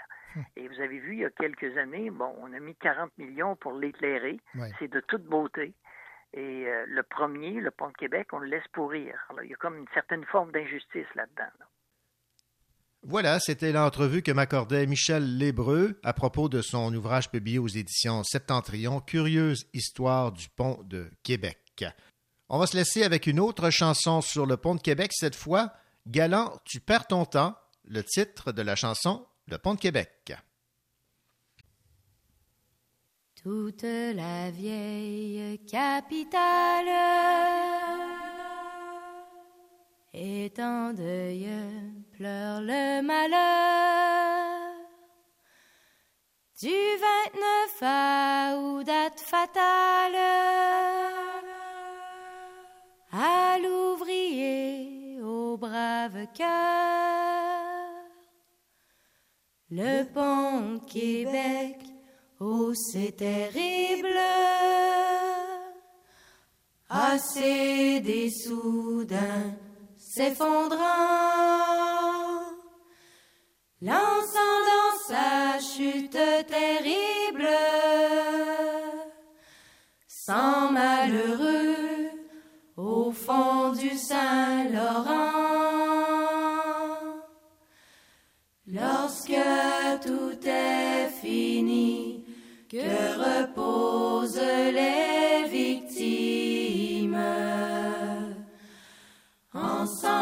[0.57, 3.55] Et vous avez vu, il y a quelques années, bon, on a mis 40 millions
[3.55, 4.41] pour l'éclairer.
[4.79, 5.75] C'est de toute beauté.
[6.33, 9.15] Et euh, le premier, le pont de Québec, on le laisse pourrir.
[9.31, 11.53] Alors, il y a comme une certaine forme d'injustice là-dedans.
[11.61, 11.67] là.
[13.09, 18.25] Voilà, c'était l'entrevue que m'accordait Michel Lébreux à propos de son ouvrage publié aux éditions
[18.25, 21.85] Septentrion, Curieuse histoire du pont de Québec.
[22.49, 25.73] On va se laisser avec une autre chanson sur le pont de Québec, cette fois,
[26.09, 30.33] Galant, tu perds ton temps, le titre de la chanson Le pont de Québec.
[33.41, 36.89] Toute la vieille capitale
[40.19, 41.47] et en deuil,
[42.13, 44.73] pleure le malheur
[46.59, 50.17] du 29 à date fatale
[53.13, 56.47] à l'ouvrier au brave cœur.
[59.71, 61.77] Le pont Québec,
[62.41, 64.17] oh c'est terrible,
[66.89, 69.66] ah, assez des soudains
[70.17, 70.79] s'effondrant,
[73.83, 76.19] lançant dans sa chute
[76.49, 77.49] terrible,
[80.09, 82.09] sans malheureux
[82.79, 85.35] au fond du Saint-Laurent.
[88.69, 89.43] Lorsque
[90.07, 92.25] tout est fini,
[92.71, 93.16] que
[99.87, 100.16] Ensemble,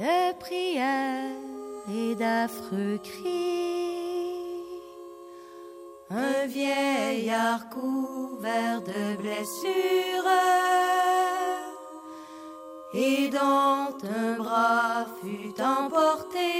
[0.00, 1.36] de prières
[1.94, 4.40] et d'affreux cris.
[6.08, 10.30] Un vieillard couvert de blessures
[12.94, 16.50] et dont un bras fut emporté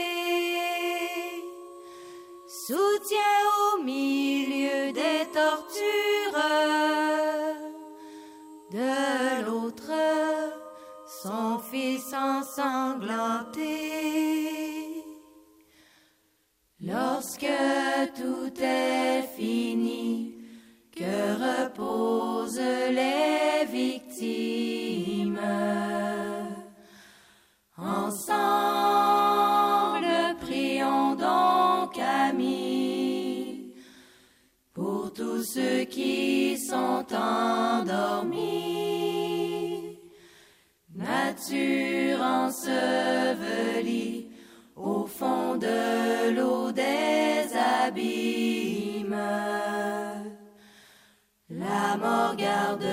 [2.46, 3.44] soutient
[3.74, 4.69] au milieu
[16.82, 17.47] Lorsque
[18.16, 20.35] tout est fini,
[20.97, 25.39] que reposent les victimes.
[27.77, 28.27] Ensemble,
[30.41, 33.74] prions donc, amis,
[34.73, 38.80] pour tous ceux qui sont endormis.
[41.40, 44.28] Nature ensevelie
[44.76, 47.46] au fond de l'eau des
[47.86, 49.16] abîmes.
[51.48, 52.84] La mort garde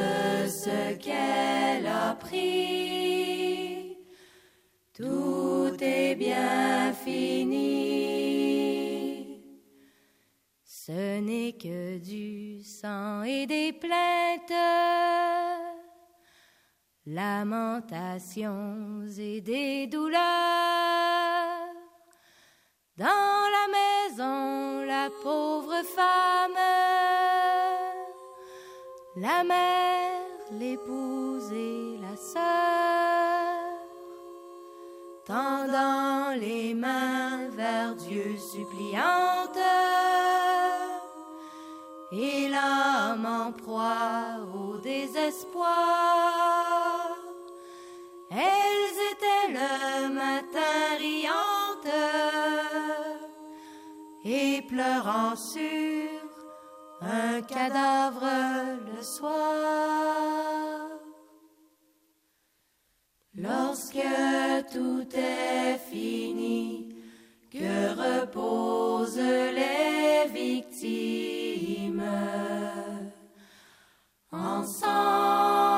[0.47, 3.97] ce qu'elle a pris.
[4.93, 7.57] Tout est bien fini.
[10.63, 14.53] Ce n'est que du sang et des plaintes,
[17.07, 20.19] lamentations et des douleurs.
[22.97, 26.51] Dans la maison, la pauvre femme,
[29.15, 30.19] la mère,
[30.51, 32.41] l'épouse et la sœur,
[35.25, 39.57] tendant les mains vers Dieu suppliante,
[42.11, 46.66] et l'âme en proie au désespoir.
[49.67, 51.93] Le matin riantes
[54.25, 56.09] et pleurant sur
[57.01, 58.27] un cadavre
[58.87, 60.89] le soir.
[63.35, 64.07] Lorsque
[64.71, 66.89] tout est fini,
[67.51, 72.03] que reposent les victimes.
[74.31, 75.76] Ensemble,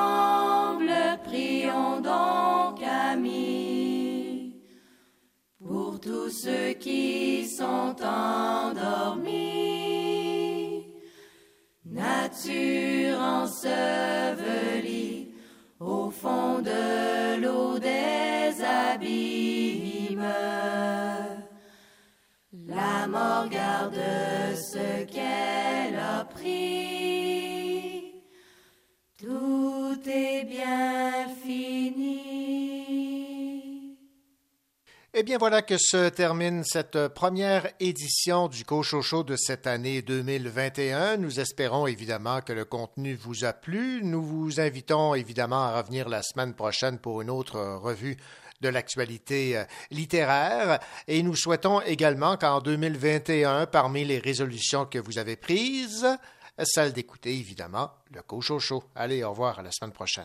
[6.10, 9.30] tous ceux qui sont endormis.
[11.84, 15.28] Nature ensevelie
[15.78, 20.34] au fond de l'eau des abîmes.
[22.66, 24.02] La mort garde
[24.56, 25.79] ce qu'elle
[35.20, 41.18] Eh bien, voilà que se termine cette première édition du Cochocho de cette année 2021.
[41.18, 44.00] Nous espérons évidemment que le contenu vous a plu.
[44.02, 48.16] Nous vous invitons évidemment à revenir la semaine prochaine pour une autre revue
[48.62, 50.80] de l'actualité euh, littéraire.
[51.06, 56.08] Et nous souhaitons également qu'en 2021, parmi les résolutions que vous avez prises,
[56.62, 58.84] celle d'écouter évidemment le Cochocho.
[58.94, 60.24] Allez, au revoir à la semaine prochaine.